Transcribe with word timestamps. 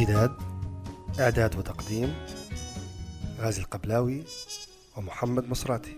امتداد 0.00 0.32
إعداد 1.20 1.58
وتقديم 1.58 2.14
غازي 3.40 3.62
القبلاوي 3.62 4.22
ومحمد 4.96 5.48
مصراتي 5.48 5.96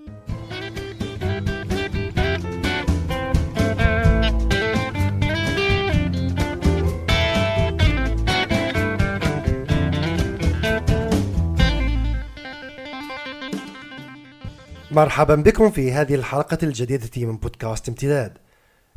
مرحبا 14.90 15.34
بكم 15.34 15.70
في 15.70 15.92
هذه 15.92 16.14
الحلقة 16.14 16.58
الجديدة 16.62 17.26
من 17.26 17.36
بودكاست 17.36 17.88
امتداد. 17.88 18.38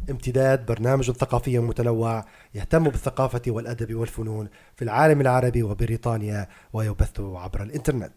امتداد 0.10 0.66
برنامج 0.66 1.12
ثقافي 1.12 1.60
متنوع 1.60 2.26
يهتم 2.56 2.84
بالثقافة 2.84 3.42
والأدب 3.48 3.96
والفنون 3.96 4.50
في 4.76 4.82
العالم 4.82 5.22
العربي 5.22 5.64
وبريطانيا 5.64 6.48
ويبث 6.74 7.20
عبر 7.20 7.64
الإنترنت. 7.64 8.14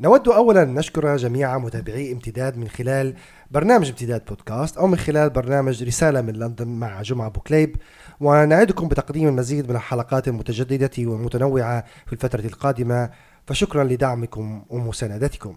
نود 0.00 0.28
أولا 0.28 0.64
نشكر 0.64 1.16
جميع 1.16 1.58
متابعي 1.58 2.12
امتداد 2.12 2.56
من 2.56 2.68
خلال 2.68 3.14
برنامج 3.50 3.88
امتداد 3.88 4.24
بودكاست 4.24 4.78
أو 4.78 4.86
من 4.86 4.96
خلال 4.96 5.30
برنامج 5.30 5.84
رسالة 5.84 6.20
من 6.20 6.32
لندن 6.32 6.68
مع 6.68 7.02
جمعة 7.02 7.28
بوكليب. 7.28 7.76
ونعدكم 8.20 8.88
بتقديم 8.88 9.28
المزيد 9.28 9.70
من 9.70 9.76
الحلقات 9.76 10.28
المتجددة 10.28 10.90
والمتنوعة 10.98 11.84
في 12.06 12.12
الفترة 12.12 12.46
القادمة. 12.46 13.10
فشكرا 13.46 13.84
لدعمكم 13.84 14.64
ومساندتكم. 14.68 15.56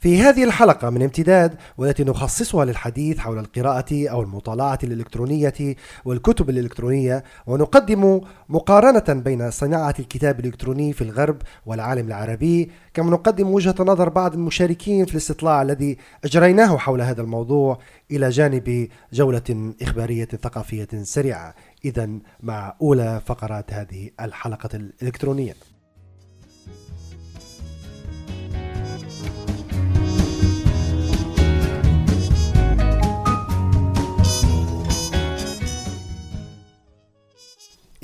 في 0.00 0.20
هذه 0.22 0.44
الحلقة 0.44 0.90
من 0.90 1.02
امتداد 1.02 1.54
والتي 1.78 2.04
نخصصها 2.04 2.64
للحديث 2.64 3.18
حول 3.18 3.38
القراءة 3.38 4.08
أو 4.08 4.22
المطالعة 4.22 4.78
الإلكترونية 4.84 5.76
والكتب 6.04 6.50
الإلكترونية 6.50 7.24
ونقدم 7.46 8.20
مقارنة 8.48 9.22
بين 9.22 9.50
صناعة 9.50 9.94
الكتاب 9.98 10.40
الإلكتروني 10.40 10.92
في 10.92 11.02
الغرب 11.02 11.42
والعالم 11.66 12.06
العربي. 12.06 12.70
كما 12.94 13.10
نقدم 13.10 13.50
وجهة 13.50 13.74
نظر 13.80 14.08
بعض 14.08 14.34
المشاركين 14.34 15.04
في 15.04 15.12
الاستطلاع 15.12 15.62
الذي 15.62 15.96
أجريناه 16.24 16.76
حول 16.76 17.00
هذا 17.00 17.22
الموضوع 17.22 17.78
إلى 18.10 18.28
جانب 18.28 18.88
جولة 19.12 19.72
إخبارية 19.82 20.24
ثقافية 20.24 20.88
سريعة. 21.02 21.54
إذا 21.84 22.08
مع 22.42 22.74
أولى 22.82 23.22
فقرات 23.26 23.72
هذه 23.72 24.10
الحلقة 24.20 24.70
الإلكترونية. 24.74 25.54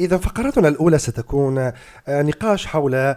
إذا 0.04 0.16
فقرتنا 0.16 0.68
الأولى 0.68 0.98
ستكون 0.98 1.58
آه، 1.58 1.72
نقاش 2.08 2.66
حول 2.66 2.94
آه، 2.94 3.16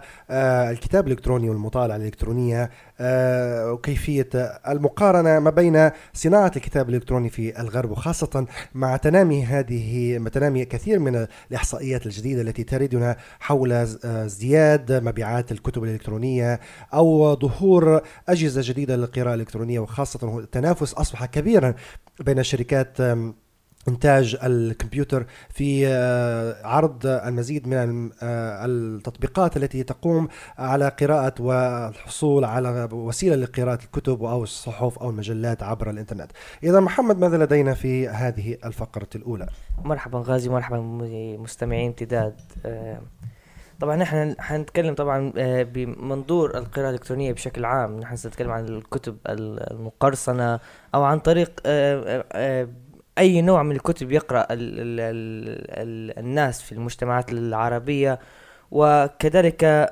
الكتاب 0.70 1.06
الإلكتروني 1.06 1.50
والمطالعة 1.50 1.96
الإلكترونية 1.96 2.70
آه، 3.00 3.72
وكيفية 3.72 4.28
المقارنة 4.68 5.38
ما 5.38 5.50
بين 5.50 5.90
صناعة 6.14 6.52
الكتاب 6.56 6.88
الإلكتروني 6.88 7.30
في 7.30 7.60
الغرب 7.60 7.90
وخاصة 7.90 8.46
مع 8.74 8.96
تنامي 8.96 9.44
هذه 9.44 10.18
تنامي 10.32 10.64
كثير 10.64 10.98
من 10.98 11.26
الإحصائيات 11.50 12.06
الجديدة 12.06 12.42
التي 12.42 12.64
تردنا 12.64 13.16
حول 13.40 13.72
ازدياد 13.72 14.92
مبيعات 14.92 15.52
الكتب 15.52 15.84
الإلكترونية 15.84 16.60
أو 16.94 17.36
ظهور 17.36 18.00
أجهزة 18.28 18.60
جديدة 18.64 18.96
للقراءة 18.96 19.34
الإلكترونية 19.34 19.78
وخاصة 19.78 20.38
التنافس 20.38 20.94
أصبح 20.94 21.24
كبيرا 21.24 21.74
بين 22.20 22.38
الشركات 22.38 22.96
إنتاج 23.88 24.36
الكمبيوتر 24.42 25.26
في 25.50 25.86
آه، 25.86 26.66
عرض 26.66 27.06
المزيد 27.06 27.68
من 27.68 28.10
آه، 28.22 28.66
التطبيقات 28.66 29.56
التي 29.56 29.82
تقوم 29.82 30.28
على 30.58 30.88
قراءة 30.88 31.34
والحصول 31.40 32.44
على 32.44 32.88
وسيلة 32.92 33.36
لقراءة 33.36 33.84
الكتب 33.84 34.24
أو 34.24 34.42
الصحف 34.42 34.98
أو 34.98 35.10
المجلات 35.10 35.62
عبر 35.62 35.90
الإنترنت. 35.90 36.30
إذا 36.62 36.80
محمد 36.80 37.18
ماذا 37.18 37.36
لدينا 37.44 37.74
في 37.74 38.08
هذه 38.08 38.56
الفقرة 38.64 39.08
الأولى؟ 39.14 39.46
مرحبا 39.84 40.22
غازي 40.26 40.48
مرحبا 40.48 40.80
مستمعين 41.38 41.86
امتداد 41.86 42.34
آه، 42.66 43.00
طبعا 43.80 43.96
نحن 43.96 44.34
حنتكلم 44.38 44.94
طبعا 44.94 45.32
بمنظور 45.62 46.58
القراءة 46.58 46.88
الإلكترونية 46.88 47.32
بشكل 47.32 47.64
عام. 47.64 48.00
نحن 48.00 48.16
سنتكلم 48.16 48.50
عن 48.50 48.64
الكتب 48.64 49.16
المقرصنة 49.28 50.60
أو 50.94 51.04
عن 51.04 51.18
طريق 51.18 51.60
أي 53.18 53.42
نوع 53.42 53.62
من 53.62 53.76
الكتب 53.76 54.12
يقرأ 54.12 54.40
ال 54.40 54.48
ال 54.50 55.00
ال 55.70 56.18
الناس 56.18 56.62
في 56.62 56.72
المجتمعات 56.72 57.32
العربية 57.32 58.18
وكذلك 58.70 59.90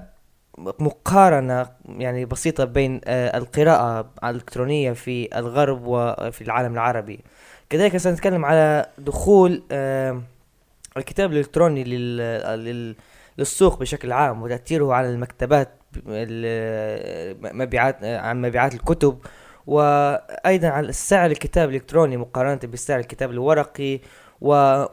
مقارنة 0.58 1.66
يعني 1.88 2.24
بسيطة 2.24 2.64
بين 2.64 3.00
آه، 3.04 3.38
القراءة 3.38 4.10
الإلكترونية 4.24 4.92
في 4.92 5.38
الغرب 5.38 5.82
وفي 5.86 6.42
العالم 6.42 6.72
العربي. 6.72 7.20
كذلك 7.70 7.96
سنتكلم 7.96 8.44
على 8.44 8.86
دخول 8.98 9.62
آه، 9.72 10.22
الكتاب 10.96 11.32
الإلكتروني 11.32 11.84
للسوق 13.38 13.78
بشكل 13.80 14.12
عام 14.12 14.42
وتأثيره 14.42 14.94
على 14.94 15.10
المكتبات 15.10 15.68
مبيعات 17.42 18.04
عن 18.04 18.42
مبيعات 18.42 18.74
الكتب 18.74 19.18
وأيضا 19.66 20.68
على 20.68 20.92
سعر 20.92 21.30
الكتاب 21.30 21.68
الإلكتروني 21.68 22.16
مقارنة 22.16 22.60
بسعر 22.72 22.98
الكتاب 22.98 23.30
الورقي 23.30 24.00
و 24.40 24.84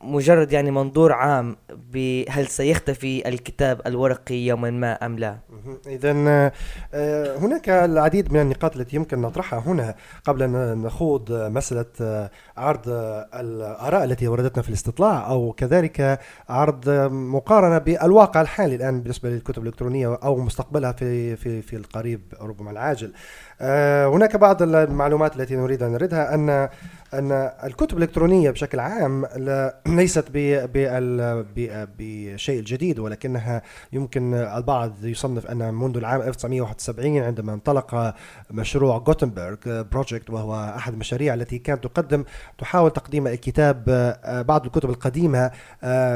مجرد 0.00 0.52
يعني 0.52 0.70
منظور 0.70 1.12
عام 1.12 1.56
بهل 1.92 2.46
سيختفي 2.46 3.28
الكتاب 3.28 3.80
الورقي 3.86 4.34
يوما 4.34 4.70
ما 4.70 4.92
أم 4.92 5.18
لا. 5.18 5.38
اذا 5.86 6.12
آه، 6.94 7.38
هناك 7.38 7.68
العديد 7.68 8.32
من 8.32 8.40
النقاط 8.40 8.76
التي 8.76 8.96
يمكن 8.96 9.20
نطرحها 9.20 9.58
هنا 9.58 9.94
قبل 10.24 10.42
أن 10.42 10.82
نخوض 10.82 11.32
مسألة 11.32 11.86
آه، 12.00 12.30
عرض 12.56 12.88
الآراء 13.34 14.04
التي 14.04 14.28
وردتنا 14.28 14.62
في 14.62 14.68
الاستطلاع 14.68 15.30
أو 15.30 15.52
كذلك 15.52 16.20
عرض 16.48 16.88
مقارنة 17.12 17.78
بالواقع 17.78 18.40
الحالي 18.40 18.74
الآن 18.74 19.00
بالنسبة 19.00 19.28
للكتب 19.28 19.62
الإلكترونية 19.62 20.14
أو 20.14 20.36
مستقبلها 20.36 20.92
في 20.92 21.36
في 21.36 21.62
في 21.62 21.76
القريب 21.76 22.20
ربما 22.40 22.70
العاجل. 22.70 23.12
هناك 23.60 24.36
بعض 24.36 24.62
المعلومات 24.62 25.36
التي 25.36 25.56
نريد 25.56 25.82
أن 25.82 25.92
نردها 25.92 26.34
ان 26.34 26.68
أن 27.14 27.32
الكتب 27.64 27.98
الإلكترونية 27.98 28.50
بشكل 28.50 28.80
عام 28.80 29.26
ليست 29.86 30.24
بشيء 31.96 32.62
جديد 32.62 32.98
ولكنها 32.98 33.62
يمكن 33.92 34.34
البعض 34.34 35.04
يصنف 35.04 35.46
أن 35.46 35.74
منذ 35.74 35.96
العام 35.96 36.22
1971 36.22 37.18
عندما 37.18 37.52
انطلق 37.52 38.14
مشروع 38.50 38.96
Gutenberg 38.96 39.56
Project 39.66 40.30
وهو 40.30 40.74
أحد 40.76 40.92
المشاريع 40.92 41.34
التي 41.34 41.58
كانت 41.58 41.84
تقدم 41.84 42.24
تحاول 42.58 42.90
تقديم 42.90 43.26
الكتاب 43.26 43.84
بعض 44.48 44.66
الكتب 44.66 44.90
القديمة 44.90 45.50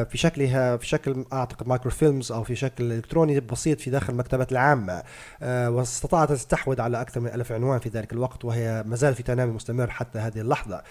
في 0.05 0.11
شكلها 0.15 0.77
في 0.77 0.87
شكل 0.87 1.25
أعتقد 1.33 1.69
microfilms 1.69 2.33
أو 2.33 2.43
في 2.45 2.55
شكل 2.57 2.93
إلكتروني 2.93 3.41
بسيط 3.41 3.81
في 3.81 3.91
داخل 3.91 4.13
المكتبات 4.13 4.53
العامة 4.53 5.03
واستطاعت 5.43 6.33
تستحوذ 6.33 6.81
على 6.81 7.01
أكثر 7.01 7.21
من 7.21 7.30
ألف 7.35 7.53
عنوان 7.53 7.79
في 7.79 7.89
ذلك 7.89 8.13
الوقت 8.13 8.45
وهي 8.45 8.85
ما 8.87 8.97
زال 8.97 9.15
في 9.15 9.23
تنامي 9.23 9.53
مستمر 9.53 9.91
حتى 9.91 10.19
هذه 10.19 10.41
اللحظة. 10.41 10.83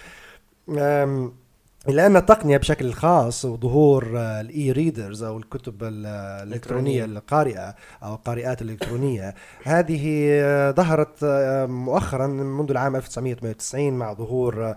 إلا 1.88 2.06
أن 2.06 2.18
التقنية 2.18 2.58
بشكل 2.58 2.94
خاص 2.94 3.46
وظهور 3.46 4.14
آه، 4.18 4.42
ال 4.42 4.72
e-readers 4.72 5.24
أو 5.24 5.38
الكتب 5.38 5.84
الإلكترونية 5.84 7.06
القارئة 7.06 7.76
أو 8.04 8.14
القارئات 8.14 8.62
الإلكترونية. 8.62 9.36
هذه 9.64 10.28
آه، 10.32 10.72
ظهرت 10.72 11.24
آه، 11.24 11.66
مؤخرا 11.66 12.28
منذ 12.28 12.72
العام 12.72 12.96
1998 12.96 13.94
مع 13.94 14.14
ظهور 14.14 14.76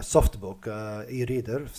SoftBook 0.00 0.68
e-reader 0.68 1.66
في 1.66 1.78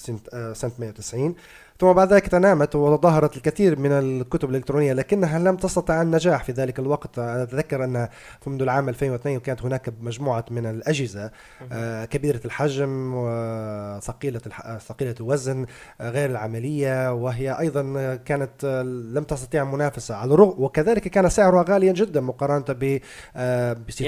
سنة 0.53 0.71
190 0.79 1.35
ثم 1.83 1.93
بعد 1.93 2.13
ذلك 2.13 2.27
تنامت 2.27 2.75
وظهرت 2.75 3.37
الكثير 3.37 3.79
من 3.79 3.91
الكتب 3.91 4.49
الإلكترونية 4.49 4.93
لكنها 4.93 5.39
لم 5.39 5.55
تستطع 5.55 6.01
النجاح 6.01 6.43
في 6.43 6.51
ذلك 6.51 6.79
الوقت. 6.79 7.19
أتذكر 7.19 7.83
أن 7.83 8.07
منذ 8.47 8.61
العام 8.61 8.89
2002 8.89 9.39
كانت 9.39 9.61
هناك 9.61 9.93
مجموعة 10.01 10.45
من 10.51 10.65
الأجهزة 10.65 11.31
آه، 11.71 12.05
كبيرة 12.05 12.39
الحجم 12.45 13.13
وثقيلة 13.15 14.39
ثقيلة 14.87 15.15
الوزن 15.19 15.65
آه، 16.01 16.09
غير 16.09 16.29
العملية 16.29 17.13
وهي 17.13 17.59
أيضا 17.59 18.15
كانت 18.15 18.65
آه، 18.65 18.81
لم 18.83 19.23
تستطيع 19.23 19.63
المنافسة 19.63 20.15
على 20.15 20.33
الرغم 20.33 20.63
وكذلك 20.63 21.07
كان 21.07 21.29
سعرها 21.29 21.65
غاليا 21.69 21.91
جدا 21.91 22.21
مقارنة 22.21 22.65
ب 22.69 22.99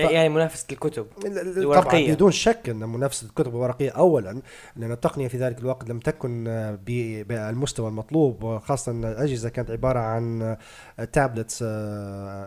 يعني 0.01 0.29
منافسة 0.29 0.65
الكتب 0.71 1.07
الورقية. 1.25 2.13
بدون 2.13 2.31
شك 2.31 2.69
أن 2.69 2.89
منافسة 2.89 3.27
الكتب 3.27 3.55
الورقية 3.55 3.89
أولا 3.89 4.41
لأن 4.75 4.91
التقنية 4.91 5.27
في 5.27 5.37
ذلك 5.37 5.59
الوقت 5.59 5.89
لم 5.89 5.99
تكن 5.99 6.45
المستوى 7.65 7.87
المطلوب 7.89 8.43
وخاصة 8.43 8.91
أن 8.91 9.05
الأجهزة 9.05 9.49
كانت 9.49 9.71
عبارة 9.71 9.99
عن 9.99 10.57
tablets 11.13 11.63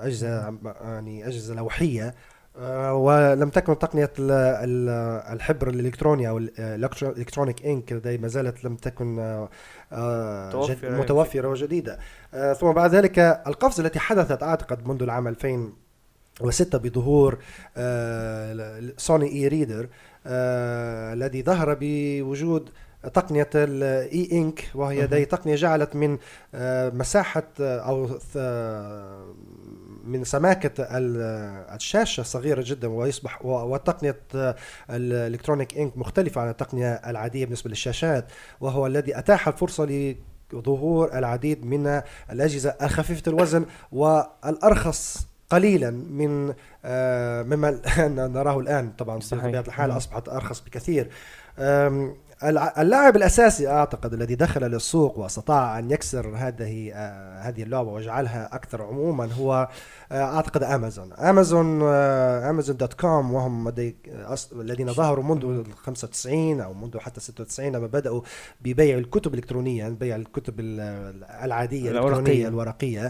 أجهزة 0.02 0.54
يعني 0.82 1.26
أجهزة 1.26 1.54
لوحية 1.54 2.14
آه، 2.60 2.94
ولم 2.94 3.48
تكن 3.50 3.78
تقنية 3.78 4.10
ال- 4.18 4.30
ال- 4.30 5.32
الحبر 5.34 5.68
الإلكتروني 5.68 6.28
أو 6.28 6.38
ال 6.38 6.50
electronic 6.50 7.66
ink 7.66 7.92
لدي 7.92 8.18
ما 8.18 8.28
زالت 8.28 8.64
لم 8.64 8.76
تكن 8.76 9.18
آه، 9.18 9.48
آه، 9.92 10.48
متوفرة 10.48 10.88
يعني. 10.88 11.00
متوفرة 11.00 11.48
وجديدة 11.48 11.98
آه، 12.34 12.52
ثم 12.52 12.72
بعد 12.72 12.94
ذلك 12.94 13.18
القفزة 13.46 13.86
التي 13.86 13.98
حدثت 13.98 14.42
أعتقد 14.42 14.88
منذ 14.88 15.02
العام 15.02 15.28
2006 15.28 16.78
بظهور 16.78 17.38
آه، 17.76 18.82
Sony 18.96 19.32
e-reader 19.32 19.88
آه، 20.26 21.12
الذي 21.12 21.42
ظهر 21.42 21.76
بوجود 21.80 22.70
تقنية 23.08 23.50
ال 23.54 24.28
e-ink 24.32 24.70
وهي. 24.74 25.06
دي 25.06 25.24
تقنية 25.24 25.54
جعلت 25.54 25.96
من 25.96 26.18
آه، 26.54 26.90
مساحة 26.90 27.42
آه، 27.60 27.78
أو 27.80 28.06
ث- 28.18 28.36
من 30.04 30.24
سماكة 30.24 30.82
ال- 30.82 31.74
الشاشة 31.74 32.22
صغيرة 32.22 32.62
جدا 32.66 32.88
ويصبح 32.88 33.44
وتقنية 33.44 34.20
آه، 34.34 34.56
الالكترونيك 34.90 35.78
انك 35.78 35.98
مختلفة 35.98 36.40
عن 36.40 36.48
التقنية 36.48 36.92
العادية 36.92 37.44
بالنسبة 37.44 37.70
للشاشات 37.70 38.24
وهو 38.60 38.86
الذي 38.86 39.18
أتاح 39.18 39.48
الفرصة 39.48 40.14
لظهور 40.52 41.18
العديد 41.18 41.64
من 41.66 42.00
الأجهزة 42.32 42.74
الخفيفة 42.82 43.22
الوزن 43.30 43.66
والأرخص 43.92 45.26
قليلا 45.50 45.90
من 45.90 46.54
آه، 46.84 47.42
مما 47.42 47.80
نراه 48.34 48.58
الآن 48.60 48.90
طبعا 48.98 49.20
صحيح. 49.20 49.44
بطبيعة 49.44 49.60
الحال 49.68 49.90
مم. 49.90 49.96
أصبحت 49.96 50.28
أرخص 50.28 50.60
بكثير 50.60 51.10
اللاعب 52.78 53.16
الأساسي 53.16 53.68
أعتقد 53.68 54.12
الذي 54.14 54.34
دخل 54.34 54.60
للسوق 54.60 55.18
وأستطاع 55.18 55.78
أن 55.78 55.90
يكسر 55.90 56.32
هذه 56.36 56.92
آه، 56.94 57.40
هذه 57.40 57.62
اللعبة 57.62 57.90
ويجعلها 57.90 58.54
أكثر 58.54 58.82
عموما 58.82 59.28
هو 59.32 59.68
آه، 60.12 60.22
أعتقد 60.36 60.62
أمازون. 60.62 61.12
أمازون 61.12 61.80
آه، 61.82 62.50
أمازون 62.50 62.76
دوت 62.76 62.92
كوم 62.94 63.34
وهم 63.34 63.68
الذين 64.52 64.92
ظهروا 64.92 65.24
منذ 65.24 65.44
ال 65.44 65.72
95 65.74 66.60
أو 66.60 66.74
منذ 66.74 66.98
حتى 66.98 67.20
96 67.20 67.72
لما 67.76 67.86
بدأوا 67.86 68.20
ببيع 68.60 68.98
الكتب 68.98 69.34
الإلكترونية 69.34 69.88
بيع 69.88 70.16
الكتب 70.16 70.60
ال- 70.60 71.24
العادية 71.44 71.90
الورقية. 72.48 73.06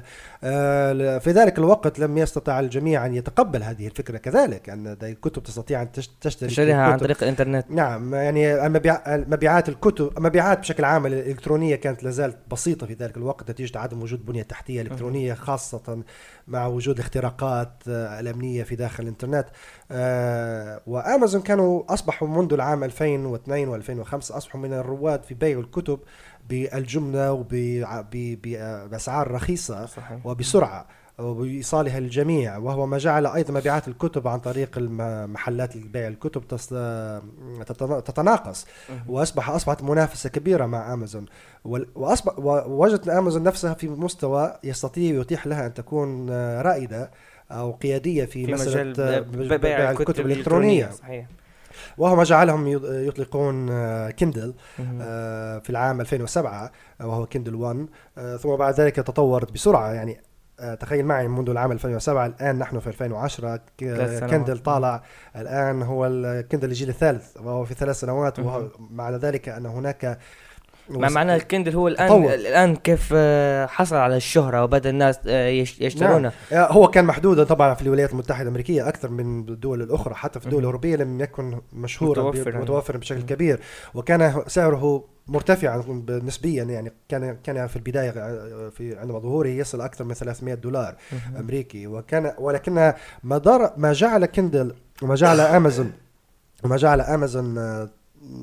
ل- 0.92 1.20
في 1.20 1.30
ذلك 1.30 1.58
الوقت 1.58 1.98
لم 1.98 2.18
يستطع 2.18 2.60
الجميع 2.60 3.06
أن 3.06 3.14
يتقبل 3.14 3.62
هذه 3.62 3.86
الفكرة. 3.86 4.18
كذلك 4.18 4.68
أن 4.70 4.86
هذه 4.86 5.10
الكتب 5.12 5.42
تستطيع 5.42 5.82
أن 5.82 5.92
تش- 5.92 6.10
تشتري 6.20 6.48
تشتريها 6.48 6.82
عن 6.82 6.98
طريق 6.98 7.22
الإنترنت. 7.22 7.70
نعم 7.70 8.14
يعني 8.14 8.66
مبيعات 9.28 9.68
الكتب 9.68 10.20
مبيعات 10.20 10.58
بشكل 10.58 10.84
عام 10.84 11.06
الإلكترونية 11.06 11.76
كانت 11.76 12.02
لازالت 12.04 12.36
بسيطة 12.50 12.86
في 12.86 12.94
ذلك 12.94 13.16
الوقت 13.16 13.50
نتيجه 13.50 13.78
عدم 13.78 14.02
وجود 14.02 14.26
بنية 14.26 14.42
تحتية 14.42 14.82
إلكترونية 14.82 15.34
خاصة 15.34 16.02
مع 16.48 16.66
وجود 16.66 16.94
الاختراقات 16.94 17.82
آه، 17.88 18.20
الأمنية 18.20 18.62
في 18.62 18.76
داخل 18.76 19.02
الإنترنت. 19.02 19.46
آه، 19.90 20.80
وأمازون 20.86 21.42
كانوا 21.42 21.92
أصبحوا 21.92 22.28
منذ 22.28 22.52
العام 22.52 22.84
2002 22.84 23.82
و2005 23.82 24.14
أصبحوا 24.14 24.60
من 24.60 24.72
الرواد 24.72 25.22
في 25.22 25.34
بيع 25.34 25.58
الكتب 25.58 26.00
بالجملة 26.48 27.32
وباسعار 27.32 29.30
رخيصة 29.30 29.86
صحيح. 29.86 30.26
وبسرعة. 30.26 30.86
وبإيصالها 31.18 32.00
للجميع 32.00 32.56
وهو 32.56 32.86
ما 32.86 32.98
جعل 32.98 33.26
أيضا 33.26 33.54
مبيعات 33.54 33.88
الكتب 33.88 34.28
عن 34.28 34.38
طريق 34.38 34.78
محلات 35.28 35.76
بيع 35.76 36.08
الكتب 36.08 36.42
تتناقص. 38.04 38.66
وأصبح 39.08 39.50
أصبحت 39.50 39.82
منافسة 39.82 40.30
كبيرة 40.30 40.66
مع 40.66 40.92
أمازون. 40.94 41.26
وأصبح 41.94 42.38
ووجدت 42.38 43.08
أمازون 43.08 43.42
نفسها 43.42 43.74
في 43.74 43.88
مستوى 43.88 44.54
يستطيع 44.64 45.20
يتيح 45.20 45.46
لها 45.46 45.66
أن 45.66 45.74
تكون 45.74 46.26
آه، 46.30 46.62
رائدة 46.62 47.10
أو 47.50 47.72
قيادية 47.72 48.24
في, 48.24 48.46
في 48.46 48.52
مسألة 48.52 48.94
آه، 49.16 49.20
بيع 49.56 49.90
الكتب 49.90 50.26
الإلكترونية. 50.26 50.90
صحيح. 50.90 51.26
وهو 51.98 52.16
ما 52.16 52.24
جعلهم 52.24 52.78
يط- 52.78 52.84
يطلقون 52.84 53.68
آه، 53.70 54.10
كيندل 54.10 54.54
مهم. 54.78 54.98
آه، 55.02 55.58
في 55.58 55.70
العام 55.70 56.00
2007 56.00 56.70
آه، 57.00 57.06
وهو 57.06 57.26
كيندل 57.26 57.54
1 57.54 57.86
آه، 58.18 58.36
ثم 58.36 58.56
بعد 58.56 58.80
ذلك 58.80 58.96
تطورت 58.96 59.52
بسرعة. 59.52 59.92
يعني 59.92 60.12
آه، 60.12 60.27
تخيل 60.80 61.04
معي 61.04 61.28
منذ 61.28 61.50
العام 61.50 61.72
2007 61.72 62.26
الآن 62.26 62.58
نحن 62.58 62.78
في 62.78 62.86
2010 62.86 63.56
ك- 63.56 63.62
ثلاث 63.80 64.18
سنوات. 64.18 64.30
كندل 64.30 64.58
طالع 64.58 65.02
الآن 65.36 65.82
هو 65.82 66.06
الكندل 66.06 66.68
الجيل 66.68 66.88
الثالث 66.88 67.36
وهو 67.36 67.64
في 67.64 67.74
ثلاث 67.74 68.00
سنوات. 68.00 68.40
معنى 68.90 69.16
ذلك 69.16 69.48
أن 69.48 69.66
هناك 69.66 70.18
مع 70.90 71.08
معنى 71.08 71.34
الكندل 71.34 71.74
هو 71.74 71.88
الان 71.88 72.08
تطور. 72.08 72.34
الآن 72.34 72.76
كيف 72.76 73.10
آه، 73.16 73.66
حصل 73.66 73.96
على 73.96 74.16
الشهرة 74.16 74.62
وبدأ 74.64 74.90
الناس 74.90 75.18
آه، 75.26 75.48
يش- 75.48 75.80
يشترونه 75.80 76.32
آه، 76.52 76.72
هو 76.72 76.88
كان 76.88 77.04
محدودا 77.04 77.44
طبعا 77.44 77.74
في 77.74 77.82
الولايات 77.82 78.12
المتحدة 78.12 78.42
الأمريكية 78.42 78.88
أكثر 78.88 79.10
من 79.10 79.48
الدول 79.48 79.82
الأخرى 79.82 80.14
حتى 80.14 80.40
في 80.40 80.46
الدول 80.46 80.54
مهم. 80.56 80.60
الأوروبية 80.60 80.96
لم 80.96 81.20
يكن 81.20 81.60
مشهورا 81.72 82.22
متوفر 82.22 82.44
ب- 82.44 82.52
يعني. 82.52 82.62
متوفر 82.62 82.96
بشكل. 82.96 83.22
كبير 83.22 83.60
وكان 83.94 84.42
سعره 84.46 85.04
مرتفعا 85.26 85.84
نسبيا 86.08 86.64
يعني 86.64 86.92
كان 87.08 87.36
كان 87.44 87.66
في 87.66 87.76
البداية 87.76 88.10
آه، 88.10 88.68
في 88.68 88.98
عندما 88.98 89.18
ظهوره 89.18 89.48
يصل 89.48 89.80
أكثر 89.80 90.04
من 90.04 90.14
300 90.14 90.54
دولار. 90.54 90.94
أمريكي 91.38 91.86
وكان 91.86 92.32
ولكن 92.38 92.92
ما 93.22 93.38
دار 93.38 93.72
ما 93.76 93.92
جعل 93.92 94.26
كندل 94.26 94.74
وما 95.02 95.14
جعل 95.14 95.40
أمازون 95.40 95.92
وما 96.64 96.76
جعل 96.76 97.00
أمازون 97.00 97.58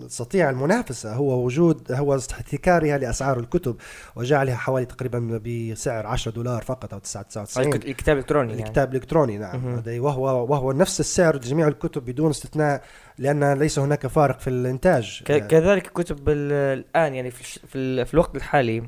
تستطيع 0.08 0.50
المنافسة 0.50 1.14
هو 1.14 1.46
وجود 1.46 1.92
هو 1.92 2.16
احتكارها 2.32 2.98
لأسعار 2.98 3.40
الكتب 3.40 3.76
وجعلها 4.16 4.56
حوالي 4.56 4.86
تقريبا 4.86 5.42
بسعر 5.46 6.08
10 6.08 6.32
دولار 6.32 6.62
فقط 6.62 6.94
أو 6.94 7.00
99 7.00 7.74
الكت- 7.74 7.86
الكتاب 7.86 8.16
الالكتروني 8.18 8.52
يعني. 8.54 8.64
الكتاب 8.64 8.90
الإلكتروني 8.90 9.38
نعم. 9.38 9.64
مهم. 9.66 9.76
هذا 9.76 10.00
وهو 10.00 10.46
وهو 10.52 10.72
نفس 10.72 11.00
السعر 11.00 11.36
لجميع 11.36 11.68
الكتب 11.68 12.06
بدون 12.06 12.30
استثناء 12.30 12.82
لأن 13.18 13.54
ليس 13.54 13.80
هناك 13.80 14.08
فارق 14.08 14.40
في 14.40 14.50
الإنتاج. 14.50 15.24
كذلك 15.26 15.88
الكتب 15.88 16.30
ال- 16.30 16.52
الآن 16.80 17.14
يعني 17.16 17.32
في 17.32 17.60
في, 17.68 18.06
في 18.06 18.14
الوقت 18.14 18.36
الحالي 18.36 18.84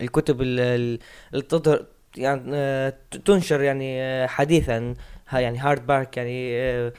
الكتب 0.00 0.42
ال- 0.42 0.60
ال- 0.60 0.98
اللي 1.32 1.42
تظهر 1.44 1.84
يعني 2.16 2.42
آه، 2.54 2.94
تنشر 3.24 3.60
يعني 3.60 4.02
آه، 4.02 4.26
حديثا 4.26 4.94
يعني 5.32 5.58
hardback 5.58 6.16
يعني 6.16 6.60
آه، 6.60 6.92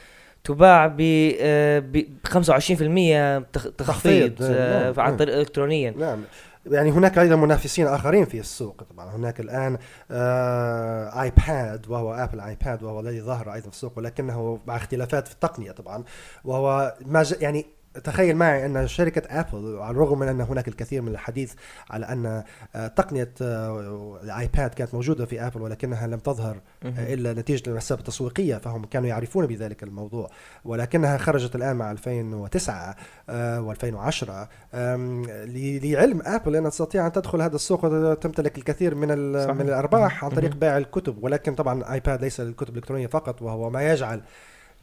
تباع 0.44 0.86
ب 0.86 1.00
آه، 1.40 1.78
ب 1.78 2.04
25% 2.28 3.44
تخ- 3.52 3.70
تخفيض 3.78 4.30
تخفيض، 4.34 4.36
آه، 4.42 4.82
نعم، 4.90 5.00
عن 5.00 5.08
نعم. 5.10 5.16
طريق 5.16 5.36
الكترونيا. 5.36 5.90
نعم. 5.90 6.22
يعني 6.66 6.90
هناك 6.90 7.18
أيضا 7.18 7.36
منافسين 7.36 7.86
آخرين 7.86 8.24
في 8.24 8.40
السوق 8.40 8.82
طبعا. 8.82 9.16
هناك 9.16 9.40
الآن 9.40 9.78
آه 10.10 11.22
آيباد 11.22 11.86
وهو 11.88 12.14
آبل 12.14 12.40
آيباد 12.40 12.82
وهو 12.82 13.00
الذي 13.00 13.20
ظهر 13.20 13.54
أيضا 13.54 13.68
في 13.70 13.74
السوق 13.76 13.92
ولكنه 13.98 14.58
مع 14.66 14.76
اختلافات 14.76 15.28
في 15.28 15.34
التقنية 15.34 15.70
طبعا. 15.72 16.04
وهو 16.44 16.94
ما 17.06 17.24
يعني 17.40 17.66
تخيل 18.04 18.36
معي 18.36 18.66
أن 18.66 18.88
شركة 18.88 19.22
ابل 19.40 19.78
على 19.78 19.90
الرغم 19.90 20.18
من 20.18 20.28
أن 20.28 20.40
هناك 20.40 20.68
الكثير 20.68 21.02
من 21.02 21.08
الحديث 21.08 21.52
على 21.90 22.06
أن 22.06 22.42
آه، 22.74 22.86
تقنية 22.86 23.32
آه، 23.42 24.20
الايباد 24.22 24.74
كانت 24.74 24.94
موجودة 24.94 25.26
في 25.26 25.46
ابل 25.46 25.62
ولكنها 25.62 26.06
لم 26.06 26.18
تظهر 26.18 26.56
مهم. 26.84 26.94
إلا 26.98 27.32
نتيجة 27.32 27.70
للاسباب 27.70 27.98
التسويقية 27.98 28.56
فهم 28.56 28.84
كانوا 28.84 29.08
يعرفون 29.08 29.46
بذلك 29.46 29.82
الموضوع 29.82 30.30
ولكنها 30.64 31.16
خرجت 31.18 31.54
الآن 31.54 31.76
مع 31.76 31.90
2009 31.90 32.96
و2010 33.28 33.34
لعلم 35.84 36.22
ابل 36.24 36.56
انها 36.56 36.70
تستطيع 36.70 37.06
أن 37.06 37.12
تدخل 37.12 37.42
هذا 37.42 37.56
السوق 37.56 37.84
وتمتلك 37.84 38.58
الكثير 38.58 38.94
من. 38.94 39.08
من 39.34 39.60
الأرباح 39.60 40.24
عن 40.24 40.30
طريق. 40.30 40.54
بيع 40.54 40.76
الكتب 40.76 41.24
ولكن 41.24 41.54
طبعا 41.54 41.92
ايباد 41.92 42.22
ليس 42.22 42.40
للكتب 42.40 42.70
الإلكترونية 42.70 43.06
فقط 43.06 43.42
وهو 43.42 43.70
ما 43.70 43.90
يجعل 43.92 44.22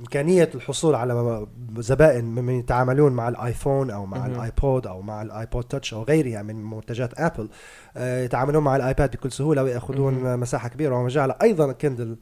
إمكانية 0.02 0.50
الحصول 0.56 0.96
على 0.96 1.48
زبائن 1.78 2.26
ممن 2.26 2.60
يتعاملون 2.60 3.12
مع 3.14 3.30
الآيفون 3.30 3.92
أو 3.92 4.06
مع 4.06 4.18
مهم. 4.18 4.32
الآيبود 4.36 4.88
أو 4.88 5.02
مع 5.02 5.22
الآيبود 5.22 5.64
تاتش 5.64 5.94
أو 5.94 6.04
غيرها 6.04 6.42
من 6.42 6.56
منتجات 6.70 7.20
أبل 7.20 7.50
آه، 7.98 8.24
يتعاملون 8.24 8.64
مع 8.64 8.76
الآيباد 8.76 9.12
بكل 9.12 9.32
سهولة 9.32 9.64
ويأخذون 9.64 10.14
مهم. 10.14 10.40
مساحة 10.40 10.70
كبيرة 10.70 10.96
وما 10.96 11.10
جعل 11.10 11.34
أيضا 11.42 11.72
كندل. 11.72 12.18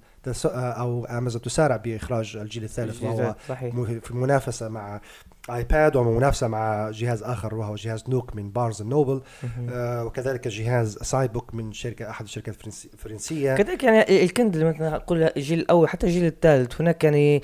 آه، 0.45 0.49
أو 0.71 1.05
أمازون 1.05 1.41
تسارع 1.41 1.75
بإخراج 1.75 2.37
الجيل 2.37 2.63
الثالث 2.63 3.03
وهو 3.03 3.35
صحيح 3.49 3.75
في 4.03 4.15
منافسة 4.15 4.69
مع 4.69 5.01
آيباد 5.49 5.95
ومنافسة 5.95 6.47
مع 6.47 6.89
جهاز 6.89 7.23
آخر 7.23 7.55
وهو 7.55 7.75
جهاز 7.75 8.03
نوك 8.09 8.35
من 8.35 8.51
بارنز 8.51 8.81
نوبل. 8.81 9.21
آه 9.69 10.05
وكذلك 10.05 10.47
جهاز 10.47 10.97
سايبوك 10.97 11.55
من 11.55 11.73
شركة 11.73 12.09
أحد 12.09 12.25
الشركات 12.25 12.55
الفرنسي- 12.55 12.89
الفرنسية 12.93 13.55
كذلك 13.55 13.83
يعني 13.83 14.23
الكندل 14.23 14.65
مثلا 14.65 14.95
أقول 14.95 15.23
الجيل 15.23 15.59
الأول 15.59 15.89
حتى 15.89 16.07
الجيل 16.07 16.25
الثالث 16.25 16.81
هناك 16.81 17.03
يعني 17.03 17.41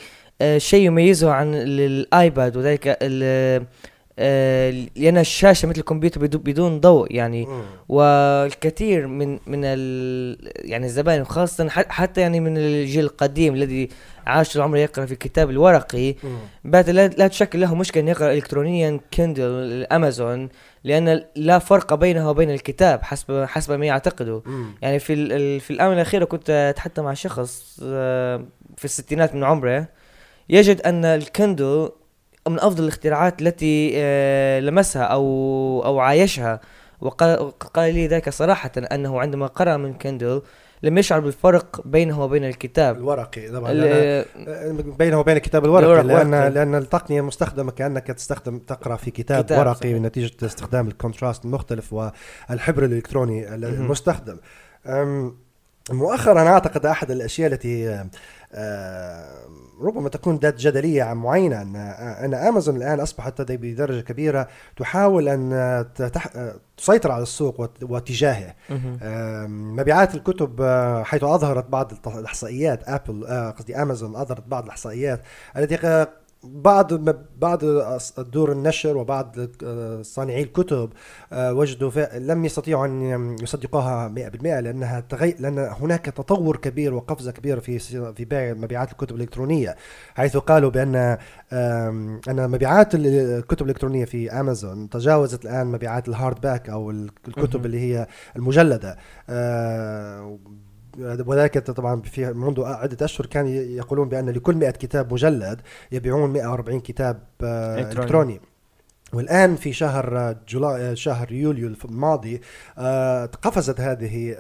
شيء 0.58 0.86
يميزه 0.86 1.32
عن 1.32 1.56
ال- 1.56 1.80
الآيباد 1.80 2.58
وذلك 2.58 2.98
آه، 4.20 4.70
لأن 4.96 5.18
الشاشة 5.18 5.68
مثل 5.68 5.80
الكمبيوتر 5.80 6.22
بدو- 6.22 6.38
بدون 6.38 6.80
ضوء 6.80 7.14
يعني. 7.16 7.48
والكثير 7.90 9.08
من 9.08 9.40
من 9.48 9.64
يعني 9.64 10.86
الزبائن 10.86 11.24
خاصه 11.24 11.70
ح- 11.70 11.90
حتى 11.90 12.22
يعني 12.22 12.40
من 12.40 12.58
الجيل 12.58 13.04
القديم 13.04 13.54
الذي 13.56 13.90
عاش 14.28 14.56
العمر 14.58 14.78
يقرأ 14.78 15.06
في 15.06 15.12
الكتاب 15.12 15.50
الورقي. 15.50 16.16
بات 16.64 16.90
لا, 16.90 17.28
تشكل 17.28 17.62
له 17.62 17.76
مشكلة 17.76 18.04
أن 18.04 18.08
يقرأ 18.08 18.34
الكترونيا 18.34 19.00
كندل 19.14 19.86
امازون 19.92 20.50
لأن 20.84 21.24
لا 21.36 21.60
فرق 21.60 21.94
بينه 21.94 22.30
وبين 22.30 22.50
الكتاب 22.50 23.04
حسب 23.04 23.46
حسب 23.48 23.72
ما 23.80 23.86
يعتقدوا. 23.86 24.42
يعني 24.82 25.00
في 25.00 25.60
في 25.60 25.72
الآونة 25.72 25.94
الأخيرة 25.96 26.26
كنت 26.26 26.50
أتحدث 26.50 27.00
مع 27.00 27.14
شخص 27.14 27.80
آه، 27.84 28.44
في 28.78 28.86
الستينات 28.86 29.36
من 29.36 29.44
عمره 29.44 29.88
يجد 30.50 30.82
أن 30.82 31.06
الكندل 31.06 31.90
من 32.48 32.60
أفضل 32.60 32.84
الاختراعات 32.84 33.42
التي 33.42 33.92
آه، 33.96 34.60
لمسها 34.60 35.04
أو 35.04 35.24
أو 35.86 36.00
عايشها 36.00 36.60
وقال 37.02 37.52
قال 37.60 37.94
لي 37.94 38.08
ذلك 38.08 38.30
صراحة 38.30 38.72
أنه 38.78 39.20
عندما 39.22 39.48
قرأ 39.48 39.78
من 39.78 39.94
كندل 39.94 40.42
لم 40.84 40.98
يشعر 40.98 41.20
بالفرق 41.20 41.82
بينه 41.88 42.24
وبين 42.24 42.46
الكتاب 42.46 42.98
الورقي 42.98 43.50
طبعا 43.50 43.74
لأن- 43.74 44.98
بينه 44.98 45.20
وبين 45.20 45.38
الكتاب 45.38 45.66
الورقي 45.66 45.86
الورق 45.86 46.02
لأن 46.04 46.34
ورقي. 46.34 46.50
لأن 46.50 46.76
التقنية 46.76 47.20
المستخدمه 47.20 47.72
كأنك 47.72 48.08
تستخدم 48.08 48.60
تقرأ 48.60 48.96
في 48.96 49.12
كتاب, 49.12 49.44
كتاب، 49.44 49.60
ورقي 49.60 49.76
صحيح. 49.76 49.98
نتيجه 50.02 50.46
استخدام 50.46 50.88
ال 50.88 50.94
contrast 50.94 51.46
المختلف 51.46 51.94
والحبر 51.94 52.86
الإلكتروني 52.86 53.56
المستخدم 53.56 54.38
مؤخرا 55.92 56.50
أعتقد 56.50 56.86
أحد 56.86 57.12
الأشياء 57.12 57.54
التي 57.54 58.06
آه، 58.54 59.46
ربما 59.82 60.10
تكون 60.10 60.38
ذات 60.38 60.56
معينة 61.14 61.62
أن 61.62 61.76
أن 61.96 62.34
أمازون 62.34 62.76
الآن 62.76 63.00
أصبحت 63.00 63.42
لدي 63.42 63.58
بدرجة 63.58 64.02
كبيرة 64.02 64.48
تحاول 64.78 65.30
أن 65.30 65.86
تتح... 65.96 66.28
تسيطر 66.78 67.12
على 67.12 67.24
السوق 67.24 67.70
واتجاهه. 67.82 68.56
مبيعات 69.48 70.16
الكتب 70.16 70.62
آه، 70.62 71.04
حيث 71.04 71.24
أظهرت 71.24 71.70
بعض 71.70 71.92
آبل 72.88 73.26
آه، 73.26 73.50
قصدي 73.50 73.82
أمازون 73.82 74.16
أظهرت 74.16 74.48
بعض 74.48 74.64
الإحصائيات 74.64 75.22
التي 75.58 76.08
بعض 76.46 76.94
بعض 77.40 77.60
دور 78.18 78.52
النشر 78.52 78.98
وبعض 78.98 79.36
صانعي 80.02 80.44
الكتب 80.44 80.90
آه، 81.34 81.54
وجدوا 81.54 82.18
لم 82.18 82.46
يستطيعوا 82.46 82.86
أن 82.86 83.36
يصدقوها 83.42 84.08
100% 84.10 84.44
لأنها 84.44 85.00
تغي... 85.00 85.36
لأن 85.40 85.60
هناك 85.60 86.06
تطور 86.06 86.58
كبير 86.58 86.94
وقفزة 86.94 87.32
كبيرة 87.32 87.60
في 87.60 87.80
في 88.14 88.26
بيع 88.26 88.54
مبيعات 88.54 88.92
الكتب 88.92 89.16
الإلكترونية 89.16 89.76
حيث 90.16 90.38
قالوا 90.38 90.70
بأن 90.72 91.18
أن 92.30 92.50
مبيعات 92.50 92.96
ال- 92.96 93.08
الكتب 93.38 93.66
الإلكترونية 93.66 94.06
في 94.06 94.32
امازون 94.32 94.90
تجاوزت 94.90 95.46
الآن 95.46 95.68
مبيعات 95.68 96.08
ال 96.08 96.42
hardback 96.42 96.70
أو 96.70 96.92
ال- 96.92 97.10
الكتب. 97.28 97.66
اللي 97.66 97.80
هي 97.80 98.08
المجلدة 98.36 98.98
آه، 99.30 100.40
وذلك 101.00 101.58
طبعا 101.58 102.02
في 102.02 102.34
منذ 102.34 102.64
عدة 102.64 103.06
أشهر 103.06 103.26
كان 103.26 103.48
يقولون 103.48 104.10
بأن 104.10 104.30
لكل 104.30 104.56
100 104.56 104.70
كتاب 104.70 105.14
مجلد 105.14 105.62
يبيعون 105.92 106.30
140 106.30 106.80
كتاب 106.80 107.24
آه، 107.44 107.80
والآن 109.14 109.56
في 109.56 109.74
شهر 109.74 110.36
July 110.48 110.96
شهر 110.96 111.32
يوليو 111.32 111.76
الماضي 111.86 112.42
آه، 112.78 113.26
قفزت 113.26 113.82
هذه 113.82 114.36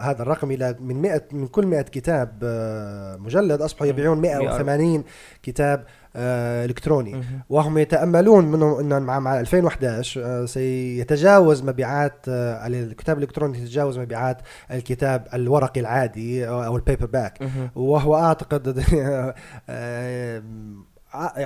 هذا 0.00 0.22
الرقم 0.22 0.50
إلى 0.50 0.76
من 0.80 1.02
100 1.02 1.22
من 1.32 1.46
كل 1.46 1.66
100 1.66 1.82
كتاب 1.82 2.38
آه، 2.42 3.16
مجلد 3.16 3.62
أصبحوا 3.62 3.86
يبيعون 3.86 4.20
180 4.20 5.04
كتاب 5.42 5.84
آه، 6.16 6.64
إلكتروني 6.64 7.12
مهم. 7.12 7.40
وهم 7.48 7.78
يتأملون 7.78 8.44
منهم 8.44 8.92
إن 8.92 9.02
مع 9.02 9.18
مع 9.18 9.40
2011 9.40 10.22
آه، 10.24 10.44
سيتجاوز 10.44 11.62
مبيعات 11.62 12.14
الكتاب 12.28 13.18
الإلكتروني 13.18 13.58
يتجاوز 13.58 13.98
مبيعات 13.98 14.38
الكتاب 14.70 15.26
الورقي 15.34 15.80
العادي 15.80 16.48
أو 16.48 16.76
ال 16.76 17.06
paperback. 17.06 17.38
وهو 17.74 18.16
أعتقد 18.16 18.68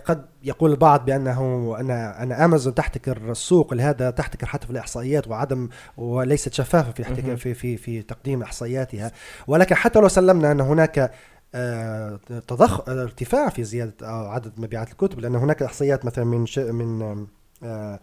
قد 0.04 0.26
يقول 0.42 0.70
البعض 0.70 1.04
بأنه 1.04 1.76
ان 1.80 1.90
أن 1.90 2.32
امازون 2.32 2.74
تحتكر 2.74 3.30
السوق 3.30 3.74
لهذا 3.74 4.10
تحتكر 4.10 4.46
حتى 4.46 4.66
في 4.66 4.72
الإحصائيات 4.72 5.28
وعدم 5.28 5.68
وليست 5.96 6.52
شفافة 6.52 6.92
في 6.92 7.02
احتكار. 7.02 7.36
في 7.36 7.54
في 7.54 7.76
في 7.76 8.02
تقديم 8.02 8.42
إحصائياتها 8.42 9.12
ولكن 9.46 9.74
حتى 9.74 10.00
لو 10.00 10.08
سلمنا 10.08 10.52
أن 10.52 10.60
هناك 10.60 11.12
آه، 11.54 12.18
تضخ 12.48 12.88
ارتفاع 12.88 13.48
في 13.48 13.64
زيادة 13.64 13.94
آه، 14.02 14.28
عدد 14.28 14.52
مبيعات 14.56 14.90
الكتب 14.90 15.20
لأن 15.20 15.34
هناك 15.34 15.62
إحصائيات 15.62 16.04
مثلا 16.04 16.24
من 16.24 16.46
ش... 16.46 16.58
من 16.58 17.26
آه، 17.62 18.00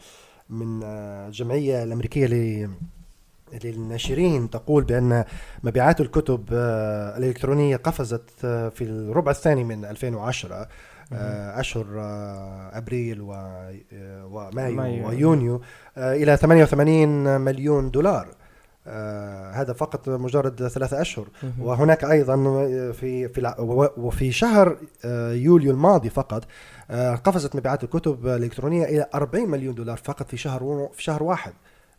من 0.50 0.84
الجمعية 0.84 1.84
الأمريكية 1.84 2.26
ل 2.26 2.70
للناشرين 3.64 4.50
تقول 4.50 4.84
بأن 4.84 5.24
مبيعات 5.64 6.02
الكتب 6.02 6.46
الإلكترونية 7.18 7.78
قفزت 7.78 8.30
في 8.46 8.82
الربع 8.82 9.32
الثاني 9.32 9.64
من 9.64 9.86
2010 9.86 10.56
آه، 10.56 10.68
أشهر 11.14 11.86
آه، 12.00 12.78
أبريل 12.78 13.22
آه، 13.22 13.76
ومايو 14.26 14.76
مايو. 14.76 15.08
ويونيو 15.10 15.62
آه، 15.98 16.14
إلى 16.16 16.38
88 16.38 17.42
مليون 17.42 17.92
دولار 17.92 18.28
آه، 18.88 19.52
هذا 19.52 19.74
فقط 19.74 20.10
مجرد 20.10 20.68
ثلاثة 20.68 21.02
أشهر. 21.02 21.28
وهناك 21.60 22.04
أيضا 22.04 22.36
في 22.92 23.28
في 23.30 23.56
وفي 23.98 24.32
شهر 24.32 24.78
آه، 25.06 25.34
يوليو 25.34 25.72
الماضي 25.72 26.10
فقط 26.10 26.44
آه، 26.92 27.16
قفزت 27.16 27.56
مبيعات 27.56 27.84
الكتب 27.84 28.28
الإلكترونية 28.28 28.86
إلى 28.86 29.06
40 29.16 29.50
مليون 29.50 29.76
دولار 29.76 29.98
فقط 29.98 30.28
في 30.30 30.38
شهر 30.38 30.90
في 30.94 31.04
شهر 31.04 31.24
واحد 31.24 31.54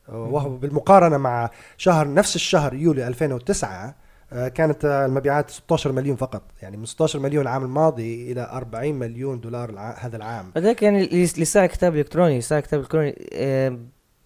آه، 0.09 0.17
وهو 0.19 0.57
بالمقارنة 0.57 1.17
مع 1.17 1.51
شهر 1.77 2.15
نفس 2.15 2.37
الشهر 2.37 2.75
يوليو 2.75 3.07
2009 3.07 3.69
آه، 3.69 3.95
كانت 4.49 4.85
آه، 4.85 5.07
المبيعات 5.07 5.51
16 5.51 5.93
مليون 5.93 6.17
فقط. 6.17 6.43
يعني 6.63 6.77
من 6.77 6.85
16 6.85 7.19
مليون 7.19 7.43
العام 7.43 7.65
الماضي 7.65 8.33
إلى 8.33 8.51
40 8.53 8.95
مليون 8.95 9.41
دولار 9.41 9.95
هذا 9.99 10.17
العام. 10.17 10.53
فذلك 10.55 10.83
يعني 10.83 11.05
اللي 11.15 11.43
كتاب 11.69 11.97
إلكتروني 11.97 12.37
يساعد 12.37 12.63
كتاب 12.63 12.81
إلكتروني. 12.81 13.29
آه، 13.33 13.79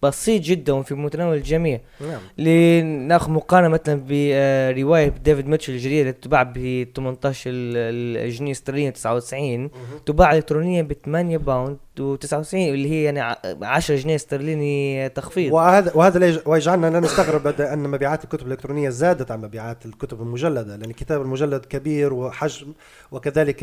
بسيط 0.03 0.41
جدا 0.41 0.73
وفي 0.73 0.95
متناول 0.95 1.37
الجميع. 1.37 1.79
نعم. 2.01 2.19
لناخذ 2.37 3.31
مقارنة 3.31 3.67
مثلا 3.67 4.01
برواية 4.09 5.07
ديفيد 5.07 5.47
ميتشل 5.47 5.73
الجديده 5.73 6.09
التي 6.09 6.21
تباع 6.21 6.43
ب 6.43 6.87
18 6.95 7.49
ال- 7.49 8.17
الجنيه 8.25 8.51
استرليني 8.51 8.91
99 8.91 9.69
تباع 10.05 10.33
الكترونيا 10.33 10.81
ب 10.81 10.93
8 11.05 11.37
pound 11.37 11.77
و99 11.99 12.53
اللي 12.53 12.89
هي 12.91 13.03
يعني 13.03 13.19
ع- 13.21 13.35
10 13.61 13.95
جنيه 13.95 14.15
استرليني 14.15 15.09
تخفيض. 15.09 15.53
وهذا 15.53 15.91
وهذا 15.95 16.41
ويجعلنا 16.45 16.87
لا 16.89 16.99
نستغرب 16.99 17.47
أن 17.61 17.79
مبيعات 17.89 18.23
الكتب 18.23 18.47
الإلكترونية 18.47 18.89
زادت 18.89 19.31
عن 19.31 19.41
مبيعات 19.41 19.85
الكتب 19.85 20.21
المجلدة 20.21 20.75
لأن 20.75 20.89
الكتاب 20.89 21.21
المجلد 21.21 21.65
كبير 21.65 22.13
وحجم 22.13 22.67
وكذلك 23.11 23.59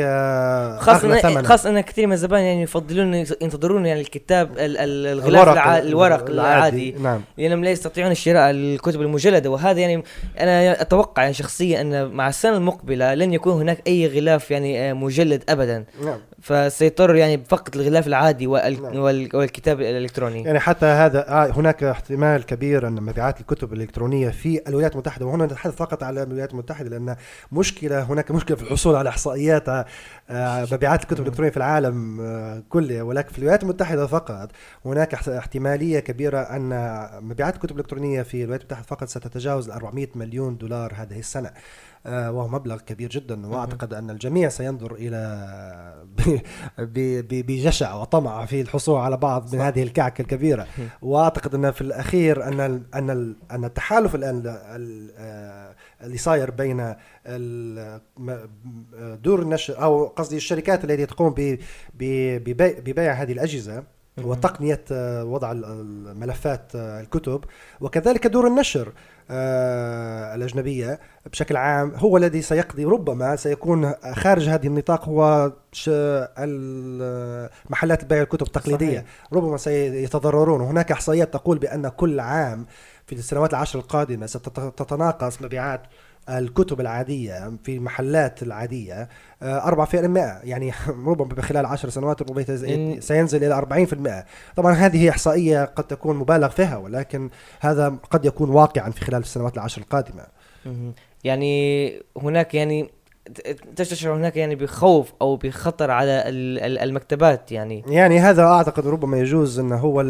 ثمنا 1.06 1.20
خاصة 1.48 1.70
إن 1.70 1.80
كثير 1.80 2.06
من 2.06 2.12
الزبائن 2.12 2.44
يعني 2.44 2.62
يفضلون 2.62 3.14
ينتظرون 3.14 3.86
يعني 3.86 4.00
الكتاب 4.00 4.52
ال- 4.58 4.76
ال- 4.78 5.06
الغلاف 5.06 5.48
الورق. 5.86 6.23
الورق 6.28 6.46
العادي. 6.48 6.92
نعم. 6.92 7.20
لأنهم 7.38 7.64
لا 7.64 7.70
يستطيعون 7.70 8.14
شراء 8.14 8.50
الكتب 8.50 9.00
المجلدة. 9.00 9.50
وهذا 9.50 9.80
يعني 9.80 10.02
أنا 10.40 10.80
أتوقع 10.82 11.22
يعني 11.22 11.34
شخصيا 11.34 11.80
أن 11.80 12.10
مع 12.10 12.28
السنة 12.28 12.56
المقبلة 12.56 13.14
لن 13.14 13.32
يكون 13.32 13.52
هناك 13.52 13.82
أي 13.86 14.06
غلاف 14.06 14.50
يعني 14.50 14.90
آه، 14.90 14.92
مجلد 14.92 15.44
ابدا. 15.48 15.84
نعم. 16.04 16.18
فسيضطر 16.42 17.14
يعني 17.16 17.44
فقط 17.48 17.76
الغلاف 17.76 18.06
العادي 18.06 18.46
وال 18.46 18.82
نعم. 18.82 18.96
وال 18.98 19.28
والكتاب 19.34 19.80
الإلكتروني. 19.80 20.42
يعني 20.42 20.60
حتى 20.60 20.86
هذا 20.86 21.28
آه، 21.28 21.46
هناك 21.46 21.84
احتمال 21.84 22.46
كبير 22.46 22.88
أن 22.88 22.92
مبيعات 23.02 23.40
الكتب 23.40 23.72
الإلكترونية 23.72 24.28
في 24.28 24.60
الولايات 24.68 24.92
المتحدة 24.92 25.26
وهنا 25.26 25.46
نتحدث 25.46 25.74
فقط 25.74 26.02
على 26.02 26.22
الولايات 26.22 26.52
المتحدة 26.52 26.90
لأن 26.90 27.16
مشكلة 27.52 28.02
هناك 28.02 28.30
مشكلة 28.30 28.56
في 28.56 28.62
الحصول 28.62 28.96
على 28.96 29.08
إحصائيات 29.08 29.68
آه، 30.30 30.66
مبيعات 30.72 31.02
الكتب 31.02 31.20
الإلكترونية 31.20 31.50
في 31.50 31.56
العالم 31.56 32.14
كله. 32.68 33.02
ولكن 33.02 33.28
في 33.32 33.38
الولايات 33.38 33.62
المتحدة 33.62 34.06
فقط 34.06 34.50
هناك 34.84 35.14
احت- 35.14 35.28
احتمالية 35.28 36.00
كبيرة 36.14 36.38
أن 36.38 36.70
مبيعات 37.24 37.54
الكتب 37.54 37.76
الإلكترونية 37.76 38.22
في 38.22 38.34
الولايات 38.42 38.60
المتحدة 38.60 38.82
فقط 38.86 39.08
ستتجاوز 39.08 39.66
ال 39.68 39.72
400 39.72 40.08
مليون 40.14 40.56
دولار 40.56 40.92
هذه 40.96 41.18
السنة. 41.18 41.50
آه، 42.06 42.30
وهو 42.32 42.48
مبلغ 42.48 42.76
كبير 42.80 43.08
جدا 43.08 43.46
وأعتقد 43.46 43.94
أن 43.94 44.10
الجميع 44.10 44.48
سينظر 44.48 44.94
إلى 44.94 46.44
بجشع 47.30 47.94
وطمع 47.94 48.44
في 48.46 48.60
الحصول 48.60 49.00
على 49.00 49.16
بعض 49.16 49.54
من 49.54 49.60
هذه 49.60 49.82
الكعكه 49.82 50.22
الكبيرة. 50.22 50.66
وأعتقد 51.02 51.54
أن 51.54 51.70
في 51.70 51.80
الأخير 51.80 52.44
أن 52.44 52.60
ال 52.60 52.82
أن 52.94 53.10
ال 53.10 53.36
أن 53.50 53.64
التحالف 53.64 54.14
الآن 54.14 54.38
ال- 54.38 54.46
ال- 54.48 55.10
آه، 55.18 55.74
اللي 56.02 56.18
صاير 56.18 56.50
بين 56.50 56.94
م- 58.18 58.38
دور 59.22 59.42
النشر 59.42 59.82
أو 59.82 60.06
قصدي 60.06 60.36
الشركات 60.36 60.84
التي 60.84 61.06
تقوم 61.06 61.34
ببيع 61.94 63.12
هذه 63.12 63.32
الأجهزة 63.32 63.84
مهم. 64.18 64.26
وتقنية 64.28 64.84
آه، 64.92 65.24
وضع 65.24 65.52
ال- 65.52 65.64
الملفات 65.64 66.72
آه، 66.76 67.00
الكتب 67.00 67.44
وكذلك 67.80 68.26
دور 68.26 68.46
النشر 68.46 68.92
آه، 69.30 70.34
الأجنبية 70.34 71.00
بشكل 71.32 71.56
عام 71.56 71.92
هو 71.96 72.16
الذي 72.16 72.42
سيقضي 72.42 72.84
ربما 72.84 73.36
سيكون 73.36 73.92
خارج 74.14 74.48
هذه 74.48 74.66
النطاق 74.66 75.08
هو 75.08 75.52
محلات 77.70 78.04
بيع 78.04 78.22
الكتب 78.22 78.46
التقليدية 78.46 78.98
صحيح. 78.98 79.04
ربما 79.32 79.56
سيتضررون 79.56 80.60
هناك 80.60 80.92
إحصائيات 80.92 81.32
تقول 81.32 81.58
بأن 81.58 81.88
كل 81.88 82.20
عام 82.20 82.66
في 83.06 83.14
السنوات 83.14 83.50
العشر 83.50 83.78
القادمة 83.78 84.26
ستتناقص 84.26 85.42
مبيعات 85.42 85.82
الكتب 86.28 86.80
العادية 86.80 87.52
في 87.64 87.76
المحلات 87.76 88.42
العادية 88.42 89.08
4% 89.42 89.44
آه، 89.44 90.40
يعني 90.44 90.72
ربما 91.06 91.42
خلال 91.42 91.66
10 91.66 91.90
سنوات 91.90 92.22
ربما 92.22 93.00
سينزل 93.00 93.44
إلى 93.44 94.26
40% 94.54 94.56
طبعا 94.56 94.72
هذه 94.72 95.10
إحصائية 95.10 95.64
قد 95.64 95.84
تكون 95.84 96.16
مبالغ 96.16 96.48
فيها 96.48 96.76
ولكن 96.76 97.30
هذا 97.60 97.88
قد 98.10 98.24
يكون 98.24 98.50
واقعا 98.50 98.90
في 98.90 99.00
خلال 99.00 99.20
السنوات 99.20 99.54
العشر 99.54 99.82
القادمة. 99.82 100.26
يعني 101.24 102.02
هناك 102.16 102.54
يعني 102.54 102.90
تشعر 103.76 104.14
هناك 104.14 104.36
يعني 104.36 104.54
بخوف 104.54 105.12
أو 105.22 105.36
بخطر 105.36 105.90
على 105.90 106.22
المكتبات 106.84 107.52
يعني. 107.52 107.84
يعني 107.88 108.18
هذا 108.18 108.42
أعتقد 108.42 108.86
ربما 108.86 109.18
يجوز 109.18 109.58
إنه 109.58 109.76
هو 109.76 110.00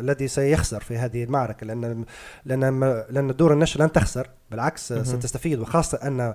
الذي 0.00 0.28
سيخسر 0.28 0.80
في 0.80 0.96
هذه 0.96 1.24
المعركة 1.24 1.66
لأن 1.66 2.04
لأن 2.44 3.04
لأن 3.10 3.36
دور 3.36 3.52
النشر 3.52 3.82
لن 3.82 3.92
تخسر 3.92 4.30
بالعكس 4.50 4.92
ستستفيد. 4.92 5.58
وخاصة 5.58 5.98
أن 6.02 6.34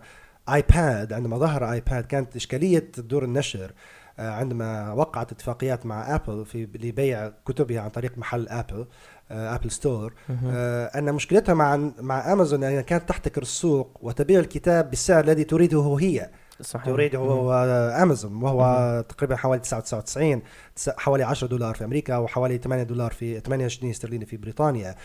آيباد 0.50 1.14
عندما 1.14 1.38
ظهر 1.38 1.72
آيباد 1.72 2.06
كانت 2.06 2.36
إشكالية 2.36 2.92
دور 2.98 3.24
النشر 3.24 3.72
آه، 4.20 4.30
عندما 4.30 4.92
وقعت 4.92 5.32
اتفاقيات 5.32 5.86
مع 5.86 6.16
أبل 6.16 6.46
في 6.46 6.68
لبيع 6.76 7.32
كتبها 7.46 7.82
عن 7.82 7.90
طريق 7.90 8.18
محل 8.18 8.48
أبل 8.48 8.88
أبل 9.32 9.72
ستور 9.72 10.14
أن 10.96 11.14
مشكلتها 11.14 11.54
مع 11.54 11.92
مع 12.00 12.34
أمازون 12.34 12.64
انها 12.64 12.82
كانت 12.82 13.10
تحتكر 13.10 13.42
السوق 13.42 13.98
وتبيع 14.02 14.40
الكتاب 14.40 14.90
بالسعر 14.90 15.24
الذي 15.24 15.44
تريده 15.44 15.98
هي. 16.00 16.30
صحيح. 16.62 16.86
تريده 16.86 17.20
هو 17.20 17.54
أمازون 18.04 18.44
وهو 18.44 19.04
تقريبا 19.10 19.36
حوالي 19.36 19.62
99 19.62 20.42
حوالي 20.98 21.24
10 21.24 21.48
دولار 21.48 21.76
في 21.76 21.84
أمريكا 21.84 22.18
وحوالي 22.18 22.58
8 22.58 22.84
دولار 22.84 23.12
في 23.12 23.40
8 23.40 23.68
جنيه 23.68 23.92
استرليني 23.92 24.26
في 24.26 24.38
بريطانيا. 24.38 24.96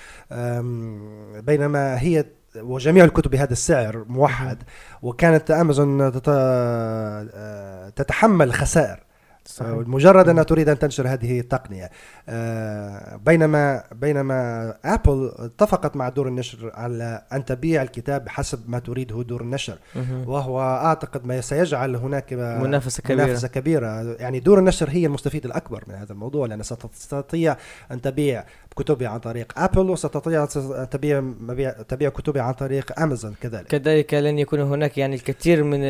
بينما 1.40 2.00
هي 2.00 2.25
وجميع 2.56 3.04
الكتب 3.04 3.30
بهذا 3.30 3.52
السعر 3.52 4.04
موحد 4.08 4.62
وكانت 5.02 5.50
أمازون 5.50 6.12
آه، 6.28 7.88
تتحمل 7.88 8.52
خسائر. 8.52 9.04
صحيح. 9.47 9.71
مجرد 9.71 10.29
أنها 10.29 10.43
تريد 10.43 10.69
أن 10.69 10.79
تنشر 10.79 11.09
هذه 11.09 11.41
التقنية. 11.41 11.91
آه، 12.29 13.17
بينما 13.17 13.85
بينما 13.93 14.75
أبل 14.85 15.33
اتفقت 15.39 15.97
مع 15.97 16.09
دور 16.09 16.29
النشر 16.29 16.71
على 16.75 17.23
أن 17.33 17.45
تبيع 17.45 17.83
الكتاب 17.83 18.25
بحسب 18.25 18.71
ما 18.71 18.79
تريده 18.79 19.23
دور 19.23 19.41
النشر. 19.41 19.79
وهو 20.27 20.61
أعتقد 20.61 21.27
ما 21.27 21.41
سيجعل 21.41 21.97
هناك 21.97 22.33
منافسة 22.33 23.03
كبيرة. 23.03 23.25
منافسة 23.25 23.49
كبيرة. 23.49 24.03
يعني 24.03 24.41
دور 24.41 24.59
النشر 24.59 24.91
هي 24.91 25.07
المستفيد 25.07 25.45
الأكبر 25.45 25.85
من 25.89 25.95
هذا 25.95 26.13
الموضوع 26.13 26.47
لأن 26.47 26.63
ستستطيع 26.63 27.57
أن 27.91 28.01
تبيع 28.01 28.45
كتبي 28.76 29.07
عن 29.07 29.19
طريق 29.19 29.52
أبل 29.57 29.90
وستستطيع 29.90 30.45
تبيع 30.85 31.21
مبيع 31.21 31.71
تبيع 31.71 32.09
كتبي 32.09 32.40
عن 32.40 32.52
طريق 32.52 33.00
أمازون 33.00 33.35
كذلك. 33.40 33.66
كذلك 33.66 34.14
لن 34.14 34.38
يكون 34.38 34.61
هناك 34.61 34.99
يعني 34.99 35.14
الكثير 35.14 35.64
من 35.64 35.81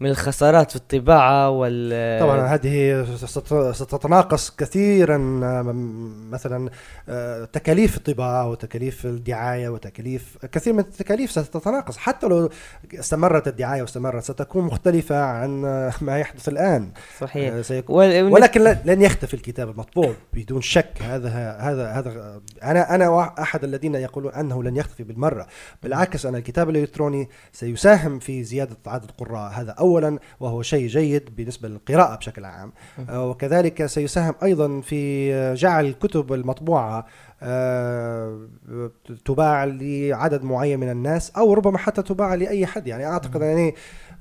من 0.00 0.10
الخسارات 0.10 0.70
في 0.70 0.76
الطباعة 0.76 1.50
وال 1.50 2.20
طبعا 2.20 2.40
هذه 2.40 3.06
ستتناقص 3.72 4.50
كثيرا 4.50 5.18
مثلا 6.30 6.70
آه، 7.08 7.44
تكاليف 7.44 7.96
الطباعة 7.96 8.48
وتكاليف 8.48 9.06
الدعاية 9.06 9.68
وتكاليف 9.68 10.38
كثير 10.52 10.72
من 10.72 10.78
التكاليف 10.78 11.30
ستتناقص. 11.30 11.96
حتى 11.96 12.26
لو 12.26 12.50
استمرت 12.94 13.48
الدعاية 13.48 13.82
واستمرت 13.82 14.24
ستكون 14.24 14.64
مختلفة 14.64 15.20
عن 15.20 15.50
ما 16.00 16.18
يحدث 16.18 16.48
الآن. 16.48 16.88
صحيح. 17.20 17.54
آه، 17.54 17.62
سيكون 17.62 18.22
ولكن 18.22 18.76
لن 18.84 19.02
يختفي 19.02 19.34
الكتاب 19.34 19.68
المطبوع 19.68 20.14
بدون 20.34 20.62
شك. 20.62 21.02
هذا 21.02 21.28
هذا 21.60 21.89
هذا 21.90 22.40
أنا 22.62 22.94
أنا 22.94 23.34
أحد 23.42 23.64
الذين 23.64 23.94
يقولون 23.94 24.32
أنه 24.32 24.62
لن 24.62 24.76
يختفي 24.76 25.04
بالمرة. 25.04 25.46
بالعكس 25.82 26.26
أنا 26.26 26.38
الكتاب 26.38 26.70
الإلكتروني 26.70 27.28
سيساهم 27.52 28.18
في 28.18 28.44
زيادة 28.44 28.76
عدد 28.86 29.04
القراء 29.04 29.52
هذا 29.52 29.70
اولا 29.70 30.18
وهو 30.40 30.62
شيء 30.62 30.86
جيد 30.86 31.36
بالنسبة 31.36 31.68
للقراءة 31.68 32.16
بشكل 32.16 32.44
عام. 32.44 32.72
آه، 33.08 33.26
وكذلك 33.26 33.86
سيساهم 33.86 34.34
أيضا 34.42 34.80
في 34.80 35.54
جعل 35.54 35.86
الكتب 35.86 36.32
المطبوعة 36.32 37.06
آه، 37.42 38.48
تباع 39.24 39.64
لعدد 39.64 40.44
معين 40.44 40.80
من 40.80 40.90
الناس 40.90 41.30
أو 41.30 41.54
ربما 41.54 41.78
حتى 41.78 42.02
تباع 42.02 42.34
لأي 42.34 42.66
حد. 42.66 42.86
يعني 42.86 43.06
أعتقد 43.06 43.40
يعني 43.40 43.74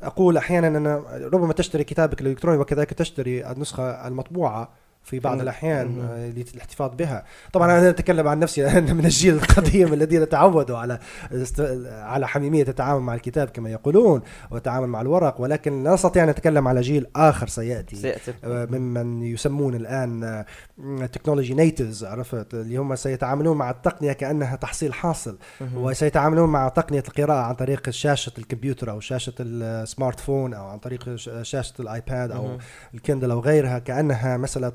أقول 0.03 0.37
أحيانا 0.37 0.67
أن 0.67 0.87
ربما 1.33 1.53
تشتري 1.53 1.83
كتابك 1.83 2.21
الإلكتروني 2.21 2.57
وكذلك 2.57 2.93
تشتري 2.93 3.51
النسخة 3.51 4.07
المطبوعة. 4.07 4.69
في 5.09 5.19
بعض 5.19 5.41
الأحيان 5.41 6.01
آه، 6.01 6.29
للاحتفاظ 6.29 6.95
بها. 6.95 7.25
طبعا 7.53 7.79
أنا 7.79 7.89
أتكلم 7.89 8.27
عن 8.27 8.39
نفسي 8.39 8.67
أنا 8.77 8.93
من 8.93 9.05
الجيل 9.05 9.35
القديم 9.35 9.93
الذين 9.99 10.29
تعودوا 10.29 10.77
على 10.77 10.99
على 11.85 12.27
حميمية 12.27 12.63
التعامل 12.63 13.01
مع 13.01 13.13
الكتاب 13.13 13.49
كما 13.49 13.69
يقولون 13.69 14.21
والتعامل 14.51 14.87
مع 14.87 15.01
الورق 15.01 15.41
ولكن 15.41 15.83
لا 15.83 15.93
استطيع 15.93 16.23
أن 16.23 16.29
اتكلم 16.29 16.67
على 16.67 16.81
جيل 16.81 17.05
آخر 17.15 17.47
سيأتي, 17.47 17.95
سيأتي. 17.95 18.33
آه، 18.43 18.65
ممن 18.65 19.23
يسمون 19.23 19.75
الآن 19.75 20.45
technology 21.11 21.53
natives 21.53 22.03
عرفت؟ 22.03 22.53
اللي 22.53 22.77
هم 22.77 22.95
سيتعاملون 22.95 23.57
مع 23.57 23.69
التقنية 23.69 24.13
كأنها 24.13 24.55
تحصيل 24.55 24.93
حاصل 24.93 25.37
وسيتعاملون 25.75 26.49
مع 26.49 26.69
تقنية 26.69 27.03
القراءة 27.07 27.41
عن 27.41 27.55
طريق 27.55 27.89
شاشة 27.89 28.31
الكمبيوتر 28.37 28.91
أو 28.91 28.99
شاشة 28.99 29.33
ال 29.39 30.19
smartphone 30.19 30.53
أو 30.53 30.65
عن 30.65 30.79
طريق 30.79 31.15
شاشة 31.41 31.73
الآيباد 31.79 32.31
أو 32.31 32.57
الكندل 32.93 33.31
أو 33.31 33.39
غيرها 33.39 33.79
كأنها 33.79 34.37
مساله 34.37 34.69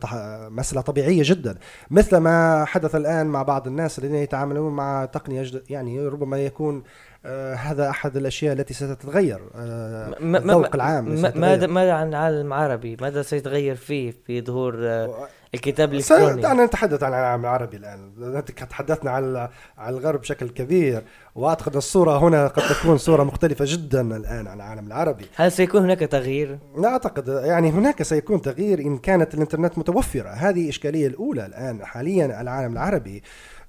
مسألة 0.49 0.81
طبيعية 0.81 1.23
جدا 1.25 1.59
مثل 1.91 2.17
ما 2.17 2.65
حدث 2.65 2.95
الآن 2.95 3.27
مع 3.27 3.43
بعض 3.43 3.67
الناس 3.67 3.99
الذين 3.99 4.15
يتعاملون 4.17 4.73
مع 4.73 5.05
تقنية 5.05 5.47
يعني 5.71 6.07
ربما 6.07 6.39
يكون 6.39 6.83
آه 7.27 7.55
هذا 7.55 7.91
أحد 7.91 8.17
الأشياء 8.17 8.53
التي 8.53 8.75
ستتغير 8.75 9.41
آه 9.55 10.17
الذوق 10.21 10.75
العام 10.75 11.05
ماذا 11.35 11.67
ماذا 11.67 11.93
عن 11.93 12.09
العالم 12.09 12.47
العربي؟ 12.47 12.97
ماذا 13.01 13.23
سيتغير 13.23 13.75
فيه 13.75 14.15
في 14.27 14.41
ظهور 14.43 14.75
آه 14.81 15.29
الكتاب 15.55 15.93
الإلكتروني. 15.93 16.43
دعنا 16.43 16.65
نتحدث 16.65 17.03
عن 17.03 17.13
العالم 17.13 17.43
العربي 17.43 17.77
الآن. 17.77 18.45
تحدثنا 18.71 19.11
عن 19.11 19.49
عن 19.79 19.95
الغرب 19.95 20.21
بشكل 20.21 20.49
كبير 20.49 21.03
وأعتقد 21.35 21.77
الصورة 21.77 22.19
هنا 22.19 22.47
قد 22.47 22.63
تكون 22.63 22.99
صورة 22.99 23.23
مختلفة 23.23 23.65
جدا 23.69 24.17
الآن 24.17 24.47
عن 24.47 24.57
العالم 24.57 24.87
العربي. 24.87 25.27
هل 25.37 25.53
سيكون 25.53 25.83
هناك 25.83 25.99
تغيير؟ 25.99 26.59
لا 26.79 26.89
أعتقد 26.89 27.29
يعني 27.29 27.71
هناك 27.71 28.03
سيكون 28.03 28.43
تغيير 28.43 28.79
إن 28.81 28.99
كانت 28.99 29.35
الإنترنت 29.35 29.79
متوفرة. 29.79 30.29
هذه 30.29 30.63
الاشكاليه 30.63 31.07
الأولى 31.07 31.47
الآن 31.47 31.85
حاليا 31.85 32.41
العالم 32.41 32.73
العربي. 32.73 33.23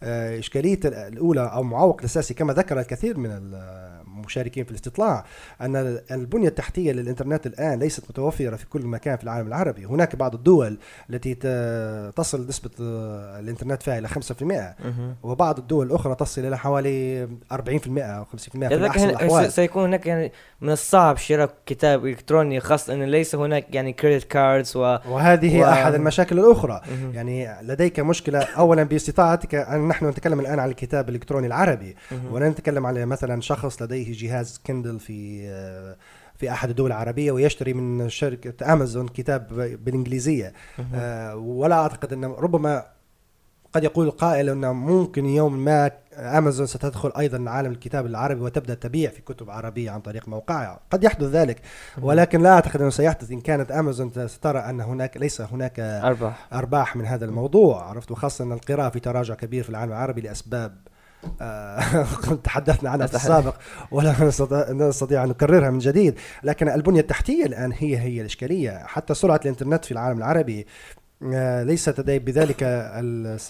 آه، 0.03 0.39
إشكالية 0.39 0.79
الأولى 0.85 1.51
أو 1.53 1.63
معوق 1.63 1.99
الأساسي 1.99 2.33
كما 2.33 2.53
ذكر 2.53 2.79
الكثير 2.79 3.17
من 3.17 3.51
المشاركين 4.25 4.63
في 4.63 4.71
الاستطلاع 4.71 5.25
أن 5.61 5.99
البنية 6.11 6.47
التحتية 6.47 6.91
للإنترنت 6.91 7.47
الآن 7.47 7.79
ليست 7.79 8.03
متوفرة 8.09 8.55
في 8.55 8.65
كل 8.65 8.81
مكان 8.81 9.17
في 9.17 9.23
العالم 9.23 9.47
العربي. 9.47 9.85
هناك 9.85 10.15
بعض 10.15 10.35
الدول 10.35 10.77
التي 11.09 11.35
تصل 12.15 12.47
نسبة 12.47 12.71
الإنترنت 12.79 13.83
فيها 13.83 13.99
إلى 13.99 14.07
5% 14.07 14.13
وبعض 15.23 15.59
الدول 15.59 15.87
الأخرى 15.87 16.15
تصل 16.15 16.45
إلى 16.45 16.57
حوالي 16.57 17.27
40% 17.53 17.57
أو 17.97 18.25
50% 18.25 18.67
في 18.67 18.87
أحسن 18.87 19.09
الأحوال. 19.09 19.51
سيكون 19.51 19.83
هناك 19.83 20.05
يعني 20.05 20.31
من 20.61 20.69
الصعب 20.69 21.17
شراء 21.17 21.53
كتاب 21.65 22.05
إلكتروني 22.05 22.59
خاصة 22.59 22.93
أنه 22.93 23.05
ليس 23.05 23.35
هناك 23.35 23.75
يعني 23.75 23.93
كريدت 23.93 24.23
كاردز 24.23 24.77
و... 24.77 24.81
وهذه 25.09 25.61
و... 25.61 25.65
أحد 25.65 25.93
المشاكل 25.93 26.39
الأخرى. 26.39 26.81
يعني 27.13 27.61
لديك 27.61 27.99
مشكلة 27.99 28.39
أولا 28.39 28.83
باستطاعتك 28.83 29.55
أن 29.55 29.87
نحن 29.87 30.09
نتكلم 30.09 30.39
الآن 30.39 30.59
عن 30.59 30.69
الكتاب 30.69 31.09
الإلكتروني 31.09 31.47
العربي. 31.47 31.95
ولا 32.31 32.49
نتكلم 32.49 32.85
على 32.85 33.05
مثلا 33.05 33.41
شخص 33.41 33.81
لديه 33.81 34.13
جهاز 34.15 34.61
كندل 34.67 34.99
في 34.99 35.47
في 36.35 36.51
أحد 36.51 36.69
الدول 36.69 36.87
العربية 36.91 37.31
ويشتري 37.31 37.73
من 37.73 38.09
شركة 38.09 38.73
امازون 38.73 39.07
كتاب 39.07 39.47
بالإنجليزية. 39.83 40.53
آه 40.95 41.35
ولا 41.35 41.75
أعتقد 41.75 42.13
أن 42.13 42.25
ربما 42.25 42.85
قد 43.73 43.83
يقول 43.83 44.07
القائل 44.07 44.49
انه 44.49 44.73
ممكن 44.73 45.25
يوم 45.25 45.57
ما 45.65 45.91
امازون 46.17 46.67
ستدخل 46.67 47.11
أيضا 47.17 47.49
عالم 47.49 47.71
الكتاب 47.71 48.05
العربي 48.05 48.41
وتبدأ 48.41 48.73
تبيع 48.73 49.09
في 49.09 49.21
كتب 49.21 49.49
عربية 49.49 49.91
عن 49.91 50.01
طريق 50.01 50.27
موقعها. 50.27 50.79
قد 50.91 51.03
يحدث 51.03 51.27
ذلك. 51.27 51.61
ولكن 52.01 52.41
لا 52.41 52.49
أعتقد 52.49 52.81
أنه 52.81 52.89
سيحدث. 52.89 53.31
إن 53.31 53.41
كانت 53.41 53.71
امازون 53.71 54.27
سترى 54.27 54.59
أن 54.59 54.81
هناك 54.81 55.17
ليس 55.17 55.41
هناك 55.41 55.79
أرباح. 55.79 56.47
أرباح 56.53 56.95
من 56.95 57.05
هذا 57.05 57.25
الموضوع 57.25 57.83
عرفت؟ 57.83 58.11
وخاصة 58.11 58.43
أن 58.43 58.51
القراءة 58.51 58.89
في 58.89 58.99
تراجع 58.99 59.33
كبير 59.33 59.63
في 59.63 59.69
العالم 59.69 59.91
العربي 59.91 60.21
لأسباب 60.21 60.71
آه، 60.71 60.94
تحدثنا 62.43 62.89
عنها 62.89 63.07
في 63.07 63.15
السابق 63.15 63.55
ولا 63.91 64.15
نستطيع 64.69 65.23
أن 65.23 65.29
نكررها 65.29 65.69
من 65.69 65.79
جديد 65.79 66.15
لكن 66.43 66.69
البنية 66.69 66.99
التحتية 67.01 67.45
الآن 67.45 67.71
هي 67.71 67.97
هي 67.97 68.19
الإشكالية. 68.21 68.83
حتى 68.85 69.13
سرعة 69.13 69.39
الإنترنت 69.43 69.85
في 69.85 69.91
العالم 69.91 70.17
العربي 70.17 70.67
آه، 71.33 71.63
ليس 71.63 71.89
لدي 71.89 72.19
بذلك 72.19 72.63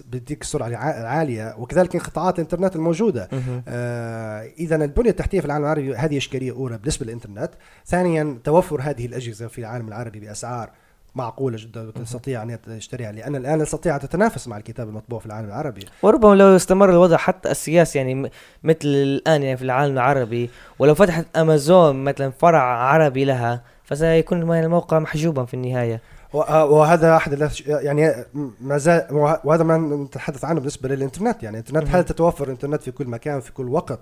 بتلك 0.10 0.42
السرعة 0.42 0.68
الع- 0.68 1.00
العالية 1.02 1.56
وكذلك 1.58 1.96
انقطاعات 1.96 2.36
الإنترنت 2.36 2.76
الموجودة. 2.76 3.30
آه 3.68 4.50
اذا 4.60 4.76
البنية 4.76 5.10
التحتية 5.10 5.40
في 5.40 5.46
العالم 5.46 5.64
العربي 5.66 5.96
هذه 5.96 6.18
إشكالية 6.18 6.52
أولى 6.52 6.78
بالنسبة 6.78 7.06
للإنترنت. 7.06 7.50
ثانيا 7.86 8.40
توفر 8.44 8.82
هذه 8.82 9.06
الأجهزة 9.06 9.48
في 9.48 9.60
العالم 9.60 9.88
العربي 9.88 10.20
بأسعار 10.20 10.70
معقولة 11.15 11.58
جدا 11.60 11.88
وتستطيع 11.88 12.43
أن 12.43 12.58
تشتريها 12.62 13.12
لأن 13.12 13.36
الآن 13.36 13.60
لا 13.60 13.63
تستطيع 13.65 13.95
أن 13.95 13.99
تتنافس 13.99 14.47
مع 14.47 14.58
الكتاب 14.58 14.88
المطبوع 14.89 15.19
في 15.19 15.25
العالم 15.25 15.47
العربي. 15.47 15.86
وربما 16.04 16.36
لو 16.36 16.56
استمر 16.56 16.89
الوضع 16.89 17.17
حتى 17.17 17.51
السياسي 17.51 17.97
يعني 17.97 18.32
مثل 18.63 18.78
الآن 18.86 19.43
يعني 19.43 19.58
في 19.58 19.63
العالم 19.63 19.93
العربي 19.93 20.49
ولو 20.80 20.95
فتحت 20.95 21.25
أمازون 21.38 22.04
مثلا 22.04 22.32
فرع 22.32 22.62
عربي 22.63 23.25
لها 23.25 23.62
فسيكون 23.84 24.51
الموقع 24.54 24.99
محجوبا 24.99 25.45
في 25.45 25.54
النهاية. 25.54 26.01
آه، 26.36 26.65
وهذا 26.65 27.15
أحد 27.15 27.49
يعني 27.67 28.13
ما 28.62 28.78
زال 28.78 29.08
وه- 29.12 29.39
وهذا 29.43 29.63
ما 29.63 29.78
نتحدث 29.78 30.45
عنه 30.45 30.60
بالنسبة 30.60 30.89
للإنترنت 30.89 31.43
يعني 31.43 31.60
الإنترنت. 31.60 31.95
هل 31.95 32.04
تتوفر 32.04 32.45
الإنترنت 32.45 32.82
في 32.82 32.91
كل 32.91 33.08
مكان 33.08 33.39
في 33.39 33.51
كل 33.54 33.69
وقت؟ 33.69 33.99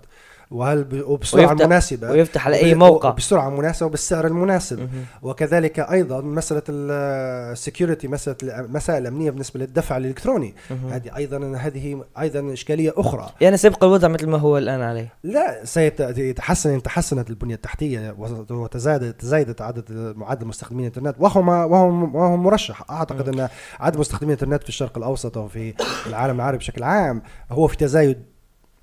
وهل 0.54 0.84
ب- 0.84 1.04
وبسرعة 1.08 1.48
ويفتح- 1.48 1.66
مناسبة. 1.66 2.12
ويفتح 2.12 2.46
على 2.48 2.56
أي 2.56 2.76
موقع. 2.76 3.10
بسرعة 3.10 3.50
مناسبة 3.50 3.86
وبالسعر 3.88 4.28
المناسب. 4.28 4.80
مهم. 4.80 4.90
وكذلك 5.22 5.80
أيضا 5.80 6.22
مسألة 6.22 6.62
السكيورتي 6.70 8.08
مسألة 8.08 8.38
المسائل 8.44 9.02
الأمنية 9.02 9.32
بالنسبة 9.32 9.60
للدفع 9.60 9.98
الإلكتروني. 9.98 10.56
هذه 10.92 11.16
أيضا 11.18 11.58
هذه 11.58 12.04
أيضا 12.20 12.54
إشكالية 12.54 12.94
أخرى. 12.98 13.30
يعني 13.42 13.58
سيبقى 13.58 13.88
الوضع 13.88 14.08
مثل 14.08 14.28
ما 14.28 14.38
هو 14.38 14.58
الآن 14.58 14.82
عليه. 14.82 15.14
لا 15.24 15.66
سيتحسن 15.66 16.82
تحسنت 16.84 17.30
البنية 17.30 17.56
التحتية 17.56 18.16
وتزايدت 18.50 19.22
تزايدت 19.22 19.62
عدد 19.62 20.14
معدل 20.18 20.46
مستخدمين 20.48 20.80
الإنترنت. 20.88 21.16
وهو 21.20 21.42
ما 21.42 21.64
وهو 21.66 21.88
وهو 22.14 22.38
مرشح. 22.38 22.92
أعتقد 22.92 23.30
أن 23.40 23.50
عدد 23.80 23.98
مستخدمين 23.98 24.34
الإنترنت 24.34 24.64
في 24.64 24.70
الشرق 24.70 24.98
الأوسط 24.98 25.38
وفي 25.38 25.74
العالم 26.08 26.36
العربي 26.36 26.58
بشكل 26.58 26.84
عام 26.84 27.22
هو 27.52 27.68
في 27.68 27.78
تزايد 27.78 28.33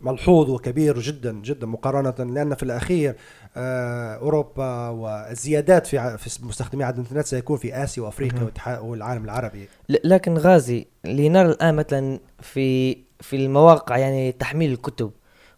ملحوظ 0.01 0.51
وكبير 0.51 0.99
جدا 0.99 1.33
جدا 1.33 1.67
مقارنة 1.67 2.33
لأن 2.33 2.55
في 2.55 2.63
الأخير 2.63 3.15
آه، 3.57 4.15
أوروبا 4.15 4.89
والزيادات 4.89 5.87
في 5.87 6.19
في 6.19 6.45
مستخدمي 6.47 6.85
عدد 6.85 6.99
الانترنت 6.99 7.27
سيكون 7.27 7.57
في 7.57 7.75
مهم. 8.35 8.43
والاتحاد- 8.45 8.83
والعالم 8.83 9.25
العربي 9.25 9.69
لكن 9.89 10.35
غازي 10.39 10.87
لنرى 11.05 11.49
الآن 11.49 11.75
مثلا 11.75 12.19
في 12.41 12.97
في 13.21 13.37
المواقع 13.37 13.97
يعني 13.99 14.33
تحميل 14.33 14.73
الكتب 14.73 15.11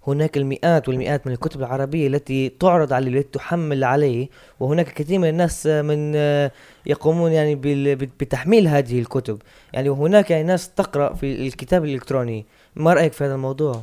هناك 0.07 0.37
المئات 0.37 0.89
والمئات 0.89 1.27
من 1.27 1.33
الكتب 1.33 1.61
العربية 1.61 2.07
التي 2.07 2.49
تعرض 2.49 2.93
عليه 2.93 3.19
التي 3.19 3.29
تحمل 3.39 3.85
عليه 3.85 4.29
وهناك 4.61 4.93
كثير 4.95 5.19
من 5.19 5.29
الناس 5.29 5.67
من 5.67 6.13
آه، 6.17 6.51
يقومون 6.87 7.33
يعني 7.33 7.55
بتحميل 8.21 8.69
هذه 8.69 8.99
الكتب 9.01 9.43
يعني 9.73 9.89
وهناك 9.89 10.31
يعني 10.31 10.43
ناس 10.45 10.71
تقرأ 10.75 11.15
في 11.15 11.47
الكتاب 11.47 11.85
الإلكتروني 11.85 12.47
ما 12.77 12.93
رأيك 12.95 13.13
في 13.13 13.25
هذا 13.25 13.35
الموضوع؟ 13.35 13.83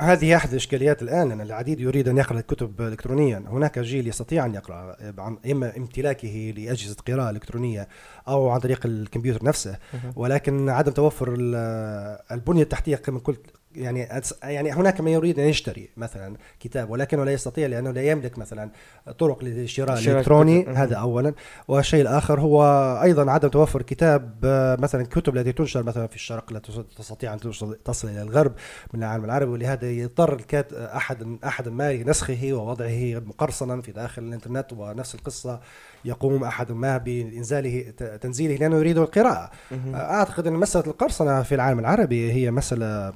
هذه 0.00 0.36
أحد 0.36 0.48
الاشكاليات 0.50 1.02
الآن 1.02 1.32
أن 1.32 1.40
العديد 1.40 1.80
يريد 1.80 2.08
أن 2.08 2.18
يقرأ 2.18 2.38
الكتب 2.38 2.80
الكترونيا. 2.82 3.44
هناك 3.48 3.78
جيل 3.78 4.08
يستطيع 4.08 4.46
أن 4.46 4.54
يقرأ 4.54 4.96
عن 5.18 5.38
إما 5.50 5.76
امتلاكه 5.76 6.54
لأجهزة 6.56 6.96
قراءة 7.08 7.30
إلكترونية 7.30 7.88
أو 8.28 8.48
عن 8.48 8.60
طريق 8.60 8.86
الكمبيوتر 8.86 9.44
نفسه. 9.44 9.78
ولكن 10.16 10.68
عدم 10.68 10.92
توفر 10.92 11.34
ال- 11.38 12.18
البنية 12.32 12.62
التحتية 12.62 12.96
كما 12.96 13.18
قلت 13.18 13.40
يعني 13.76 14.08
يعني 14.42 14.72
هناك 14.72 15.00
من 15.00 15.08
يريد 15.10 15.38
أن 15.38 15.46
يشتري 15.48 15.88
مثلا 15.96 16.36
كتاب 16.60 16.90
ولكنه 16.90 17.24
لا 17.24 17.32
يستطيع 17.32 17.66
لأنه 17.66 17.90
لا 17.90 18.02
يملك 18.10 18.38
مثلا 18.38 18.70
طرق 19.18 19.44
للشراء 19.44 19.96
شراء 19.96 20.12
الإلكتروني. 20.14 20.66
هذا 20.66 20.96
اولا. 20.96 21.34
والشيء 21.68 22.00
الآخر 22.02 22.40
هو 22.40 22.62
أيضا 23.02 23.30
عدم 23.30 23.48
توفر 23.48 23.82
كتاب 23.82 24.34
آه، 24.44 24.76
مثلا 24.80 25.00
الكتب 25.02 25.36
التي 25.36 25.52
تنشر 25.52 25.82
مثلا 25.82 26.06
في 26.06 26.14
الشرق 26.14 26.52
لا 26.52 26.58
تس- 26.58 26.80
تستطيع 26.98 27.34
أن 27.34 27.40
تصل 27.84 28.08
إلى 28.08 28.22
الغرب 28.22 28.52
من 28.94 29.00
العالم 29.02 29.24
العربي 29.24 29.50
ولهذا 29.50 29.90
يضطر 29.90 30.40
أحد 30.72 31.38
أحد 31.44 31.68
ما 31.68 31.92
لنسخه 31.92 32.48
ووضعه 32.52 33.22
مقرصنا 33.26 33.82
في 33.82 33.92
داخل 33.92 34.22
الإنترنت 34.22 34.72
ونفس 34.72 35.14
القصة. 35.14 35.60
يقوم 36.04 36.44
أحد 36.44 36.72
ما 36.72 36.96
بإنزاله 36.98 37.80
تنزيله 38.20 38.54
لأنه 38.56 38.76
يريد 38.76 38.98
القراءة. 38.98 39.50
مهم. 39.70 39.94
أعتقد 39.94 40.46
أن 40.46 40.52
مسألة 40.52 40.86
القرصنة 40.86 41.42
في 41.42 41.54
العالم 41.54 41.78
العربي 41.78 42.32
هي 42.32 42.50
مسألة 42.50 42.86
آه، 42.86 43.12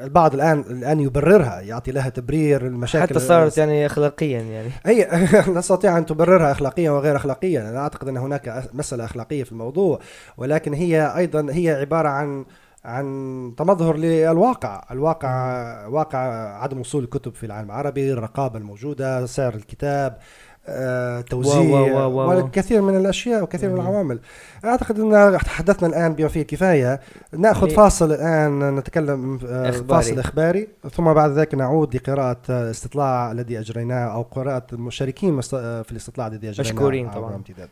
البعض 0.00 0.34
الآن 0.34 0.60
الآن 0.60 1.00
يبررها 1.00 1.60
يعطي 1.60 1.92
لها 1.92 2.08
تبرير 2.08 2.66
المشاكل 2.66 3.14
حتى 3.14 3.18
صارت 3.18 3.58
يعني 3.58 3.86
أخلاقيا 3.86 4.40
يعني. 4.40 4.70
هي 4.86 5.08
لا 5.48 5.54
تستطيع 5.60 5.98
أن 5.98 6.06
تبررها 6.06 6.52
اخلاقيا 6.52 6.90
وغير 6.90 7.16
اخلاقيا. 7.16 7.70
أنا 7.70 7.78
أعتقد 7.78 8.08
أن 8.08 8.16
هناك 8.16 8.70
مسألة 8.72 9.04
أخلاقية 9.04 9.44
في 9.44 9.52
الموضوع 9.52 9.98
ولكن 10.36 10.74
هي 10.74 11.14
أيضا 11.16 11.46
هي 11.50 11.70
عبارة 11.70 12.08
عن 12.08 12.44
عن 12.84 13.54
تمظهر 13.56 13.96
للواقع. 13.96 14.84
الواقع 14.90 15.86
واقع 15.86 16.18
عدم 16.62 16.80
وصول 16.80 17.04
الكتب 17.04 17.34
في 17.34 17.46
العالم 17.46 17.70
العربي 17.70 18.12
الرقابة 18.12 18.58
الموجودة 18.58 19.26
سعر 19.26 19.54
الكتاب 19.54 20.12
آه، 20.12 20.51
توزيع 21.30 21.60
و- 21.80 22.10
و- 22.10 22.28
والكثير 22.28 22.80
من 22.82 22.96
الأشياء 22.96 23.42
وكثير 23.42 23.70
من. 23.70 23.80
العوامل 23.80 24.20
أعتقد 24.64 25.00
إن 25.00 25.38
تحدثنا 25.38 25.88
الآن 25.88 26.14
بما 26.14 26.28
فيه 26.28 26.40
الكفاية 26.42 27.00
نأخذ 27.38 27.62
يعني- 27.62 27.76
فاصل 27.76 28.12
الآن 28.12 28.76
نتكلم 28.76 29.38
آه، 29.46 29.68
إخباري. 29.70 30.02
فاصل 30.02 30.18
إخباري 30.18 30.68
ثم 30.94 31.12
بعد 31.12 31.30
ذلك 31.30 31.54
نعود 31.54 31.96
لقراءة 31.96 32.36
آه، 32.50 32.62
الاستطلاع 32.64 33.32
الذي 33.32 33.58
أجريناه 33.60 34.04
أو 34.14 34.22
قراءة 34.22 34.66
المشاركين 34.72 35.40
آه، 35.54 35.82
في 35.82 35.92
الاستطلاع 35.92 36.26
الذي 36.26 36.48
أجريناه 36.50 36.72
مشكورين 36.74 37.10
طبعاً. 37.10 37.34
امتداد. 37.34 37.68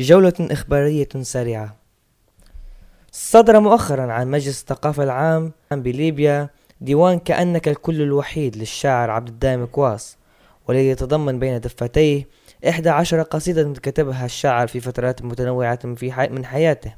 جولة 0.00 0.32
إخبارية 0.40 1.08
سريعة. 1.20 1.76
صدر 3.12 3.60
مؤخرا 3.60 4.12
عن 4.12 4.30
مجلس 4.30 4.60
الثقافة 4.60 5.02
العام 5.02 5.52
بليبيا 5.70 6.50
ديوان 6.80 7.18
كأنك 7.18 7.68
الكل 7.68 8.02
الوحيد 8.02 8.56
للشاعر 8.56 9.10
عبد 9.10 9.28
الدائم 9.28 9.64
كواس 9.64 10.16
والذي 10.68 10.88
يتضمن 10.88 11.38
بين 11.38 11.60
دفتيه 11.60 12.28
إحدى 12.68 12.90
عشر 12.90 13.22
قصيدة 13.22 13.72
كتبها 13.72 14.24
الشاعر 14.24 14.66
في 14.66 14.80
فترات 14.80 15.22
متنوعة 15.22 15.94
في 15.94 16.12
حي 16.12 16.28
من 16.28 16.44
حياته. 16.44 16.94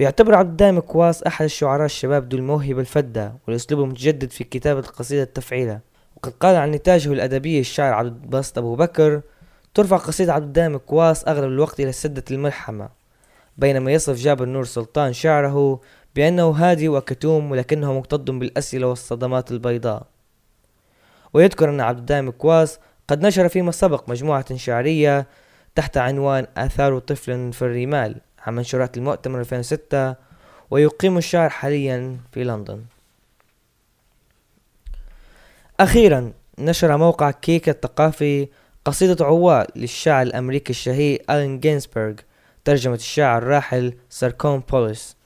ويعتبر 0.00 0.34
عبد 0.34 0.50
الدائم 0.50 0.80
كواس 0.80 1.22
أحد 1.22 1.44
الشعراء 1.44 1.84
الشباب 1.84 2.32
ذو 2.32 2.38
الموهبة 2.38 2.80
الفذة 2.80 3.34
والأسلوب 3.46 3.80
المتجدد 3.80 4.30
في 4.30 4.44
كتابة 4.44 4.80
القصيدة 4.80 5.22
التفعيلة. 5.22 5.80
وقد 6.16 6.32
قال 6.32 6.56
عن 6.56 6.70
نتاجه 6.70 7.12
الأدبي 7.12 7.60
الشاعر 7.60 7.94
عبد 7.94 8.24
الباسط 8.24 8.58
أبو 8.58 8.76
بكر 8.76 9.20
ترفع 9.74 9.96
قصيدة 9.96 10.32
عبد 10.32 10.44
الدائم 10.44 10.76
كواس 10.76 11.28
أغلب 11.28 11.52
الوقت 11.52 11.80
إلى 11.80 11.92
سدة 11.92 12.24
الملحمة 12.30 12.88
بينما 13.56 13.92
يصف 13.92 14.16
جابر 14.16 14.44
نور 14.44 14.64
سلطان 14.64 15.12
شعره 15.12 15.80
بأنه 16.14 16.50
هادي 16.50 16.88
وكتوم 16.88 17.50
ولكنه 17.50 17.98
مكتظ 17.98 18.20
بالأسئلة 18.20 18.86
والصدمات 18.86 19.50
البيضاء. 19.50 20.06
ويذكر 21.32 21.70
أن 21.70 21.80
عبد 21.80 21.98
الدائم 21.98 22.30
كواس 22.30 22.78
قد 23.08 23.26
نشر 23.26 23.48
فيما 23.48 23.72
سبق 23.72 24.08
مجموعة 24.08 24.56
شعرية 24.56 25.26
تحت 25.74 25.96
عنوان 25.96 26.46
آثار 26.56 26.98
طفل 26.98 27.52
في 27.52 27.62
الرمال 27.62 28.20
عن 28.38 28.54
منشورات 28.54 28.96
المؤتمر 28.96 29.40
2006 29.40 30.14
ويقيم 30.70 31.18
الشاعر 31.18 31.50
حاليا 31.50 32.16
في 32.32 32.44
لندن. 32.44 32.84
أخيرا 35.80 36.32
نشر 36.58 36.96
موقع 36.96 37.30
كيك 37.30 37.68
الثقافي 37.68 38.48
قصيدة 38.84 39.24
عوال 39.24 39.66
للشاعر 39.76 40.22
الأمريكي 40.22 40.70
الشهير 40.70 41.22
ألين 41.30 41.60
جينسبرغ 41.60 42.14
ترجمة 42.64 42.94
الشاعر 42.94 43.42
الراحل 43.42 43.94
ساركون 44.10 44.62
بوليس. 44.72 45.16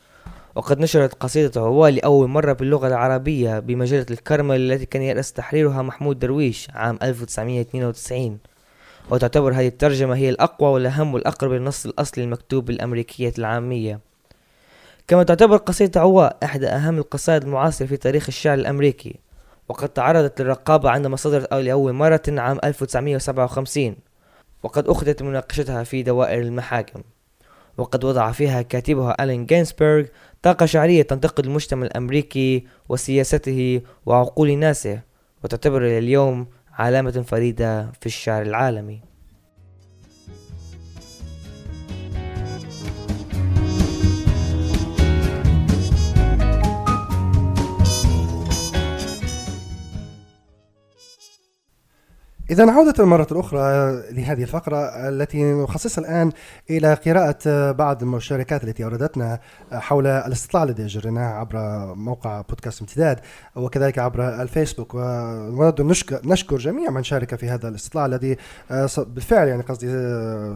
وقد 0.54 0.78
نشرت 0.78 1.14
قصيدة 1.14 1.60
عوال 1.60 1.94
لأول 1.94 2.28
مرة 2.28 2.52
باللغة 2.52 2.86
العربية 2.86 3.58
بمجلة 3.58 4.06
الكرمل 4.10 4.72
التي 4.72 4.86
كان 4.86 5.02
يرأس 5.02 5.32
تحريرها 5.32 5.82
محمود 5.82 6.18
درويش 6.18 6.70
عام 6.70 6.98
1992 7.02 8.38
وتعتبر 9.10 9.52
هذه 9.52 9.66
الترجمة 9.66 10.16
هي 10.16 10.28
الأقوى 10.30 10.68
والأهم 10.70 11.14
والأقرب 11.14 11.52
للنص 11.52 11.86
الأصلي 11.86 12.24
المكتوب 12.24 12.64
بالأمريكية 12.64 13.32
العامية. 13.38 14.00
كما 15.08 15.22
تعتبر 15.22 15.56
قصيدة 15.56 16.00
عواء 16.00 16.38
إحدى 16.44 16.66
أهم 16.66 16.98
القصائد 16.98 17.42
المعاصرة 17.42 17.86
في 17.86 17.96
تاريخ 17.96 18.24
الشعر 18.28 18.54
الأمريكي. 18.54 19.23
وقد 19.68 19.88
تعرضت 19.88 20.40
للرقابة 20.40 20.90
عندما 20.90 21.16
صدرت 21.16 21.50
أو- 21.50 21.56
لأول 21.56 21.92
مرة 21.92 22.22
عام 22.28 22.58
1957 22.64 23.96
وقد 24.62 24.88
أخذت 24.88 25.22
مناقشتها 25.22 25.84
في 25.84 26.02
دوائر 26.02 26.42
المحاكم. 26.42 27.02
وقد 27.78 28.04
وضع 28.04 28.32
فيها 28.32 28.62
كاتبها 28.62 29.24
ألين 29.24 29.46
جينسبرغ 29.46 30.04
طاقة 30.42 30.66
شعرية 30.66 31.02
تنتقد 31.02 31.44
المجتمع 31.46 31.86
الأمريكي 31.86 32.66
وسياسته 32.88 33.80
وعقول 34.06 34.58
ناسه 34.58 35.00
وتعتبر 35.44 35.86
اليوم 35.98 36.46
علامة 36.72 37.10
فريدة 37.10 37.92
في 38.00 38.06
الشعر 38.06 38.42
العالمي. 38.42 39.00
إذا 52.50 52.70
عودة 52.70 53.04
مرة 53.04 53.26
أخرى 53.32 53.60
لهذه 54.12 54.42
الفقرة 54.42 55.08
التي 55.08 55.44
نخصصها 55.44 56.02
الآن 56.02 56.32
إلى 56.70 56.94
قراءة 56.94 57.72
بعض 57.72 58.02
المشاركات 58.02 58.64
التي 58.64 58.84
أوردتنا 58.84 59.40
حول 59.72 60.06
الاستطلاع 60.06 60.62
الذي 60.62 60.84
أجريناه 60.84 61.34
عبر 61.34 61.58
موقع 61.94 62.40
بودكاست 62.40 62.80
امتداد 62.80 63.20
وكذلك 63.56 63.98
عبر 63.98 64.42
الفيسبوك. 64.42 64.94
ونود 64.94 65.82
نشكر, 65.82 66.20
نشكر 66.24 66.56
جميع 66.56 66.90
من 66.90 67.02
شارك 67.02 67.34
في 67.34 67.48
هذا 67.48 67.68
الاستطلاع 67.68 68.06
الذي 68.06 68.36
بالفعل 68.98 69.48
يعني 69.48 69.62
قصدي 69.62 69.88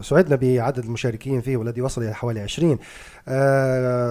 سعدنا 0.03 0.35
بعدد 0.35 0.85
المشاركين 0.85 1.41
فيه 1.41 1.57
والذي 1.57 1.81
وصل 1.81 2.03
إلى 2.03 2.13
حوالي 2.13 2.41
20 2.41 2.79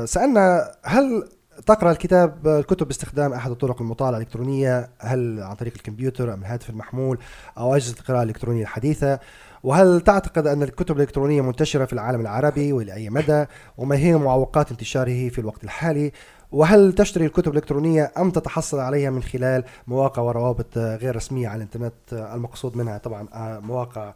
سألنا 0.07 0.73
هل 0.85 1.29
تقرأ 1.67 1.91
الكتاب 1.91 2.49
الكتب 2.49 2.87
باستخدام 2.87 3.33
أحد 3.33 3.51
الطرق 3.51 3.83
المطالعه 3.83 4.19
الإلكترونية 4.19 4.91
هل 4.99 5.43
عن 5.43 5.55
طريق 5.55 5.73
الكمبيوتر 5.77 6.35
أم 6.35 6.41
الهاتف 6.41 6.71
المحمول 6.71 7.19
أو 7.59 7.77
اجهزه 7.77 7.97
القراءة 8.01 8.23
الإلكترونية 8.23 8.63
الحديثة 8.63 9.19
وهل 9.63 10.01
تعتقد 10.01 10.47
أن 10.47 10.63
الكتب 10.63 10.97
الإلكترونية 10.97 11.41
منتشرة 11.41 11.85
في 11.85 11.93
العالم 11.93 12.21
العربي 12.21 12.73
والى 12.73 12.95
اي 12.95 13.11
مدى 13.11 13.45
وما 13.79 13.97
هي 13.97 14.15
معوقات 14.17 14.71
انتشاره 14.71 15.29
في 15.29 15.39
الوقت 15.39 15.65
الحالي 15.65 16.13
وهل 16.53 16.93
تشتري 16.93 17.27
الكتب 17.27 17.53
الإلكترونية 17.53 18.13
أم 18.19 18.31
تتحصل 18.31 18.79
عليها 18.79 19.11
من 19.11 19.23
خلال 19.23 19.65
مواقع 19.87 20.23
وروابط 20.23 20.79
غير 20.79 21.17
رسمية 21.17 21.49
على 21.49 21.57
الإنترنت؟ 21.57 21.95
المقصود 22.13 22.77
منها 22.77 22.99
طبعا 22.99 23.29
مواقع 23.61 24.15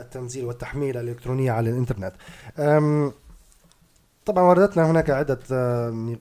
التنزيل 0.00 0.44
والتحميل 0.44 0.96
الإلكترونية 0.96 1.52
على 1.52 1.70
الإنترنت. 1.70 2.12
طبعا 4.26 4.44
وردتنا 4.44 4.90
هناك 4.90 5.10
عدة 5.10 5.38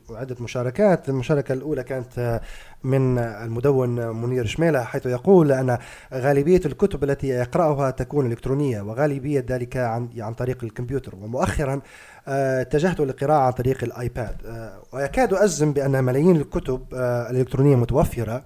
عدة 0.09 0.35
مشاركات. 0.39 1.09
المشاركة 1.09 1.53
الأولى 1.53 1.83
كانت 1.83 2.19
آه، 2.19 2.41
من 2.83 3.17
المدون 3.17 4.07
منير 4.21 4.45
شميلة 4.45 4.83
حيث 4.83 5.05
يقول 5.05 5.51
أن 5.51 5.77
غالبية 6.13 6.61
الكتب 6.65 7.03
التي 7.03 7.27
يقرأها 7.27 7.91
تكون 7.91 8.25
إلكترونية 8.31 8.81
وغالبية 8.81 9.45
ذلك 9.49 9.77
عن, 9.77 10.09
عن 10.17 10.33
طريق 10.33 10.63
الكمبيوتر. 10.63 11.15
ومؤخرا 11.15 11.81
آه، 12.27 12.61
اتجهت 12.61 12.99
للقراءة 12.99 13.41
عن 13.41 13.51
طريق 13.51 13.83
الآيباد. 13.83 14.35
آه، 14.45 14.83
ويكاد 14.93 15.33
أجزم 15.33 15.73
بأن 15.73 16.03
ملايين 16.03 16.35
الكتب 16.35 16.85
الإلكترونية 16.93 17.75
متوفرة 17.75 18.43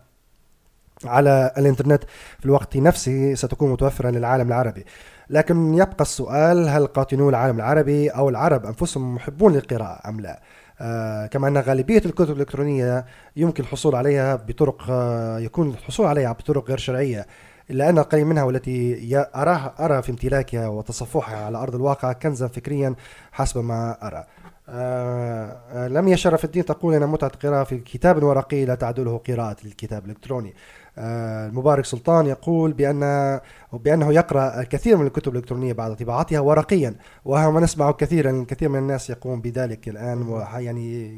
على 1.05 1.51
الإنترنت 1.57 2.03
في 2.39 2.45
الوقت 2.45 2.77
نفسه 2.77 3.35
ستكون 3.35 3.71
متوفرة 3.71 4.09
للعالم 4.09 4.47
العربي. 4.47 4.85
لكن 5.29 5.73
يبقى 5.73 6.01
السؤال 6.01 6.69
هل 6.69 6.87
قاطنو 6.87 7.29
العالم 7.29 7.55
العربي 7.57 8.09
أو 8.09 8.29
العرب 8.29 8.65
أنفسهم 8.65 9.15
محبون 9.15 9.53
للقراءة 9.53 10.09
أم 10.09 10.19
لا؟ 10.19 10.41
آه 10.81 11.25
كما 11.25 11.47
أن 11.47 11.57
غالبية 11.57 12.01
الكتب 12.05 12.31
الإلكترونية 12.31 13.05
يمكن 13.35 13.63
الحصول 13.63 13.95
عليها 13.95 14.35
بطرق 14.35 14.85
آه 14.89 15.39
يكون 15.39 15.69
الحصول 15.69 16.05
عليها 16.05 16.31
بطرق 16.31 16.67
غير 16.67 16.77
شرعية 16.77 17.25
إلا 17.69 17.89
أن 17.89 17.97
القليل 17.97 18.25
منها 18.25 18.43
والتي 18.43 19.17
أراها 19.35 19.73
أرى 19.79 20.01
في 20.01 20.09
امتلاكها 20.09 20.67
وتصفحها 20.67 21.45
على 21.45 21.57
أرض 21.57 21.75
الواقع 21.75 22.13
كنزا 22.13 22.47
فكريا 22.47 22.95
حسب 23.31 23.63
ما 23.63 24.07
أرى. 24.07 24.23
آه, 24.69 25.57
آه، 25.73 25.87
لم 25.87 26.07
يشرف 26.07 26.45
الدين 26.45 26.65
تقول 26.65 26.93
أن 26.93 27.07
متعة 27.07 27.31
القراءة 27.33 27.63
في 27.63 27.77
كتاب 27.77 28.23
ورقي 28.23 28.65
لا 28.65 28.75
تعدله 28.75 29.17
قراءة 29.27 29.55
الكتاب 29.65 30.05
الإلكتروني. 30.05 30.49
آه، 30.49 30.53
المبارك 30.97 31.85
سلطان 31.85 32.25
يقول 32.25 32.73
بأن 32.73 33.39
بأنه 33.73 34.13
يقرأ 34.13 34.59
الكثير 34.59 34.97
من 34.97 35.07
الكتب 35.07 35.31
الإلكترونية 35.31 35.73
بعد 35.73 35.95
طباعتها 35.95 36.39
ورقيا 36.39 36.95
وهو 37.25 37.51
ما 37.51 37.59
نسمعه 37.59 37.93
كثيرا 37.93 38.31
الكثير 38.31 38.69
من 38.69 38.79
الناس 38.79 39.09
يقوم 39.09 39.41
بذلك 39.41 39.89
الآن 39.89 40.43
يعني 40.57 41.17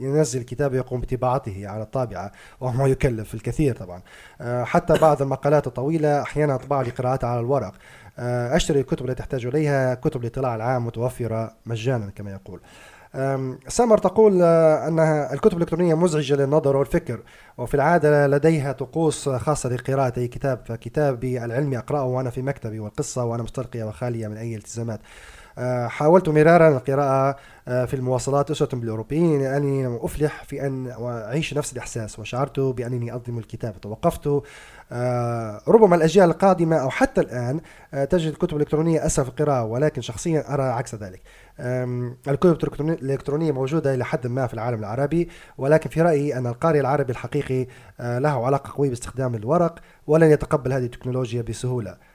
ينزل 0.00 0.42
كتابه 0.42 0.76
يقوم 0.76 1.00
بطباعته 1.00 1.68
على 1.68 1.82
الطابعة 1.82 2.32
وهو 2.60 2.72
ما 2.72 2.86
يكلف 2.86 3.34
الكثير 3.34 3.76
طبعا. 3.76 4.02
آه، 4.40 4.64
حتى 4.64 4.98
بعض 4.98 5.22
المقالات 5.22 5.66
الطويلة 5.66 6.22
أحيانا 6.22 6.54
أطبع 6.54 6.82
لقراءتها 6.82 7.28
على 7.28 7.40
الورق. 7.40 7.74
آه، 8.18 8.56
أشتري 8.56 8.80
الكتب 8.80 9.04
التي 9.04 9.14
تحتاج 9.18 9.46
إليها 9.46 9.94
كتب 9.94 10.20
الاطلاع 10.20 10.54
العام 10.54 10.86
متوفرة 10.86 11.54
مجانا 11.66 12.10
كما 12.10 12.30
يقول. 12.30 12.60
سامر 13.68 13.98
تقول 13.98 14.42
آه، 14.42 14.88
أنها 14.88 15.32
الكتب 15.34 15.56
الإلكترونية 15.56 15.94
مزعجة 15.94 16.34
للنظر 16.34 16.76
والفكر 16.76 17.20
وفي 17.58 17.74
العادة 17.74 18.26
لديها 18.26 18.72
طقوس 18.72 19.28
خاصة 19.28 19.68
لقراءة 19.68 20.20
أي 20.20 20.28
كتاب 20.28 20.60
فكتابي 20.64 21.44
العلمي 21.44 21.78
أقرأه 21.78 22.04
وأنا 22.04 22.30
في 22.30 22.42
مكتبي 22.42 22.80
والقصة 22.80 23.24
وأنا 23.24 23.42
مسترقية 23.42 23.84
وخالية 23.84 24.28
من 24.28 24.36
أي 24.36 24.56
التزامات. 24.56 25.00
حاولت 25.88 26.28
مرارا 26.28 26.68
القراءة 26.68 27.36
آه، 27.68 27.84
في 27.84 27.94
المواصلات 27.94 28.50
أسرة 28.50 28.76
بالأوروبيين 28.76 29.42
لأني 29.42 29.98
أفلح 30.04 30.44
في 30.44 30.66
أن 30.66 30.90
أعيش 31.00 31.54
نفس 31.54 31.72
الإحساس 31.72 32.18
وشعرت 32.18 32.60
بأنني 32.60 33.14
أظلم 33.14 33.38
الكتاب. 33.38 33.80
توقفت 33.80 34.42
آه، 34.92 35.60
ربما 35.68 35.96
الأجيال 35.96 36.30
القادمة 36.30 36.76
أو 36.76 36.90
حتى 36.90 37.20
الآن 37.20 37.60
تجد 38.10 38.32
الكتب 38.32 38.56
الإلكترونية 38.56 39.06
أسهل 39.06 39.24
في 39.24 39.30
القراءة 39.30 39.64
ولكن 39.64 40.02
شخصيا 40.02 40.54
أرى 40.54 40.62
عكس 40.62 40.94
ذلك. 40.94 41.22
الكتب 42.28 42.80
الإلكترونية 42.80 43.52
موجودة 43.52 43.94
إلى 43.94 44.04
حد 44.04 44.26
ما 44.26 44.46
في 44.46 44.54
العالم 44.54 44.78
العربي 44.78 45.28
ولكن 45.58 45.90
في 45.90 46.02
رأيي 46.02 46.38
أن 46.38 46.46
القارئ 46.46 46.80
العربي 46.80 47.12
الحقيقي 47.12 47.66
له 48.00 48.46
علاقة 48.46 48.72
قوية 48.76 48.88
باستخدام 48.88 49.34
الورق 49.34 49.78
ولن 50.06 50.30
يتقبل 50.30 50.72
هذه 50.72 50.84
التكنولوجيا 50.84 51.42
بسهولة. 51.42 51.90
آه، 51.90 52.09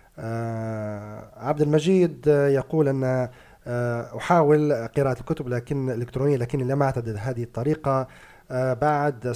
عبد 1.37 1.61
المجيد 1.61 2.27
يقول 2.27 2.87
أن 2.87 3.29
آه، 3.67 4.17
أحاول 4.17 4.73
قراءة 4.73 5.19
الكتب 5.19 5.47
لكن 5.47 5.89
الإلكترونية 5.89 6.37
لكني 6.37 6.63
لم 6.63 6.83
أعتدد 6.83 7.15
هذه 7.19 7.43
الطريقة. 7.43 8.07
آه، 8.51 8.73
بعد 8.73 9.35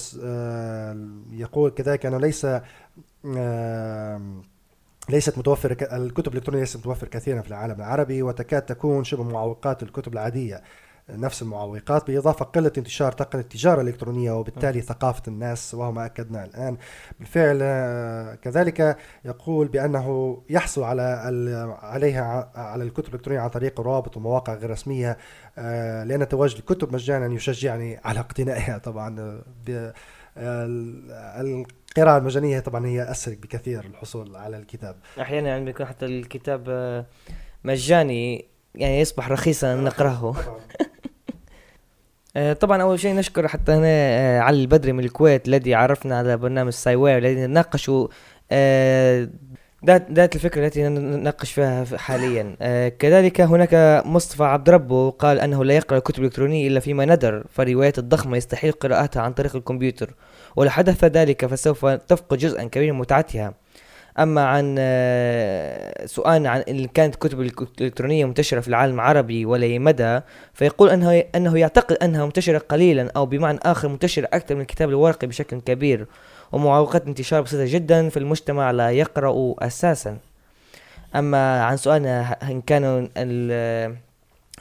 يقول 1.31 1.71
كذلك 1.71 2.05
أنه 2.05 2.17
ليس 2.17 2.47
ليست 5.09 5.37
متوفرة 5.37 5.95
الكتب 5.95 6.31
الإلكترونية 6.31 6.61
ليست 6.61 6.77
متوفرة 6.77 7.07
كثيرا 7.07 7.41
في 7.41 7.47
العالم 7.47 7.75
العربي 7.75 8.23
وتكاد 8.23 8.61
تكون 8.61 9.03
شبه 9.03 9.23
معوقات 9.23 9.83
الكتب 9.83 10.13
العادية. 10.13 10.61
نفس 11.11 11.41
المعوقات 11.41 12.07
بالإضافة 12.07 12.45
قلة 12.45 12.71
انتشار 12.77 13.11
تقنية 13.11 13.43
التجارة 13.43 13.81
الإلكترونية 13.81 14.31
وبالتالي 14.31 14.81
ثقافة 14.81 15.23
الناس 15.27 15.73
وهو 15.73 15.91
ما 15.91 16.05
أكدنا 16.05 16.45
الآن. 16.45 16.77
بالفعل 17.19 17.59
آه، 17.61 18.35
كذلك 18.35 18.97
يقول 19.25 19.67
بأنه 19.67 20.37
يحصل 20.49 20.83
على 20.83 21.01
عليها 21.81 22.51
على 22.55 22.83
الكتب 22.83 23.09
الإلكترونية 23.09 23.41
عن 23.41 23.49
طريق 23.49 23.81
روابط 23.81 24.17
ومواقع 24.17 24.53
غير 24.53 24.69
رسمية 24.69 25.17
آه، 25.57 26.03
لأن 26.03 26.27
تواجد 26.27 26.57
الكتب 26.57 26.93
مجانا 26.93 27.33
يشجعني 27.33 27.99
على 28.03 28.19
اقتنائها 28.19 28.77
طبعا 28.77 29.41
القراءة 30.37 32.17
المجانية 32.17 32.59
طبعا 32.59 32.85
هي 32.85 33.11
أسهل 33.11 33.35
بكثير 33.35 33.85
الحصول 33.85 34.35
على 34.35 34.57
الكتاب. 34.57 34.95
أحيانا 35.21 35.49
يعني 35.49 35.65
بيكون 35.65 35.85
حتى 35.85 36.05
الكتاب 36.05 36.65
آه، 36.69 37.05
مجاني 37.63 38.45
يعني 38.75 38.99
يصبح 38.99 39.29
رخيصا 39.29 39.75
نقرأه. 39.75 40.35
آه، 40.37 40.59
طبعا 42.59 42.81
أول 42.81 42.99
شيء 42.99 43.15
نشكر 43.15 43.47
حتى 43.47 43.71
هنا 43.71 43.87
آه، 43.87 44.39
علي 44.39 44.61
البدري 44.61 44.91
من 44.91 45.03
الكويت 45.03 45.47
الذي 45.47 45.73
عرفنا 45.73 46.17
على 46.17 46.37
برنامج 46.37 46.71
سايوير 46.71 47.17
الذي 47.17 47.47
ناقشوا 47.47 48.07
آه، 48.51 49.29
ذات 49.85 50.35
الفكرة 50.35 50.65
التي 50.65 50.87
نناقش 50.87 51.51
فيها 51.51 51.85
حاليا. 51.97 52.55
كذلك 52.89 53.41
هناك 53.41 54.03
مصطفى 54.05 54.43
عبد 54.43 54.69
ربه 54.69 55.09
قال 55.09 55.39
أنه 55.39 55.65
لا 55.65 55.73
يقرأ 55.73 55.97
الكتب 55.97 56.19
الإلكترونية 56.19 56.67
إلا 56.67 56.79
فيما 56.79 57.05
ندر 57.05 57.45
فالروايات 57.49 57.99
الضخمة 57.99 58.37
يستحيل 58.37 58.71
قراءتها 58.71 59.21
عن 59.21 59.33
طريق 59.33 59.55
الكمبيوتر 59.55 60.13
ولو 60.55 60.69
حدث 60.69 61.03
ذلك 61.03 61.45
فسوف 61.45 61.85
تفقد 61.85 62.37
جزءا 62.37 62.63
كبيرا 62.63 62.93
من 62.93 62.99
متعتها. 62.99 63.53
أما 64.19 64.45
عن 64.45 64.75
آه، 64.79 66.05
سؤال 66.05 66.47
عن 66.47 66.59
إن 66.59 66.85
كانت 66.85 67.13
الكتب 67.13 67.41
الإلكترونية 67.41 68.25
منتشرة 68.25 68.59
في 68.59 68.67
العالم 68.67 68.95
العربي 68.95 69.45
ولا 69.45 69.79
مدى 69.79 70.19
فيقول 70.53 70.89
انه 70.89 71.23
أنه 71.35 71.57
يعتقد 71.57 71.97
أنها 72.03 72.25
منتشرة 72.25 72.57
قليلا 72.57 73.11
أو 73.15 73.25
بمعنى 73.25 73.59
آخر 73.63 73.87
منتشرة 73.87 74.29
أكثر 74.33 74.55
من 74.55 74.61
الكتاب 74.61 74.89
الورقي 74.89 75.27
بشكل 75.27 75.59
كبير 75.61 76.05
ومعوقات 76.51 77.07
انتشار 77.07 77.41
بسيطة 77.41 77.73
جدا 77.73 78.09
في 78.09 78.17
المجتمع 78.17 78.71
لا 78.71 78.91
يقرأ 78.91 79.55
أساسا. 79.59 80.17
أما 81.15 81.63
عن 81.63 81.77
سؤالنا 81.77 82.37
إن 82.43 82.61
كانوا 82.61 83.07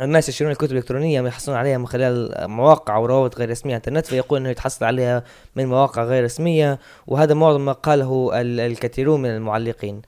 الناس 0.01 0.29
يشترون 0.29 0.51
الكتب 0.51 0.73
الإلكترونية 0.73 1.21
يحصلون 1.21 1.59
عليها 1.59 1.79
من 1.79 1.87
خلال 1.87 2.35
مواقع 2.51 2.97
وروابط 2.97 3.39
غير 3.39 3.51
رسمية 3.51 3.75
على 3.75 3.81
الإنترنت 3.81 4.07
فيقول 4.07 4.41
أنه 4.41 4.49
يتحصل 4.49 4.85
عليها 4.85 5.25
من 5.57 5.67
مواقع 5.67 6.05
غير 6.05 6.25
رسمية 6.25 6.79
وهذا 7.07 7.35
معظم 7.35 7.65
ما 7.65 7.73
قاله 7.73 8.31
الكثيرون 8.35 9.23
من 9.23 9.31
المعلقين. 9.31 10.03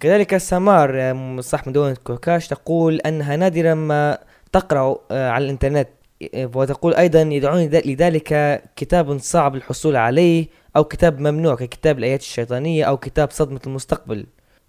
كذلك 0.00 0.36
سمار 0.36 1.16
صاحب 1.40 1.68
مدونة 1.68 1.96
كوكاش 2.04 2.48
تقول 2.48 3.00
أنها 3.00 3.36
نادرا 3.36 3.74
ما 3.74 4.18
تقرأ 4.52 4.98
آه، 5.10 5.30
على 5.30 5.44
الإنترنت 5.44 5.88
وتقول 6.34 6.94
أيضا 6.94 7.20
يدعون 7.20 7.60
لذلك 7.60 8.62
كتاب 8.76 9.18
صعب 9.18 9.54
الحصول 9.54 9.96
عليه 9.96 10.46
أو 10.76 10.84
كتاب 10.84 11.20
ممنوع 11.20 11.54
ككتاب 11.54 11.98
الآيات 11.98 12.20
الشيطانية 12.20 12.84
أو 12.84 12.96
كتاب 12.96 13.30
صدمة 13.30 13.60
المستقبل. 13.66 14.26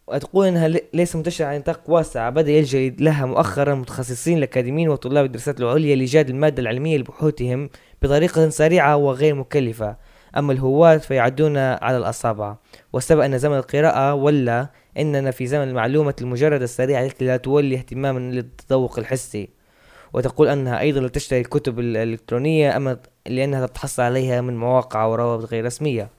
وتقول 0.08 0.48
إنها 0.48 0.68
ليس 0.94 1.16
منتشرة 1.16 1.46
على 1.46 1.58
نطاق 1.58 1.82
واسع. 1.88 2.30
بدأ 2.30 2.52
يلجأ 2.52 2.90
لها 3.00 3.26
مؤخرا 3.26 3.76
متخصصين 3.76 4.38
الاكاديميين 4.38 4.90
وطلاب 4.90 5.26
الدراسات 5.26 5.60
العليا 5.60 5.96
لإيجاد 5.96 6.30
المادة 6.30 6.62
العلمية 6.62 6.98
لبحوثهم 6.98 7.70
بطريقة 8.02 8.50
سريعة 8.50 8.96
وغير 8.96 9.36
مكلفة. 9.36 9.98
أما 10.38 10.54
الهواة 10.54 10.98
فيعدون 10.98 11.58
على 11.58 11.98
الأصابع. 11.98 12.56
والسبب 12.94 13.20
أن 13.20 13.38
زمن 13.38 13.58
القراءة 13.58 14.14
ولا 14.14 14.70
إننا 14.98 15.32
في 15.32 15.48
زمن 15.48 15.68
المعلومة 15.68 16.16
المجردة 16.22 16.64
السريعة 16.64 17.06
التي 17.06 17.26
لا 17.26 17.38
تولي 17.38 17.76
اهتماما 17.76 18.20
للتذوق 18.20 19.00
الحسي. 19.00 19.50
وتقول 20.14 20.48
أنها 20.48 20.80
أيضا 20.80 21.00
لا 21.02 21.08
تشتري 21.08 21.40
الكتب 21.40 21.80
الإلكترونية 21.80 22.78
أما 22.78 22.98
لأنها 23.28 23.68
تتحصل 23.68 24.04
عليها 24.04 24.42
من 24.42 24.58
مواقع 24.58 25.06
وروابط 25.06 25.46
غير 25.46 25.66
رسمية. 25.66 26.10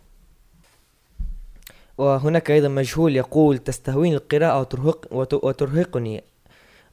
وهناك 1.98 2.50
أيضا 2.50 2.68
مجهول 2.68 3.16
يقول 3.16 3.58
تستهوين 3.58 4.14
القراءة 4.14 4.60
وترهق 4.60 5.08
وترهقني. 5.44 6.24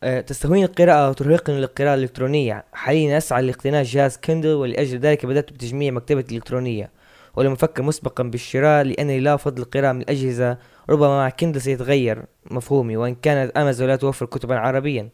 آه، 0.04 0.22
تستهوين 0.22 0.64
القراءة 0.64 1.10
وترهقني 1.10 1.60
للقراءة 1.60 1.94
الإلكترونية. 1.94 2.66
حاليا 2.74 3.18
أسعى 3.18 3.42
لاقتناء 3.42 3.84
جهاز 3.84 4.18
كندل 4.18 4.54
ولأجل 4.54 5.00
ذلك 5.00 5.26
بدأت 5.26 5.54
بتجميع 5.54 5.92
مكتبة 5.92 6.26
الإلكترونية. 6.30 6.92
ولم 7.36 7.52
أفكر 7.52 7.84
مسبقا 7.84 8.24
بالشراء 8.24 8.84
لأنني 8.84 9.20
لا 9.20 9.34
أفضل 9.34 9.62
القراءة 9.62 9.92
من 9.92 10.02
الأجهزة 10.02 10.58
ربما 10.90 11.08
مع 11.08 11.30
Kindle 11.30 11.62
سيتغير 11.62 12.24
مفهومي 12.52 12.98
وإن 12.98 13.16
كانت 13.16 13.58
أمازون 13.58 13.88
لا 13.88 13.96
توفر 13.96 14.26
كتبا 14.26 14.56
عربيا. 14.56 15.10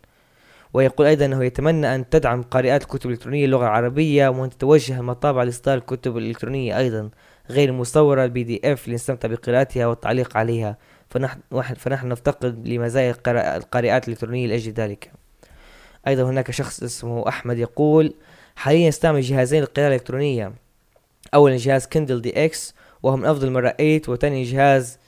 ويقول 0.73 1.07
أيضا 1.07 1.25
أنه 1.25 1.43
يتمنى 1.43 1.95
أن 1.95 2.09
تدعم 2.09 2.43
قارئات 2.43 2.81
الكتب 2.81 3.09
الإلكترونية 3.09 3.45
اللغة 3.45 3.63
العربية 3.63 4.27
وأن 4.29 4.49
تتوجه 4.49 4.99
المطابع 4.99 5.43
لإصدار 5.43 5.77
الكتب 5.77 6.17
الإلكترونية 6.17 6.77
أيضا. 6.77 7.09
غير 7.49 7.71
مصورة 7.71 8.25
ال 8.25 8.43
PDF 8.43 8.87
لنستمتع 8.87 9.27
بقراءتها 9.27 9.85
والتعليق 9.85 10.37
عليها. 10.37 10.77
فنحن, 11.09 11.39
فنحن 11.75 12.07
نفتقد 12.07 12.67
لمزايا 12.67 13.15
القارئات 13.27 14.07
الإلكترونية 14.07 14.47
لأجل 14.47 14.71
ذلك. 14.71 15.11
أيضا 16.07 16.23
هناك 16.23 16.51
شخص 16.51 16.83
اسمه 16.83 17.27
أحمد 17.27 17.57
يقول 17.57 18.13
حاليا 18.55 18.89
استعمل 18.89 19.21
جهازين 19.21 19.59
للقراءة 19.59 19.87
الإلكترونية. 19.87 20.53
أولا 21.33 21.57
جهاز 21.57 21.87
Kindle 21.87 22.21
DX 22.21 22.75
وهو 23.03 23.17
من 23.17 23.25
أفضل 23.25 23.49
ما 23.49 23.59
رأيت 23.59 24.09
وثاني 24.09 24.43
جهاز 24.43 24.99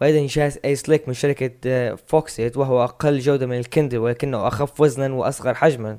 وأيضا 0.00 0.26
جهاز 0.26 0.58
eSlick 0.64 1.08
من 1.08 1.14
شركة 1.14 1.50
Foxit 1.96 2.56
وهو 2.56 2.84
أقل 2.84 3.18
جودة 3.18 3.46
من 3.46 3.58
ال 3.58 3.64
Kindle 3.64 3.98
ولكنه 3.98 4.48
أخف 4.48 4.80
وزنا 4.80 5.14
وأصغر 5.14 5.54
حجما. 5.54 5.98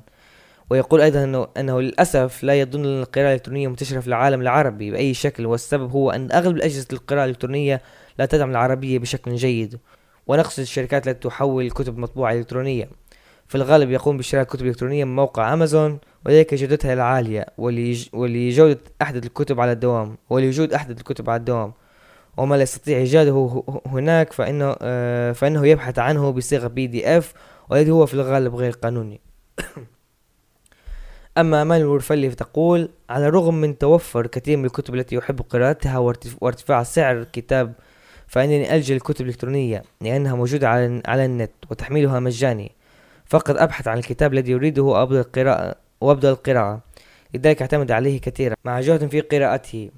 ويقول 0.72 1.00
أيضا 1.00 1.24
أنه, 1.24 1.46
أنه 1.56 1.80
للأسف 1.80 2.42
لا 2.42 2.60
يظن 2.60 2.84
القراءة 2.84 3.28
الإلكترونية 3.28 3.68
منتشرة 3.68 4.00
في 4.00 4.08
العالم 4.08 4.40
العربي 4.40 4.90
بأي 4.90 5.14
شكل 5.14 5.46
والسبب 5.46 5.90
هو 5.90 6.10
أن 6.10 6.32
أغلب 6.32 6.56
الأجهزة 6.56 6.86
القراءة 6.92 7.24
الإلكترونية 7.24 7.82
لا 8.18 8.26
تدعم 8.26 8.50
العربية 8.50 8.98
بشكل 8.98 9.34
جيد 9.34 9.78
ونقصد 10.26 10.60
الشركات 10.60 11.08
التي 11.08 11.28
تحول 11.28 11.66
الكتب 11.66 11.98
مطبوعة 11.98 12.32
إلكترونية. 12.32 12.88
في 13.48 13.54
الغالب 13.54 13.90
يقوم 13.90 14.16
بشراء 14.16 14.42
الكتب 14.42 14.62
الإلكترونية 14.62 15.04
من 15.04 15.16
موقع 15.16 15.52
أمازون 15.52 15.98
وذلك 16.26 16.54
جودتها 16.54 16.92
العالية 16.92 17.46
ولجودة 18.12 18.80
أحدث 19.02 19.26
الكتب 19.26 19.60
على 19.60 19.72
الدوام 19.72 20.16
ولوجود 20.30 20.72
أحدث 20.72 20.98
الكتب 20.98 21.30
على 21.30 21.40
الدوام. 21.40 21.72
وما 22.36 22.54
لا 22.54 22.62
يستطيع 22.62 22.98
إيجاده 22.98 23.62
هناك 23.86 24.32
فإنه, 24.32 24.76
آه، 24.82 25.32
فإنه 25.32 25.66
يبحث 25.66 25.98
عنه 25.98 26.30
بصيغة 26.30 26.66
بي 26.66 26.86
دي 26.86 27.18
إف 27.18 27.34
والذي 27.70 27.90
هو 27.90 28.06
في 28.06 28.14
الغالب 28.14 28.54
غير 28.54 28.72
قانوني. 28.72 29.31
أما 31.38 31.62
أمال 31.62 31.80
الورفلي 31.80 32.30
فتقول 32.30 32.88
على 33.10 33.26
الرغم 33.28 33.54
من 33.54 33.78
توفر 33.78 34.26
كثير 34.26 34.56
من 34.56 34.64
الكتب 34.64 34.94
التي 34.94 35.16
يحب 35.16 35.40
قراءتها 35.40 35.98
وارتفاع 36.40 36.82
سعر 36.82 37.18
الكتاب 37.18 37.72
فإنني 38.26 38.74
ألجأ 38.76 38.94
للكتب 38.94 39.20
الإلكترونية 39.20 39.82
لأنها 40.00 40.34
موجودة 40.34 40.68
على, 40.68 41.02
على 41.06 41.24
النت 41.24 41.50
وتحميلها 41.70 42.20
مجاني. 42.20 42.72
فقط 43.26 43.56
أبحث 43.56 43.88
عن 43.88 43.98
الكتاب 43.98 44.32
الذي 44.32 44.54
أريده 44.54 44.82
وأبدأ 44.82 45.20
القراءة 45.20 45.74
وأبدأ 46.00 46.30
القراءة. 46.30 46.80
لذلك 47.34 47.62
أعتمد 47.62 47.90
عليه 47.90 48.20
كثيرا. 48.20 48.54
مع 48.64 48.80
جهد 48.80 49.06
في 49.06 49.20
قراءته 49.20 49.90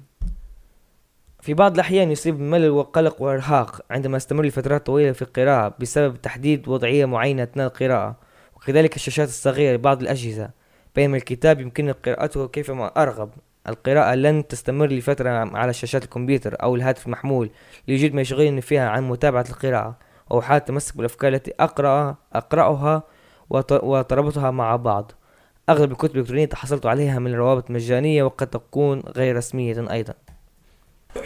في 1.41 1.53
بعض 1.53 1.73
الأحيان 1.73 2.11
يصيب 2.11 2.37
بملل 2.37 2.69
وقلق 2.69 3.21
وإرهاق 3.21 3.81
عندما 3.91 4.17
أستمر 4.17 4.45
لفترات 4.45 4.85
طويلة 4.85 5.11
في 5.11 5.21
القراءة 5.21 5.75
بسبب 5.79 6.21
تحديد 6.21 6.67
وضعية 6.67 7.05
معينة 7.05 7.43
أثناء 7.43 7.67
القراءة 7.67 8.15
وكذلك 8.55 8.95
الشاشات 8.95 9.27
الصغيرة 9.27 9.75
لبعض 9.75 10.01
الأجهزة. 10.01 10.49
بينما 10.95 11.17
الكتاب 11.17 11.61
يمكن 11.61 11.91
قراءته 11.91 12.47
كيفما 12.47 12.85
أرغب. 12.87 13.29
القراءة 13.69 14.15
لن 14.15 14.47
تستمر 14.47 14.87
لفترة 14.87 15.29
على 15.29 15.73
شاشات 15.73 16.03
الكمبيوتر 16.03 16.55
أو 16.63 16.75
الهاتف 16.75 17.05
المحمول 17.05 17.49
ليوجد 17.87 18.13
ما 18.13 18.21
يشغلني 18.21 18.61
فيها 18.61 18.89
عن 18.89 19.09
متابعة 19.09 19.45
القراءة. 19.49 19.97
أو 20.31 20.41
حالة 20.41 20.59
تمسك 20.59 20.97
بالأفكار 20.97 21.33
التي 21.33 21.53
أقرأ 21.59 22.15
أقرأها 22.33 23.03
وتربطها 23.49 24.51
مع 24.51 24.75
بعض. 24.75 25.11
أغلب 25.69 25.91
الكتب 25.91 26.15
الإلكترونية 26.15 26.45
تحصلت 26.45 26.85
عليها 26.85 27.19
من 27.19 27.33
روابط 27.33 27.71
مجانية 27.71 28.23
وقد 28.23 28.47
تكون 28.47 28.99
غير 28.99 29.37
رسمية 29.37 29.91
أيضا. 29.91 30.13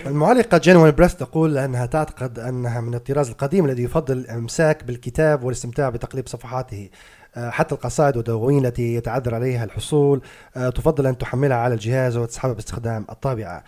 المعلقة 0.05 0.57
جينوين 0.57 0.91
بريث 0.91 1.15
تقول 1.15 1.57
أنها 1.57 1.85
تعتقد 1.85 2.39
أنها 2.39 2.81
من 2.81 2.93
الطراز 2.95 3.29
القديم 3.29 3.65
الذي 3.65 3.83
يفضل 3.83 4.17
الإمساك 4.17 4.83
بالكتاب 4.83 5.43
والاستمتاع 5.43 5.89
بتقليب 5.89 6.27
صفحاته. 6.27 6.89
حتى 7.35 7.75
القصائد 7.75 8.17
والدواوين 8.17 8.65
التي 8.65 8.95
يتعذر 8.95 9.35
عليها 9.35 9.63
الحصول 9.63 10.21
آه، 10.57 10.69
تفضل 10.69 11.07
أن 11.07 11.17
تحملها 11.17 11.57
على 11.57 11.73
الجهاز 11.73 12.17
وتسحبها 12.17 12.53
باستخدام 12.53 13.05
الطابعة. 13.09 13.63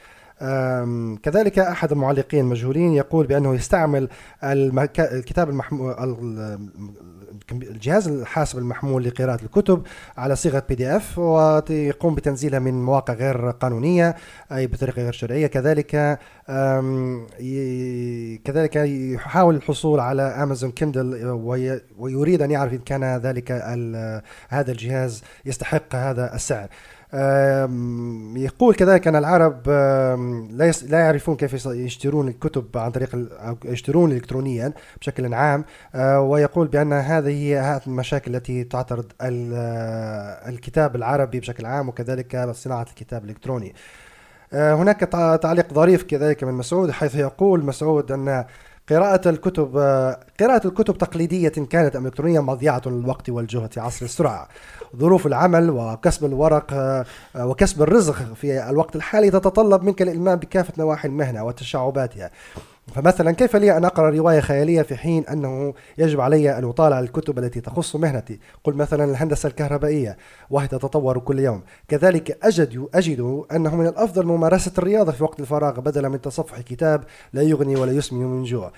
كذلك 1.23 1.59
أحد 1.59 1.91
المعلقين 1.91 2.39
المجهولين 2.39 2.93
يقول 2.93 3.27
بأنه 3.27 3.55
يستعمل 3.55 4.09
الكتاب 4.43 5.49
المحمول 5.49 5.93
الجهاز 7.51 8.07
الحاسب 8.07 8.57
المحمول 8.57 9.03
لقراءة 9.03 9.43
الكتب 9.43 9.83
على 10.17 10.35
صيغة 10.35 10.63
PDF 10.69 11.19
ويقوم 11.19 12.15
بتنزيلها 12.15 12.59
من 12.59 12.85
مواقع 12.85 13.13
غير 13.13 13.49
قانونية 13.49 14.15
أي 14.51 14.67
بطريقة 14.67 15.01
غير 15.01 15.11
شرعية. 15.11 15.47
كذلك 15.47 16.19
كذلك 18.43 18.75
يحاول 18.75 19.55
الحصول 19.55 19.99
على 19.99 20.21
Amazon 20.21 20.71
Kindle 20.71 21.27
ويريد 21.97 22.41
أن 22.41 22.51
يعرف 22.51 22.73
إن 22.73 22.79
كان 22.79 23.17
ذلك 23.17 23.51
هذا 24.49 24.71
الجهاز 24.71 25.23
يستحق 25.45 25.95
هذا 25.95 26.35
السعر. 26.35 26.67
يقول 28.35 28.75
كذلك 28.75 29.07
أن 29.07 29.15
العرب 29.15 29.69
لا 30.49 30.71
لا 30.87 30.99
يعرفون 30.99 31.35
كيف 31.35 31.65
يشترون 31.65 32.27
الكتب 32.27 32.77
عن 32.77 32.91
طريق 32.91 33.27
يشترون 33.65 34.11
الكترونيا 34.11 34.73
بشكل 35.01 35.33
عام 35.33 35.65
أه، 35.95 36.21
ويقول 36.21 36.67
بأن 36.67 36.93
هذه 36.93 37.29
هي 37.29 37.81
المشاكل 37.87 38.35
التي 38.35 38.63
تعترض 38.63 39.05
الكتاب 40.47 40.95
العربي 40.95 41.39
بشكل 41.39 41.65
عام 41.65 41.89
وكذلك 41.89 42.49
صناعة 42.51 42.85
الكتاب 42.89 43.23
الإلكتروني. 43.23 43.75
أه، 44.53 44.73
هناك 44.73 44.99
تعليق 45.41 45.73
ظريف 45.73 46.03
كذلك 46.03 46.43
من 46.43 46.53
مسعود 46.53 46.91
حيث 46.91 47.15
يقول 47.15 47.65
مسعود 47.65 48.11
أن 48.11 48.45
قراءة 48.91 49.29
الكتب 49.29 49.77
قراءة 50.39 50.67
الكتب 50.67 50.97
تقليدية 50.97 51.49
كانت 51.49 51.95
أم 51.95 52.05
إلكترونية 52.05 52.39
مضيعة 52.39 52.81
للوقت 52.85 53.29
والجهد 53.29 53.73
في 53.73 53.79
عصر 53.79 54.05
السرعة. 54.05 54.47
ظروف 54.95 55.27
العمل 55.27 55.69
وكسب 55.69 56.25
الورق 56.25 56.73
وكسب 57.39 57.81
الرزق 57.81 58.33
في 58.33 58.69
الوقت 58.69 58.95
الحالي 58.95 59.31
تتطلب 59.31 59.83
منك 59.83 60.01
الإلمام 60.01 60.39
بكافة 60.39 60.73
نواحي 60.77 61.07
المهنة 61.07 61.43
وتشعباتها. 61.43 62.31
فمثلا 62.87 63.31
كيف 63.31 63.55
لي 63.55 63.77
أن 63.77 63.85
أقرأ 63.85 64.09
رواية 64.09 64.39
خيالية 64.39 64.81
في 64.81 64.95
حين 64.95 65.27
أنه 65.27 65.73
يجب 65.97 66.21
علي 66.21 66.57
أن 66.57 66.63
أطالع 66.63 66.99
الكتب 66.99 67.39
التي 67.39 67.61
تخص 67.61 67.95
مهنتي؟ 67.95 68.39
قل 68.63 68.73
مثلا 68.73 69.03
الهندسة 69.03 69.47
الكهربائية 69.47 70.17
وهي 70.49 70.67
تتطور 70.67 71.19
كل 71.19 71.39
يوم. 71.39 71.63
كذلك 71.87 72.37
أجد 72.43 72.87
أجد 72.93 73.43
أنه 73.51 73.75
من 73.75 73.87
الأفضل 73.87 74.25
ممارسة 74.25 74.71
الرياضة 74.77 75.11
في 75.11 75.23
وقت 75.23 75.39
الفراغ 75.39 75.79
بدلا 75.79 76.09
من 76.09 76.21
تصفح 76.21 76.61
كتاب 76.61 77.03
لا 77.33 77.41
يغني 77.41 77.75
ولا 77.75 77.91
يسمن 77.91 78.25
من 78.25 78.43
جوع. 78.43 78.71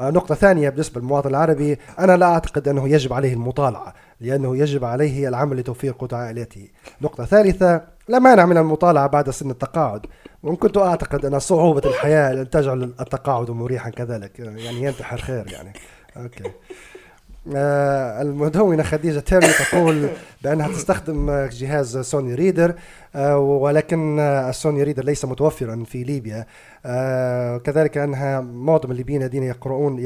نقطة 0.00 0.34
ثانية 0.34 0.68
بالنسبة 0.68 1.00
للمواطن 1.00 1.30
العربي 1.30 1.78
أنا 1.98 2.16
لا 2.16 2.26
أعتقد 2.26 2.68
أنه 2.68 2.88
يجب 2.88 3.12
عليه 3.12 3.32
المطالعة 3.32 3.94
لأنه 4.20 4.56
يجب 4.56 4.84
عليه 4.84 5.28
العمل 5.28 5.56
لتوفير 5.56 5.94
قوت 5.98 6.14
عائلته 6.14 6.68
نقطة 7.02 7.24
ثالثة 7.24 7.82
لا 8.08 8.18
مانع 8.18 8.46
من 8.46 8.56
المطالعة 8.56 9.06
بعد 9.06 9.30
سن 9.30 9.50
التقاعد. 9.50 10.06
وإن 10.42 10.56
كنت 10.56 10.78
أعتقد 10.78 11.24
أن 11.24 11.38
صعوبة 11.38 11.82
الحياة 11.90 12.32
لن 12.32 12.50
تجعل 12.50 12.82
التقاعد 12.82 13.50
مريحا 13.50 13.90
كذلك. 13.90 14.38
يعني 14.38 14.82
ينتحر 14.82 15.18
خير 15.18 15.52
يعني. 15.52 15.72
أوكي. 16.16 16.44
آه 16.44 16.52
المدونة 17.46 18.82
خديجة 18.82 19.18
تيري 19.18 19.46
تقول 19.46 20.08
بأنها 20.42 20.68
تستخدم 20.68 21.30
جهاز 21.30 21.98
Sony 21.98 22.34
Reader 22.34 22.74
آه 23.14 23.38
ولكن 23.38 24.20
ال 24.20 24.32
Sony 24.32 24.82
Reader 24.82 25.04
ليس 25.04 25.24
متوفرا 25.24 25.84
في 25.86 26.04
ليبيا. 26.04 26.46
آه 26.86 27.58
كذلك 27.58 27.98
أنها 27.98 28.40
معظم 28.40 28.90
الليبيين 28.90 29.22
الذين 29.22 29.42
يقرؤون 29.42 29.98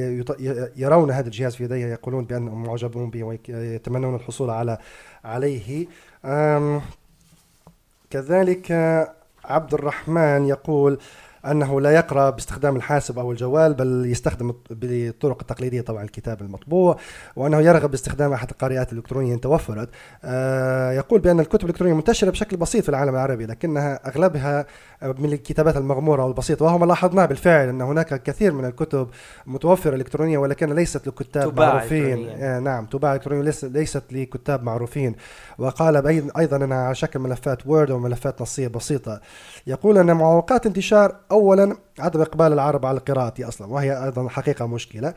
يرون 0.77 1.11
هذا 1.11 1.27
الجهاز 1.27 1.57
في 1.57 1.65
يديها 1.65 1.89
يقولون 1.89 2.25
بأنهم 2.25 2.63
معجبون 2.63 3.11
به 3.11 3.25
ويتمنون 3.25 4.15
الحصول 4.15 4.51
على 4.51 4.79
عليه. 5.25 5.87
كذلك 8.11 8.73
عبد 9.45 9.75
الرحمن 9.75 10.47
يقول 10.47 10.99
أنه 11.51 11.81
لا 11.81 11.91
يقرأ 11.91 12.31
باستخدام 12.31 12.77
الحاسب 12.77 13.19
أو 13.19 13.33
الجوال 13.33 13.75
بل 13.75 14.07
يستخدم 14.07 14.55
بالطرق 14.71 15.39
التقليدية 15.41 15.81
طبعا 15.81 16.05
الكتاب 16.05 16.43
المطبوع 16.43 16.97
وأنه 17.37 17.61
يرغب 17.61 17.91
باستخدام 17.91 18.33
أحد 18.33 18.51
القارئات 18.51 18.93
الإلكترونية 18.93 19.35
إن 19.35 19.41
توفرت. 19.41 19.89
آه، 20.25 20.93
يقول 20.93 21.21
بأن 21.21 21.41
الكتب 21.41 21.65
الإلكترونية 21.65 21.95
منتشرة 21.95 22.31
بشكل 22.31 22.57
بسيط 22.57 22.83
في 22.83 22.89
العالم 22.89 23.15
العربي 23.15 23.47
لكنها 23.47 24.09
أغلبها 24.09 24.67
من 25.03 25.33
الكتابات 25.33 25.77
المغمورة 25.77 26.25
والبسيطة 26.25 26.65
وهو 26.65 26.79
ما 26.79 26.87
لاحظناه 26.87 27.27
بالفعل 27.27 27.69
أن 27.69 27.81
هناك 27.81 28.23
كثير 28.23 28.53
من 28.53 28.65
الكتب 28.65 29.09
متوفرة 29.47 29.95
إلكترونية 29.95 30.39
ولكن 30.39 30.75
ليست 30.75 31.07
لكتاب 31.07 31.61
معروفين. 31.61 32.29
آه 32.29 32.59
نعم 32.59 32.87
تباع 32.87 33.15
إلكترونية 33.15 33.53
ليست 33.63 34.03
لكتاب 34.11 34.63
معروفين. 34.63 35.17
وقال 35.59 36.07
أيضا 36.39 36.57
أنها 36.57 36.85
على 36.85 36.95
شكل 36.95 37.19
ملفات 37.19 37.67
وورد 37.67 37.91
وملفات 37.91 38.43
نصية 38.43 38.69
بسيطة. 38.69 39.21
يقول 39.67 39.99
أن 39.99 40.17
معوقات 40.17 40.67
انتشار 40.67 41.17
أولا 41.31 41.77
عدم 41.99 42.21
إقبال 42.21 42.53
العرب 42.53 42.87
على 42.87 42.99
القراءة 42.99 43.49
أصلا 43.49 43.73
وهي 43.73 44.05
أيضا 44.05 44.29
حقيقة 44.29 44.67
مشكلة. 44.67 45.15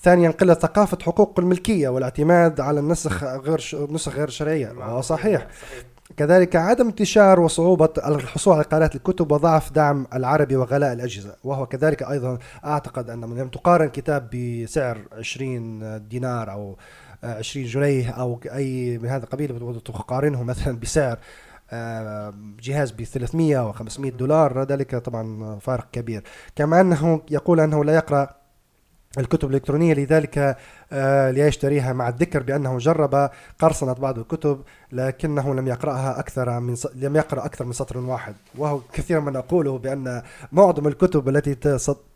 ثانيا 0.00 0.30
قلة 0.30 0.54
ثقافة 0.54 0.98
حقوق 1.02 1.40
الملكية 1.40 1.88
والاعتماد 1.88 2.60
على 2.60 2.80
النسخ 2.80 3.24
غير 3.24 3.58
ش... 3.58 3.74
نسخ 3.74 4.16
غير 4.16 4.28
شرعية 4.28 5.00
صحيح. 5.00 5.00
صحيح. 5.00 5.46
كذلك 6.16 6.56
عدم 6.56 6.86
انتشار 6.86 7.40
وصعوبة 7.40 7.88
الحصول 8.06 8.54
على 8.54 8.62
قراءة 8.62 8.96
الكتب 8.96 9.32
وضعف 9.32 9.72
دعم 9.72 10.06
العربي 10.14 10.56
وغلاء 10.56 10.92
الأجهزة 10.92 11.36
وهو 11.44 11.66
كذلك 11.66 12.02
أيضا 12.02 12.38
أعتقد 12.64 13.10
أن 13.10 13.20
من 13.20 13.50
تقارن 13.50 13.88
كتاب 13.88 14.30
بسعر 14.30 14.98
20 15.18 16.08
دينار 16.08 16.52
أو 16.52 16.76
20 17.24 17.66
جنيه 17.66 18.10
أو 18.10 18.40
أي 18.54 18.98
من 18.98 19.08
هذا 19.08 19.24
القبيل 19.24 19.62
وتقارنه 19.62 20.42
مثلا 20.42 20.78
بسعر 20.78 21.18
جهاز 22.62 22.90
ب 22.90 23.02
300 23.02 23.68
و 23.68 23.72
500 23.72 24.12
دولار 24.12 24.62
ذلك 24.62 24.96
طبعا 24.96 25.58
فارق 25.58 25.90
كبير. 25.92 26.22
كما 26.56 26.80
أنه 26.80 27.22
يقول 27.30 27.60
أنه 27.60 27.84
لا 27.84 27.94
يقرأ 27.94 28.41
الكتب 29.18 29.48
الإلكترونية 29.50 29.94
لذلك 29.94 30.56
آه 30.92 31.30
ليشتريها 31.30 31.92
مع 31.92 32.08
الذكر 32.08 32.42
بأنه 32.42 32.78
جرب 32.78 33.30
قرصنة 33.58 33.92
بعض 33.92 34.18
الكتب 34.18 34.60
لكنه 34.92 35.54
لم 35.54 35.68
يقرأها 35.68 36.20
أكثر 36.20 36.60
من 36.60 36.74
س... 36.76 36.88
لم 36.94 37.16
يقرأ 37.16 37.44
أكثر 37.44 37.64
من 37.64 37.72
سطر 37.72 37.98
واحد. 37.98 38.34
وهو 38.58 38.80
كثيرا 38.92 39.20
ما 39.20 39.30
نقوله 39.30 39.78
بأن 39.78 40.22
معظم 40.52 40.86
الكتب 40.86 41.28
التي 41.28 41.54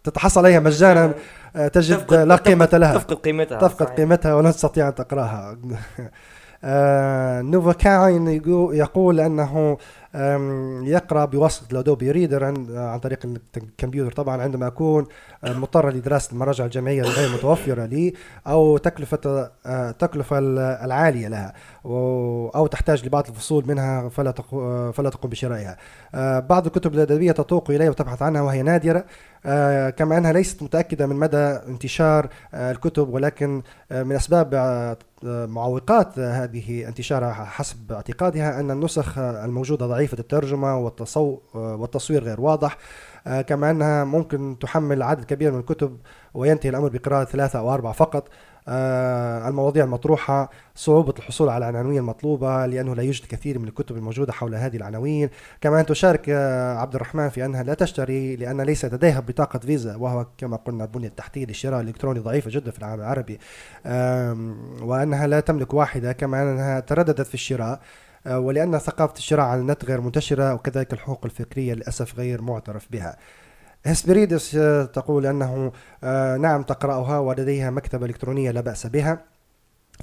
تتحصل 0.05 0.41
عليها 0.47 0.61
مجانا 0.61 1.15
آه 1.57 1.69
تجد 1.69 2.15
لا 2.15 2.37
قيمة 2.37 2.69
لها. 2.73 2.95
تفقد 2.99 3.17
قيمتها 3.17 3.59
تفقد 3.59 3.87
قيمتها 3.87 4.35
ولا 4.35 4.51
تستطيع 4.51 4.89
أن 4.89 4.95
تقرأها. 4.95 5.57
آه 6.65 7.41
نوفا 7.43 8.09
يقول 8.73 9.21
أنه 9.21 9.79
يقرأ 10.85 11.25
بواسطة 11.25 11.73
الادوبي 11.73 12.11
ريدر 12.11 12.45
عن 12.45 12.99
طريق 12.99 13.19
الكمبيوتر 13.57 14.13
طبعا 14.13 14.43
عندما 14.43 14.67
اكون 14.67 15.07
مضطر 15.45 15.91
لدراسة 15.91 16.33
المراجع 16.33 16.65
الجامعية 16.65 17.03
الغير 17.03 17.29
متوفرة 17.35 17.85
لي 17.87 18.15
أو 18.47 18.77
تكلفة 18.77 19.51
التكلفه 19.67 20.39
العالية 20.85 21.29
لها 21.29 21.53
أو 21.85 22.67
تحتاج 22.71 23.07
لبعض 23.07 23.27
الفصول 23.29 23.65
منها 23.69 24.09
فلا 24.09 24.33
فلا 24.93 25.11
تقوم 25.11 25.31
بشرائها. 25.31 25.77
بعض 26.41 26.67
الكتب 26.67 26.95
الأدبية 26.95 27.33
تتوق 27.33 27.71
إلي 27.71 27.89
وتبحث 27.89 28.23
عنها 28.23 28.43
وهي 28.43 28.63
نادرة 28.63 29.05
كما 29.91 30.19
أنها 30.19 30.33
ليست 30.33 30.63
متأكدة 30.63 31.07
من 31.07 31.17
مدى 31.17 31.37
انتشار 31.69 32.29
الكتب 32.55 33.09
ولكن 33.09 33.63
من 33.91 34.13
أسباب 34.13 34.55
معوقات 35.27 36.19
هذه 36.19 36.89
انتشارها 36.89 37.45
حسب 37.45 37.93
اعتقادها 37.93 38.61
أن 38.61 38.71
النسخ 38.71 39.19
الموجودة 39.19 39.87
ضعيفه 39.87 40.07
ضعيفة 40.07 40.19
الترجمة 40.19 40.79
والتصو 40.79 41.39
والتصوير 41.55 42.25
غير 42.25 42.41
واضح 42.41 42.79
كما 43.27 43.71
أنها 43.71 44.05
ممكن 44.05 44.57
تحمل 44.61 45.03
عدد 45.03 45.25
كبير 45.25 45.53
من 45.53 45.59
الكتب 45.59 45.99
وينتهي 46.35 46.71
الأمر 46.71 46.89
بقراءة 46.89 47.25
ثلاثة 47.25 47.59
أو 47.59 47.75
أربعة 47.75 47.93
فقط. 47.93 48.29
آه، 48.69 49.49
المواضيع 49.49 49.85
المطروحة 49.85 50.51
صعوبة 50.75 51.15
الحصول 51.19 51.49
على 51.49 51.71
العناوين 51.71 51.99
المطلوبة 51.99 52.67
لأنه 52.67 52.95
لا 52.95 53.03
يوجد 53.03 53.25
كثير 53.27 53.59
من 53.59 53.69
الكتب 53.69 53.97
الموجودة 53.97 54.33
حول 54.33 54.55
هذه 54.55 54.77
العناوين. 54.77 55.31
كما 55.61 55.81
أن 55.81 55.87
تشارك 55.87 56.29
آه، 56.29 56.79
عبد 56.79 56.95
الرحمن 56.95 57.29
في 57.29 57.45
أنها 57.45 57.63
لا 57.63 57.75
تشتري 57.75 58.37
لأن 58.37 58.61
ليس 58.61 58.85
لديها 58.85 59.21
بطاقة 59.21 59.59
فيزا 59.59 59.97
وهو 59.97 60.27
كما 60.39 60.57
قلنا 60.57 60.85
البنية 60.85 61.09
التحتية 61.09 61.47
للشراء 61.47 61.81
الإلكتروني 61.81 62.21
ضعيفة 62.21 62.51
جدا 62.51 62.71
في 62.71 62.79
العالم 62.79 63.01
العربي. 63.01 63.39
وأنها 64.83 65.27
لا 65.27 65.41
تملك 65.41 65.75
واحدة 65.75 66.13
كما 66.13 66.43
أنها 66.43 66.81
ترددت 66.81 67.27
في 67.27 67.35
الشراء. 67.35 67.73
آه، 67.73 67.81
ولأن 68.27 68.79
ثقافة 68.79 69.19
الشراء 69.19 69.47
على 69.47 69.61
النت 69.61 69.85
غير 69.85 70.01
منتشرة 70.01 70.55
وكذلك 70.55 70.93
الحقوق 70.93 71.25
الفكرية 71.25 71.75
للأسف 71.75 72.19
غير 72.19 72.43
معترف 72.43 72.87
بها. 72.91 73.17
هسبريدس 73.87 74.55
آه، 74.55 74.85
تقول 74.85 75.27
أنه 75.27 75.73
آه، 76.05 76.37
نعم 76.37 76.63
تقرأها 76.63 77.19
ولديها 77.19 77.71
مكتبة 77.71 78.07
إلكترونية 78.07 78.51
لا 78.51 78.61
بأس 78.61 78.87
بها 78.87 79.25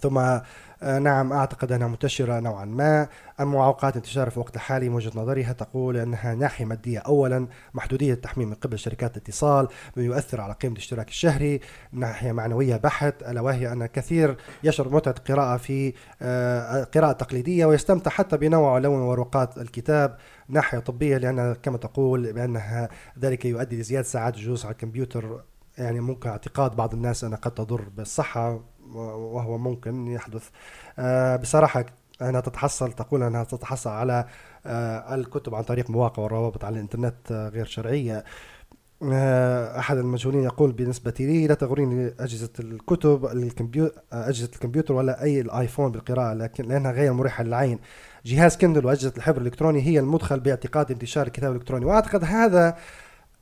ثم 0.01 0.17
آه، 0.17 0.43
نعم 0.83 1.33
أعتقد 1.33 1.71
أنها 1.71 1.87
منتشرة 1.87 2.39
نوعا 2.39 2.65
ما. 2.65 3.07
المعوقات 3.39 3.95
انتشار 3.95 4.29
في 4.29 4.37
الوقت 4.37 4.55
الحالي 4.55 4.89
من 4.89 4.95
وجهة 4.95 5.11
نظرها 5.15 5.53
تقول 5.53 5.97
أنها 5.97 6.35
ناحية 6.35 6.65
مادية 6.65 6.99
أولا 6.99 7.47
محدودية 7.73 8.13
التحميل 8.13 8.47
من 8.47 8.53
قبل 8.53 8.79
شركات 8.79 9.17
الاتصال 9.17 9.67
يؤثر 9.97 10.41
على 10.41 10.53
قيمة 10.53 10.73
الاشتراك 10.73 11.07
الشهري؟ 11.07 11.59
ناحية 11.91 12.31
معنوية 12.31 12.75
بحت 12.75 13.23
ألا 13.23 13.41
وهي 13.41 13.71
أن 13.71 13.85
كثير 13.85 14.37
يشعر 14.63 14.87
بمتعة 14.87 15.15
القراءة 15.17 15.57
في 15.57 15.93
آه، 16.21 16.83
قراءة 16.83 17.11
تقليدية 17.11 17.65
ويستمتع 17.65 18.11
حتى 18.11 18.37
بنوع 18.37 18.73
ولون 18.73 19.01
ورقات 19.01 19.57
الكتاب 19.57 20.17
ناحية 20.49 20.79
طبية 20.79 21.17
لأن 21.17 21.55
كما 21.63 21.77
تقول 21.77 22.33
بأنها 22.33 22.89
ذلك 23.19 23.45
يؤدي 23.45 23.79
لزيادة 23.79 24.07
ساعات 24.07 24.35
الجلوس 24.35 24.65
على 24.65 24.71
الكمبيوتر. 24.71 25.43
يعني 25.77 25.99
ممكن 25.99 26.29
اعتقاد 26.29 26.75
بعض 26.75 26.93
الناس 26.93 27.23
أنها 27.23 27.37
قد 27.37 27.51
تضر 27.51 27.89
بالصحة. 27.97 28.72
وهو 28.91 29.57
ممكن 29.57 30.07
يحدث. 30.07 30.49
آه، 30.99 31.35
بصراحة 31.35 31.85
أنها 32.21 32.41
تتحصل 32.41 32.91
تقول 32.93 33.23
أنها 33.23 33.43
تتحصل 33.43 33.89
على 33.89 34.25
آه، 34.65 35.15
الكتب 35.15 35.55
عن 35.55 35.63
طريق 35.63 35.89
مواقع 35.89 36.23
والروابط 36.23 36.65
على 36.65 36.75
الإنترنت 36.75 37.31
آه، 37.31 37.49
غير 37.49 37.65
شرعية. 37.65 38.23
أحد 39.79 39.97
المجهولين 39.97 40.43
يقول 40.43 40.71
بالنسبة 40.71 41.13
لي 41.19 41.47
لا 41.47 41.53
تغريني 41.53 42.13
أجهزة 42.19 42.49
الكتب 42.59 43.25
الكمبيوتر 43.25 44.01
أجهزة 44.13 44.49
الكمبيوتر 44.53 44.93
ولا 44.93 45.23
أي 45.23 45.41
ال 45.41 45.48
iPhone 45.48 45.91
بالقراءة 45.91 46.33
لكن 46.33 46.65
لأنها 46.65 46.91
غير 46.91 47.13
مريحة 47.13 47.43
للعين. 47.43 47.79
جهاز 48.25 48.57
Kindle 48.57 48.85
وأجهزة 48.85 49.13
الحبر 49.17 49.41
الإلكتروني 49.41 49.81
هي 49.81 49.99
المدخل 49.99 50.39
باعتقاد 50.39 50.91
انتشار 50.91 51.27
الكتاب 51.27 51.51
الإلكتروني 51.51 51.85
وأعتقد 51.85 52.23
هذا 52.23 52.77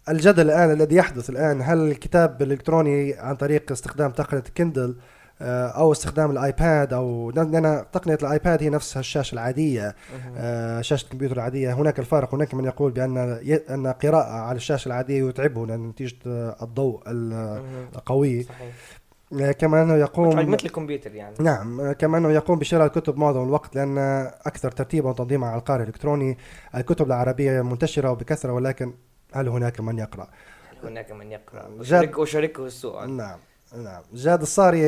الجدل 0.09 0.45
الآن 0.45 0.71
الذي 0.71 0.95
يحدث 0.95 1.29
الآن 1.29 1.61
هل 1.61 1.77
الكتاب 1.77 2.41
الإلكتروني 2.41 3.13
عن 3.13 3.35
طريق 3.35 3.71
استخدام 3.71 4.11
تقنية 4.11 4.43
Kindle 4.57 4.95
أو 5.41 5.91
استخدام 5.91 6.31
الآيباد 6.31 6.93
أو 6.93 7.31
لأن 7.31 7.85
تقنية 7.91 8.17
الآيباد 8.21 8.63
هي 8.63 8.69
نفسها 8.69 8.99
الشاشة 8.99 9.33
العادية 9.33 9.95
آه، 10.37 10.81
شاشة 10.81 11.05
الكمبيوتر 11.05 11.35
العادية. 11.35 11.73
هناك 11.73 11.99
الفارق 11.99 12.35
هناك 12.35 12.53
من 12.53 12.65
يقول 12.65 12.91
بأن 12.91 13.17
أن 13.69 13.87
قراءة 13.87 14.31
على 14.31 14.55
الشاشة 14.55 14.87
العادية 14.87 15.29
يتعبه 15.29 15.67
لأن 15.67 15.87
نتيجة 15.87 16.15
الضوء 16.61 17.01
القوي. 17.07 18.43
صحيح. 18.43 18.75
آه، 19.41 19.51
كما 19.51 19.83
أنه 19.83 19.95
يقوم 19.95 20.49
مثل 20.49 20.65
الكمبيوتر 20.65 21.15
يعني. 21.15 21.35
نعم 21.39 21.91
كما 21.91 22.17
أنه 22.17 22.31
يقوم 22.31 22.59
بشراء 22.59 22.85
الكتب 22.87 23.17
معظم 23.17 23.43
الوقت 23.43 23.75
لأن 23.75 23.97
أكثر 24.45 24.71
ترتيبا 24.71 25.09
وتنظيما 25.09 25.47
على 25.47 25.59
القارئ 25.59 25.83
الإلكتروني 25.83 26.37
الكتب 26.75 27.07
العربية 27.07 27.61
منتشرة 27.61 28.11
وبكثرة 28.11 28.51
ولكن 28.51 28.93
هل 29.33 29.47
هناك 29.49 29.79
من 29.79 29.97
يقرأ؟ 29.99 30.27
هل 30.71 30.87
هناك 30.89 31.11
من 31.11 31.31
يقرأ؟ 31.31 31.67
وشرك 31.67 32.17
وشركه 32.17 32.65
السؤال. 32.65 33.17
نعم. 33.17 33.39
نعم. 33.76 34.01
جاد 34.13 34.41
الصاري 34.41 34.80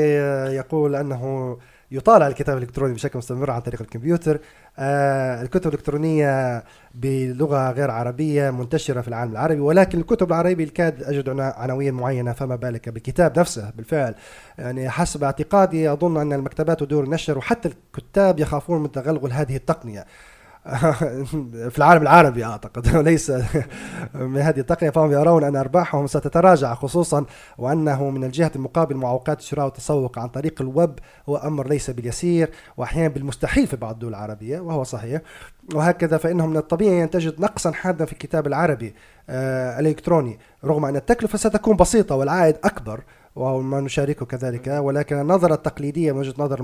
يقول 0.56 0.96
أنه 0.96 1.58
يطالع 1.92 2.28
الكتاب 2.28 2.58
الإلكتروني 2.58 2.94
بشكل 2.94 3.18
مستمر 3.18 3.52
عن 3.52 3.62
طريق 3.62 3.82
الكمبيوتر. 3.82 4.40
آه 4.80 5.42
الكتب 5.42 5.68
الإلكترونية 5.68 6.64
بلغة 6.96 7.72
غير 7.72 7.92
عربية 7.92 8.52
منتشرة 8.52 9.02
في 9.02 9.08
العالم 9.08 9.32
العربي 9.32 9.60
ولكن 9.60 10.00
الكتب 10.00 10.28
العربية 10.28 10.64
الكاد 10.64 11.04
أجد 11.04 11.40
عناوين 11.40 11.94
معينة 11.94 12.34
فما 12.34 12.56
بالك 12.56 12.90
بالكتاب 12.90 13.40
نفسه؟ 13.40 13.72
بالفعل. 13.78 14.16
يعني 14.58 14.90
حسب 14.90 15.24
اعتقادي 15.24 15.92
أظن 15.92 16.18
أن 16.18 16.34
المكتبات 16.34 16.82
ودور 16.82 17.04
النشر 17.04 17.38
وحتى 17.38 17.70
الكتاب 17.98 18.40
يخافون 18.40 18.82
من 18.84 18.92
تغلغل 18.92 19.32
هذه 19.32 19.56
التقنية. 19.56 20.06
في 21.70 21.78
العالم 21.78 22.02
العربي 22.02 22.46
أعتقد. 22.46 22.88
وليس 22.96 23.32
من 24.14 24.38
هذه 24.38 24.60
التقنية. 24.60 24.90
فهم 24.90 25.12
يرون 25.12 25.44
أن 25.44 25.56
أرباحهم 25.56 26.08
ستتراجع 26.08 26.74
خصوصا 26.74 27.26
وأنه 27.58 28.10
من 28.10 28.24
الجهة 28.24 28.52
المقابل 28.56 28.96
معوقات 28.96 29.40
الشراء 29.40 29.66
والتسوق 29.66 30.20
عن 30.20 30.28
طريق 30.28 30.62
الويب. 30.62 31.00
هو 31.30 31.38
أمر 31.38 31.68
ليس 31.68 31.90
باليسير 31.90 32.52
واحيانا 32.78 33.08
بالمستحيل 33.08 33.68
في 33.68 33.76
بعض 33.76 33.94
الدول 33.94 34.10
العربية 34.10 34.60
وهو 34.60 34.84
صحيح. 34.84 35.22
وهكذا 35.76 36.18
فإنه 36.18 36.48
من 36.48 36.58
الطبيعي 36.58 37.04
أن 37.04 37.10
تجد 37.10 37.42
نقصا 37.42 37.72
حادا 37.72 38.06
في 38.06 38.14
الكتاب 38.14 38.48
العربي 38.48 38.96
آه 39.30 39.80
الإلكتروني. 39.80 40.40
رغم 40.66 40.86
أن 40.86 40.96
التكلفة 40.96 41.38
ستكون 41.38 41.78
بسيطة 41.78 42.16
والعائد 42.16 42.56
أكبر 42.64 43.04
وما 43.36 43.82
نشاركه 43.82 44.26
كذلك. 44.26 44.68
ولكن 44.68 45.20
النظرة 45.20 45.54
التقليدية 45.54 46.12
من 46.12 46.20
وجهة 46.20 46.34
نظر 46.38 46.60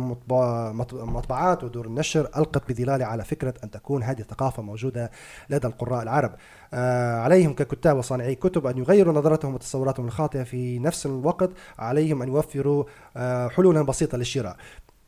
المطبعات 0.94 1.64
ودور 1.64 1.86
النشر 1.86 2.30
ألقت 2.38 2.72
بظلالها 2.72 3.08
على 3.08 3.24
فكرة 3.24 3.54
أن 3.64 3.72
تكون 3.72 4.04
هذه 4.04 4.20
الثقافة 4.20 4.64
موجودة 4.64 5.12
لدى 5.50 5.68
القراء 5.68 6.04
العرب. 6.04 6.32
آه 6.74 7.16
عليهم 7.20 7.54
ككتاب 7.54 7.98
وصانعي 7.98 8.36
كتب 8.36 8.68
أن 8.68 8.78
يغيروا 8.78 9.14
نظرتهم 9.14 9.54
وتصوراتهم 9.54 10.06
الخاطئة 10.06 10.44
في 10.44 10.80
نفس 10.80 11.06
الوقت 11.06 11.50
عليهم 11.80 12.22
أن 12.22 12.28
يوفروا 12.28 12.84
آه 13.18 13.48
حلولا 13.48 13.82
بسيطة 13.82 14.18
للشراء. 14.18 14.58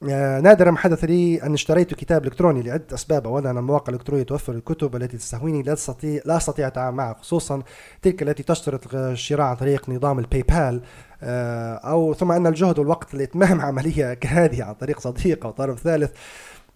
نادرا 0.02 0.72
ما 0.72 0.78
حدث 0.78 1.04
لي 1.04 1.44
أن 1.44 1.54
اشتريت 1.54 1.94
كتاب 1.94 2.26
إلكتروني 2.26 2.62
لعدة 2.62 2.86
أسباب. 2.94 3.28
اولا 3.28 3.52
المواقع 3.52 3.90
الإلكترونية 3.90 4.24
توفر 4.24 4.54
الكتب 4.54 4.96
التي 4.96 5.18
تستهويني 5.18 5.62
لا 5.64 5.74
استطيع 5.74 6.22
لا 6.26 6.38
أستطيع 6.38 6.68
التعامل 6.68 6.98
معها 6.98 7.14
خصوصا 7.14 7.64
تلك 8.02 8.24
التي 8.24 8.44
تشترط 8.44 8.96
الشراء 8.96 9.46
عن 9.46 9.56
طريق 9.56 9.90
نظام 9.90 10.20
الباي 10.20 10.42
بال 10.42 10.82
آه، 11.24 11.74
أو 11.76 12.14
ثم 12.14 12.32
أن 12.32 12.48
الجهد 12.48 12.80
والوقت 12.80 13.14
لإتمام 13.14 13.62
عملية 13.68 14.14
كهذه 14.14 14.64
عن 14.64 14.74
طريق 14.74 15.00
صديق 15.00 15.46
أو 15.46 15.52
طرف 15.52 15.80
ثالث 15.80 16.12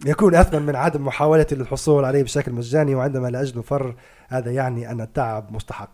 يكون 0.06 0.34
أثمن 0.34 0.62
من 0.62 0.76
عدم 0.76 1.04
محاولتي 1.04 1.54
للحصول 1.54 2.04
عليه 2.04 2.22
بشكل 2.22 2.52
مجاني 2.52 2.94
وعندما 2.94 3.28
لا 3.28 3.42
أجد 3.42 3.58
مفر 3.58 3.94
هذا 4.28 4.50
يعني 4.52 4.90
أن 4.90 5.00
التعب 5.00 5.52
مستحق. 5.52 5.90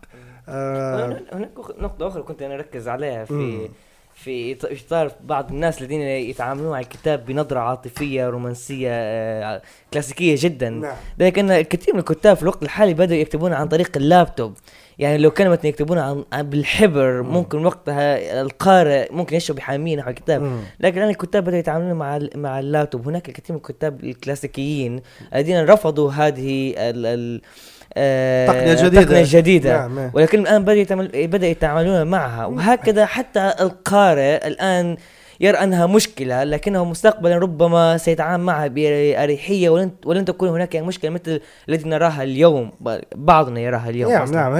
آه 0.49 1.21
هناك 1.33 1.51
نقطة 1.79 2.07
أخرى 2.07 2.23
كنت 2.23 2.41
أنا 2.41 2.53
أركز 2.53 2.87
عليها 2.87 3.25
في 3.25 3.69
في 4.15 4.57
إطار 4.63 5.11
بعض 5.23 5.51
الناس 5.51 5.81
الذين 5.81 6.01
يتعاملون 6.01 6.71
مع 6.71 6.79
الكتاب 6.79 7.25
بنظرة 7.25 7.59
عاطفية 7.59 8.29
رومانسية 8.29 8.89
آه، 8.91 9.61
كلاسيكية 9.93 10.35
جدا. 10.39 10.69
نعم. 10.69 10.95
لكن 11.19 11.51
الكثير 11.51 11.93
من 11.93 11.99
الكتاب 11.99 12.35
في 12.35 12.43
الوقت 12.43 12.63
الحالي 12.63 12.93
بدأوا 12.93 13.19
يكتبون 13.19 13.53
عن 13.53 13.67
طريق 13.67 13.91
اللابتوب. 13.95 14.53
يعني 14.99 15.17
لو 15.17 15.31
كانوا 15.31 15.57
يكتبون 15.63 15.97
عن 15.97 16.23
بالحبر 16.33 17.21
ممكن 17.21 17.65
وقتها 17.65 18.41
القارئ 18.41 19.13
ممكن 19.13 19.35
يشرب 19.35 19.55
بحاميه 19.55 19.95
نحو 19.95 20.09
الكتاب. 20.09 20.59
لكن 20.79 20.97
الآن 20.97 21.09
الكتاب 21.09 21.43
بدأوا 21.43 21.59
يتعاملون 21.59 21.93
مع 21.93 22.19
مع 22.35 22.59
اللابتوب. 22.59 23.07
هناك 23.07 23.29
الكثير 23.29 23.55
من 23.55 23.57
الكتاب 23.57 24.03
الكلاسيكيين 24.03 25.01
الذين 25.35 25.65
رفضوا 25.65 26.11
هذه 26.11 26.73
ال 26.77 27.05
ال 27.05 27.41
آه، 27.97 28.47
تقنية 28.47 28.73
جديدة. 28.73 29.03
تقنية 29.03 29.25
جديدة. 29.27 29.77
نعم،, 29.77 29.95
نعم. 29.95 30.11
ولكن 30.13 30.39
الآن 30.39 30.63
بدأ 30.63 31.05
بدأ 31.25 31.47
يتعاملون 31.47 32.07
معها. 32.07 32.45
وهكذا 32.45 33.05
حتى 33.05 33.53
القارئ 33.59 34.47
الآن 34.47 34.97
يرى 35.39 35.57
أنها 35.57 35.85
مشكلة 35.85 36.43
لكنه 36.43 36.85
مستقبلا 36.85 37.37
ربما 37.37 37.97
سيتعامل 37.97 38.43
معها 38.43 38.67
بأريحية 38.67 39.69
ولن 39.69 39.91
ولن 40.05 40.25
تكون 40.25 40.49
هناك 40.49 40.75
مشكلة 40.75 41.11
مثل 41.11 41.41
التي 41.69 41.89
نراها 41.89 42.23
اليوم 42.23 42.71
بعضنا 43.15 43.59
يراها 43.59 43.89
اليوم 43.89 44.11
نعم 44.11 44.31
نعم. 44.31 44.53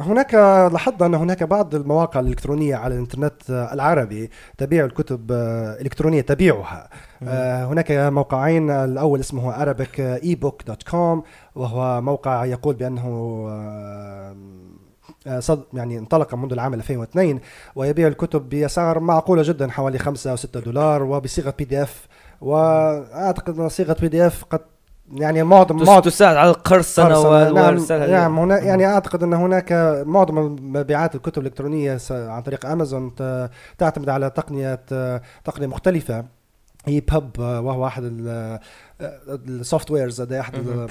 هناك 0.00 0.34
لاحظنا 0.72 1.06
أن 1.06 1.14
هناك 1.14 1.42
بعض 1.42 1.74
المواقع 1.74 2.20
الإلكترونية 2.20 2.76
على 2.76 2.94
الإنترنت 2.94 3.50
العربي 3.50 4.30
تبيع 4.58 4.84
الكتب 4.84 5.32
الالكترونيه 5.32 6.20
تبيعها. 6.20 6.88
آه، 7.22 7.64
هناك 7.64 7.90
موقعين 7.90 8.70
الأول 8.70 9.20
اسمه 9.20 9.64
arabic 9.64 10.22
ebook.com 10.24 11.22
وهو 11.56 12.00
موقع 12.00 12.44
يقول 12.44 12.74
بأنه 12.74 13.46
آه، 13.50 14.36
آه، 15.26 15.40
صد 15.40 15.62
يعني 15.74 15.98
انطلق 15.98 16.34
منذ 16.34 16.52
العام 16.52 16.74
2002 16.74 17.40
ويبيع 17.74 18.08
الكتب 18.08 18.48
بأسعار 18.48 19.00
معقولة 19.00 19.42
جدا 19.42 19.70
حوالي 19.70 19.98
5 19.98 20.30
أو 20.30 20.36
6 20.36 20.60
دولار 20.60 21.02
وبصيغة 21.02 21.54
PDF 21.58 22.08
وأعتقد 22.40 23.58
أن 23.58 23.68
صيغة 23.68 23.96
PDF 24.00 24.44
قد 24.44 24.60
يعني 25.12 25.42
معظم 25.42 25.76
معظم 25.76 26.00
تساعد 26.00 26.36
على 26.36 26.50
القرصنة 26.50 27.08
نعم, 27.52 28.10
نعم 28.10 28.38
هنا 28.38 28.58
يعني 28.58 28.86
أعتقد 28.86 29.22
أن 29.22 29.32
هناك 29.32 29.72
معظم 30.06 30.56
مبيعات 30.62 31.14
الكتب 31.14 31.42
الإلكترونية 31.42 31.98
عن 32.10 32.42
طريق 32.42 32.66
أمازون 32.66 33.14
تعتمد 33.78 34.08
على 34.08 34.30
تقنيه 34.30 34.74
تقنية 35.44 35.66
مختلفة 35.66 36.24
هي 36.86 37.00
EPUB 37.00 37.30
وهو 37.38 37.86
أحد 37.86 38.02
ال 39.30 39.90
softwares 39.90 40.20
أحد 40.20 40.88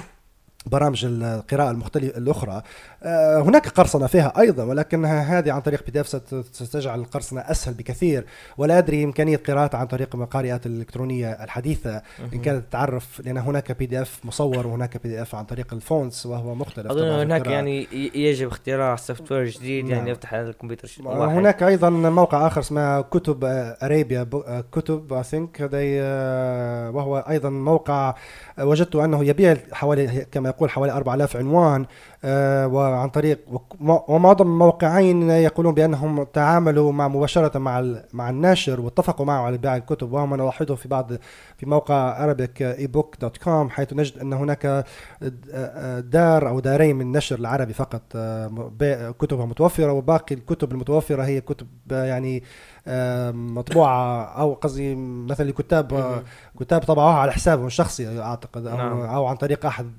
برامج 0.66 1.04
القراءة 1.04 1.70
المختلفة 1.70 2.18
الأخرى. 2.18 2.62
آه، 3.02 3.40
هناك 3.40 3.68
قرصنة 3.68 4.06
فيها 4.06 4.32
أيضا 4.38 4.64
ولكنها 4.64 5.38
هذه 5.38 5.52
عن 5.52 5.60
طريق 5.60 5.90
بي 5.90 6.02
ستجعل 6.52 7.00
القرصنة 7.00 7.40
أسهل 7.40 7.74
بكثير. 7.74 8.26
ولا 8.58 8.78
أدري 8.78 9.04
إمكانية 9.04 9.36
قراءتها 9.36 9.78
عن 9.78 9.86
طريق 9.86 10.16
القارئات 10.16 10.66
الإلكترونية 10.66 11.30
الحديثة. 11.44 12.02
إن 12.32 12.40
كانت 12.40 12.64
تعرف 12.70 13.20
لأن 13.24 13.38
هناك 13.38 13.72
PDF 13.72 14.20
مصور 14.24 14.66
وهناك 14.66 15.02
PDF 15.02 15.34
عن 15.34 15.44
طريق 15.44 15.74
ال 15.74 15.83
fonts 15.83 16.26
وهو 16.26 16.54
مختلف 16.54 16.86
أظن 16.86 17.08
هناك 17.08 17.46
يعني 17.46 17.86
يجب 18.14 18.48
اختراع 18.48 18.96
software 18.96 19.44
جديد 19.44 19.88
يعني 19.88 20.00
نعم. 20.00 20.08
يفتح 20.08 20.34
على 20.34 20.48
الكمبيوتر. 20.48 20.88
واحد. 21.04 21.36
هناك 21.36 21.62
أيضا 21.62 21.90
موقع 21.90 22.46
آخر 22.46 22.60
اسمه 22.60 23.00
Kotobarabia 23.00 24.28
كتب 24.72 25.12
I 25.12 25.22
think 25.22 25.60
وهو 26.94 27.18
أيضا 27.18 27.50
موقع 27.50 28.14
وجدت 28.58 28.96
أنه 28.96 29.24
يبيع 29.24 29.56
حوالي 29.72 30.26
كما 30.32 30.50
يقول 30.56 30.70
حوالي 30.70 30.92
4000 30.92 31.36
عنوان 31.36 31.86
آه، 32.24 32.66
وعن 32.66 33.08
طريق 33.08 33.38
ومعظم 33.80 34.46
الموقعين 34.46 35.30
يقولون 35.30 35.74
بأنهم 35.74 36.22
تعاملوا 36.22 36.92
مع 36.92 37.08
مباشرة 37.08 37.58
مع 37.58 37.84
مع 38.12 38.30
الناشر 38.30 38.80
واتفقوا 38.80 39.26
معه 39.26 39.42
على 39.42 39.58
بيع 39.58 39.76
الكتب. 39.76 40.12
وهو 40.12 40.26
ما 40.26 40.36
نلاحظه 40.36 40.74
في 40.74 40.88
بعض 40.88 41.12
في 41.56 41.66
موقع 41.66 42.34
arabic 42.34 42.62
حيث 43.70 43.92
نجد 43.92 44.18
أن 44.18 44.32
هناك 44.32 44.84
دار 45.98 46.48
أو 46.48 46.60
دارين 46.60 46.96
من 46.96 47.02
النشر 47.02 47.38
العربي 47.38 47.72
فقط 47.72 48.02
آه، 48.16 49.14
كتبها 49.20 49.46
متوفرة 49.46 49.92
وباقي 49.92 50.34
الكتب 50.34 50.72
المتوفرة 50.72 51.22
هي 51.22 51.40
كتب 51.40 51.66
يعني 51.90 52.42
مطبوعة 53.32 54.24
أو 54.24 54.54
قصدي 54.54 54.94
مثلا 54.94 55.52
كتاب 55.52 56.22
كتاب 56.60 56.80
طبعوها 56.80 57.14
على 57.14 57.32
حسابهم 57.32 57.66
الشخصي 57.66 58.20
أعتقد 58.20 58.66
أو, 58.66 58.76
نعم. 58.76 59.00
أو 59.00 59.26
عن 59.26 59.36
طريق 59.36 59.66
أحد 59.66 59.90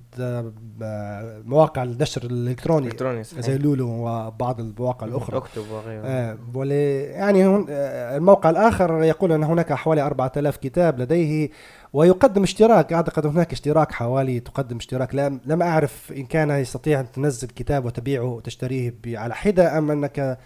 مواقع 1.46 1.84
النشر 1.84 2.24
الإلكتروني 2.24 2.88
إلكتروني 2.88 3.24
زي 3.24 3.58
لولو 3.58 3.88
وبعض 3.90 4.60
المواقع 4.60 5.08
الأخرى. 5.08 5.38
أكتب 5.38 5.72
وغيرها 5.72 6.32
آه 6.56 6.64
يعني 7.12 7.46
آه، 7.70 8.18
الموقع 8.18 8.50
الآخر 8.50 9.04
يقول 9.04 9.32
أن 9.32 9.44
هناك 9.44 9.74
حوالي 9.74 10.02
4000 10.02 10.58
كتاب 10.58 11.00
لديه 11.00 11.50
ويقدم 11.94 12.44
اشتراك. 12.44 12.94
أعتقد 12.94 13.26
هناك 13.26 13.52
اشتراك 13.52 13.92
حوالي 13.92 14.40
تقدم 14.40 14.78
اشتراك. 14.78 15.16
لم, 15.16 15.42
لم 15.46 15.62
أعرف 15.62 16.12
إن 16.12 16.26
كان 16.26 16.50
يستطيع 16.50 17.00
أن 17.00 17.12
تنزل 17.12 17.48
كتاب 17.48 17.86
وتبيعه 17.86 18.26
وتشتريه 18.26 18.94
على 19.08 19.36
حدة 19.36 19.78
أم 19.78 19.92
أنك 19.92 20.38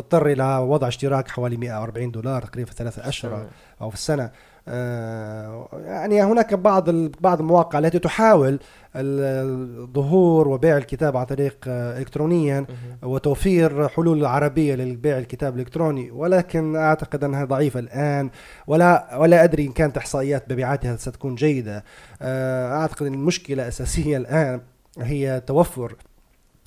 تضطر 0.00 0.26
إلى 0.26 0.58
وضع 0.58 0.88
اشتراك 0.88 1.28
حوالي 1.28 1.56
140 1.56 2.10
دولار 2.10 2.42
تقريبا 2.42 2.70
في 2.70 2.76
ثلاثة 2.76 3.08
أشهر 3.08 3.46
أو 3.80 3.90
في 3.90 3.96
السنة. 3.96 4.30
آه، 4.70 5.68
يعني 5.84 6.22
هناك 6.22 6.54
بعض 6.54 6.90
بعض 7.20 7.40
المواقع 7.40 7.78
التي 7.78 7.98
تحاول 7.98 8.58
الظهور 8.96 10.48
وبيع 10.48 10.76
الكتاب 10.76 11.16
عن 11.16 11.26
طريق 11.26 11.56
آه، 11.68 11.98
الكترونيا 11.98 12.66
وتوفير 13.02 13.88
حلول 13.88 14.24
عربية 14.24 14.74
للبيع 14.74 15.18
الكتاب 15.18 15.54
الإلكتروني. 15.54 16.10
ولكن 16.10 16.76
أعتقد 16.76 17.24
أنها 17.24 17.44
ضعيفة 17.44 17.80
الآن. 17.80 18.30
ولا 18.66 19.16
ولا 19.16 19.44
أدري 19.44 19.66
إن 19.66 19.72
كانت 19.72 19.96
إحصائيات 19.96 20.52
مبيعاتها 20.52 20.96
ستكون 20.96 21.34
جيدة. 21.34 21.84
آه، 22.22 22.76
أعتقد 22.76 23.06
إن 23.06 23.14
المشكلة 23.14 23.62
الاساسيه 23.62 24.16
الآن 24.16 24.60
هي 24.98 25.40
توفر 25.46 25.96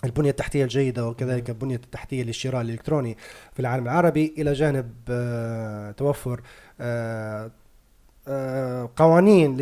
البنية 0.06 0.30
التحتية 0.30 0.64
الجيدة 0.64 1.08
وكذلك 1.08 1.50
البنية 1.50 1.76
التحتية 1.76 2.24
للشراء 2.24 2.62
الإلكتروني 2.62 3.18
في 3.54 3.60
العالم 3.60 3.84
العربي 3.84 4.34
إلى 4.38 4.54
جانب 4.54 4.92
توفر 5.98 6.42
قوانين 8.98 9.58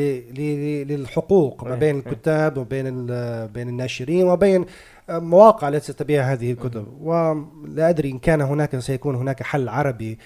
للحقوق 0.85 1.63
ما 1.63 1.75
بين 1.75 1.99
الكتاب 1.99 2.57
وبين 2.57 3.05
بين 3.47 3.69
الناشرين 3.69 4.27
وبين 4.27 4.65
مواقع 5.09 5.67
التي 5.67 5.93
تبيع 5.93 6.23
هذه 6.23 6.51
الكتب. 6.51 6.87
ولا 7.01 7.89
أدري 7.89 8.11
إن 8.11 8.19
كان 8.19 8.41
هناك 8.41 8.79
سيكون 8.79 9.15
هناك 9.15 9.43
حل 9.43 9.69
عربي 9.69 10.11
آه، 10.11 10.17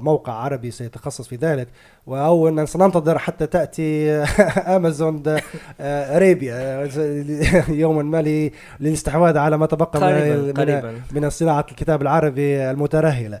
موقع 0.00 0.32
عربي 0.32 0.70
سيتخصص 0.70 1.28
في 1.28 1.36
ذلك 1.36 1.68
أو 2.08 2.48
أن 2.48 2.66
سننتظر 2.66 3.18
حتى 3.18 3.46
تأتي 3.46 4.10
امازون 4.76 5.22
اريبيا 5.80 6.54
آه، 6.54 6.90
يوما 7.82 8.02
ما 8.02 8.50
للاستحواذ 8.80 9.38
على 9.38 9.58
ما 9.58 9.66
تبقى 9.66 10.00
قريباً 10.00 10.36
من, 10.36 10.52
قريباً. 10.52 11.00
من 11.12 11.30
صناعة 11.30 11.66
الكتاب 11.70 12.02
العربي 12.02 12.70
المترهلة 12.70 13.40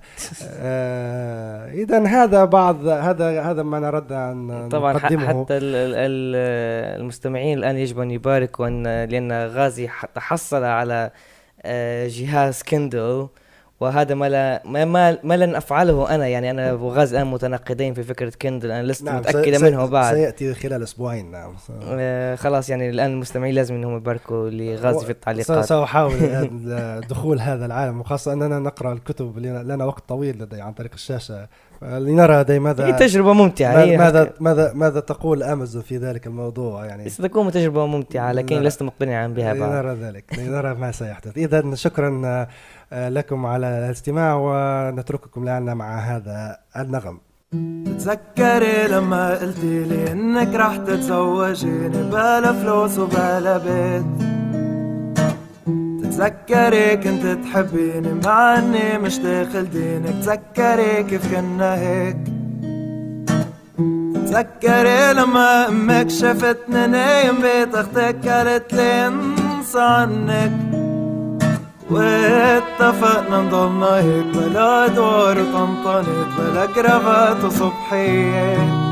آه، 0.60 1.72
اذا 1.72 2.06
هذا 2.06 2.44
بعض 2.44 2.86
هذا 2.86 3.42
هذا 3.42 3.62
ما 3.62 3.80
نرد 3.80 4.12
أن 4.12 4.68
طبعا 4.68 4.92
نقدمه. 4.92 5.44
حتى 5.44 5.58
المستمعين 7.00 7.58
الآن 7.58 7.76
يجب 7.76 8.00
أن 8.00 8.10
يباركوا 8.10 8.68
ان 8.68 9.04
لأن 9.04 9.32
غازي 9.32 9.88
حصل 10.16 10.64
على 10.64 11.10
جهاز 12.06 12.62
Kindle 12.62 13.28
وهذا 13.80 14.14
ما 14.14 14.28
لا 14.28 14.62
ما, 14.64 14.84
ما, 14.84 15.18
ما 15.24 15.36
لن 15.36 15.54
أفعله 15.54 16.14
أنا. 16.14 16.26
يعني 16.26 16.50
أنا 16.50 16.72
وغاز 16.72 17.14
الآن 17.14 17.26
متناقضين 17.26 17.94
في 17.94 18.02
فكرة 18.02 18.32
Kindle 18.42 18.70
أنا 18.70 18.86
لست 18.86 19.02
نعم 19.02 19.16
متأكدة 19.16 19.58
منه 19.58 19.86
بعد. 19.86 20.14
سيأتي 20.14 20.54
خلال 20.54 20.82
أسبوعين 20.82 21.30
نعم. 21.30 21.54
آه 21.82 22.34
خلاص 22.34 22.70
يعني 22.70 22.90
الآن 22.90 23.10
المستمعين 23.10 23.54
لازم 23.54 23.74
إنهم 23.74 23.96
يباركوا 23.96 24.50
لغاز 24.50 25.04
في 25.04 25.10
التعليقات. 25.10 25.64
سأحاول 25.64 26.50
دخول 27.10 27.40
هذا 27.40 27.66
العالم 27.66 28.00
وخاصة 28.00 28.32
أننا 28.32 28.58
نقرأ 28.58 28.92
الكتب 28.92 29.38
لنا 29.38 29.84
وقت 29.84 30.08
طويل 30.08 30.42
لدي 30.42 30.60
عن 30.60 30.72
طريق 30.72 30.92
الشاشة. 30.94 31.48
لنرى 31.82 32.58
ماذا 32.58 32.86
هي 32.86 32.92
تجربة 32.92 33.32
ممتعة 33.32 33.78
هي 33.78 33.96
ماذا 33.98 34.32
ماذا 34.40 34.72
ماذا 34.74 35.00
تقول 35.00 35.42
امازون 35.42 35.82
في 35.82 35.96
ذلك 35.96 36.26
الموضوع؟ 36.26 36.84
يعني 36.84 37.08
ستكون 37.08 37.50
تجربة 37.50 37.86
ممتعة 37.86 38.32
لكن 38.32 38.56
لست 38.56 38.82
مقتنعا 38.82 39.26
بها 39.26 39.52
بعد 39.52 39.70
لنرى 39.70 39.94
ذلك 39.94 40.38
لنرى 40.38 40.74
ما 40.74 40.92
سيحدث. 40.92 41.36
اذا 41.38 41.74
شكرا 41.74 42.22
آه، 42.92 43.08
لكم 43.08 43.46
على 43.46 43.66
الاستماع 43.66 44.34
ونترككم 44.34 45.42
الآن 45.42 45.76
مع 45.76 45.98
هذا 45.98 46.56
النغم. 46.76 47.20
تتذكري 47.86 48.88
لما 48.88 49.34
قلتي 49.34 49.84
لي 49.84 50.12
إنك 50.12 50.54
راح 50.54 50.76
تتزوجيني 50.76 52.02
بلا 52.02 52.52
فلوس 52.52 52.98
وبلا 52.98 53.58
بيت. 53.58 54.35
تذكري 56.16 56.96
كنت 56.96 57.26
تحبيني 57.44 58.20
مع 58.24 58.58
اني 58.58 58.98
مش 58.98 59.18
داخل 59.18 59.70
دينك. 59.70 60.14
تذكري 60.22 61.02
كيف 61.02 61.34
كنا 61.34 61.74
هيك. 61.74 62.16
تذكري 64.14 65.12
لما 65.12 65.68
أمك 65.68 66.10
شفتني 66.10 66.86
نايم 66.86 67.34
بيت 67.42 67.74
أختك 67.74 68.28
قالت 68.28 68.72
لي 68.72 69.06
انسى 69.06 69.80
عنك. 69.80 70.52
واتفقنا 71.90 73.42
نضلنا 73.42 73.94
هيك 73.96 74.26
بلا 74.34 74.86
دور 74.86 75.36
وطنطنت 75.38 76.28
بلا 76.38 76.66
كرافات 76.66 77.44
وصبحية. 77.44 78.86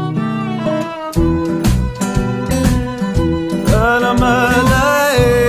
لما 4.03 4.51
لقيت 4.51 5.44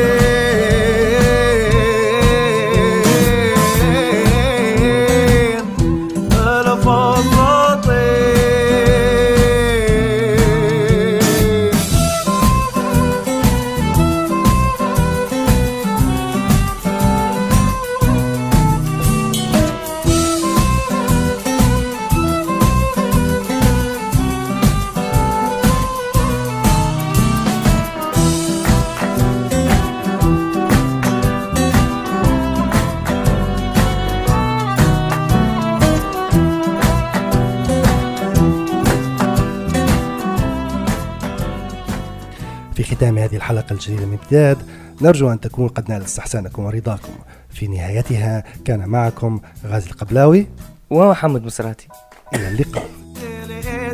ختام 43.05 43.17
هذه 43.17 43.35
الحلقة 43.35 43.73
الجديدة 43.73 44.05
من 44.05 44.17
امتداد 44.21 44.57
نرجو 45.01 45.31
أن 45.31 45.39
تكون 45.39 45.67
قد 45.67 45.89
نالت 45.89 46.05
استحسانكم 46.05 46.65
ورضاكم. 46.65 47.13
في 47.49 47.67
نهايتها 47.67 48.43
كان 48.65 48.89
معكم 48.89 49.39
غازي 49.65 49.89
القبلاوي 49.89 50.47
ومحمد 50.89 51.45
مسراتي 51.45 51.87
إلى 52.35 52.47
اللقاء. 52.47 52.89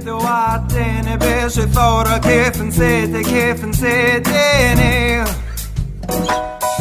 وعدتني 0.07 1.17
بيش 1.17 1.59
الثورة 1.59 2.17
كيف 2.17 2.61
نسيتي 2.61 3.23
كيف 3.23 3.65
نسيتيني 3.65 5.23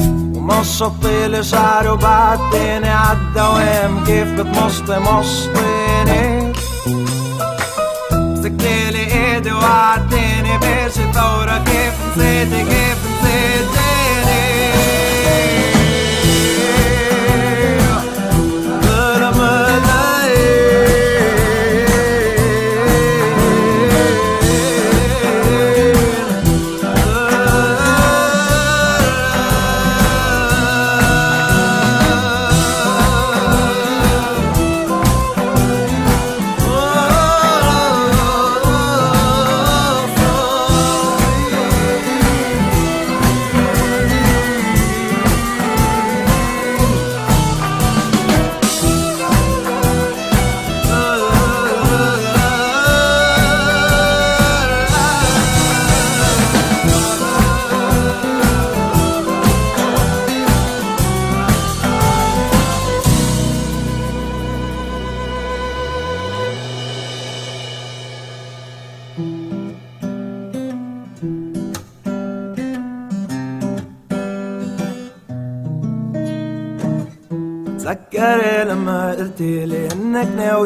ومشطي 0.08 1.28
لي 1.28 1.42
شعري 1.42 1.88
وبعدتني 1.88 2.88
عالدوام 2.88 4.04
كيف 4.04 4.28
بتمشطي 4.28 4.98
مشطيني. 4.98 6.39
مسكتي 8.40 8.90
لي 8.90 9.04
ايدي 9.14 9.52
وعدتني 9.52 10.58
بيش 10.58 10.98
الثورة 10.98 11.64
كيف 11.64 11.94
نسيتي 12.16 12.64
كيف 12.64 13.09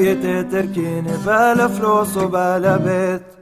لما 0.00 0.12
قلتي 0.12 0.26
لي 0.26 0.40
انك 0.40 0.42
ناوية 0.42 0.42
تتركيني 0.42 1.12
بلا 1.26 1.68
فلوس 1.68 2.16
وبلا 2.16 2.76
بيت. 2.76 3.33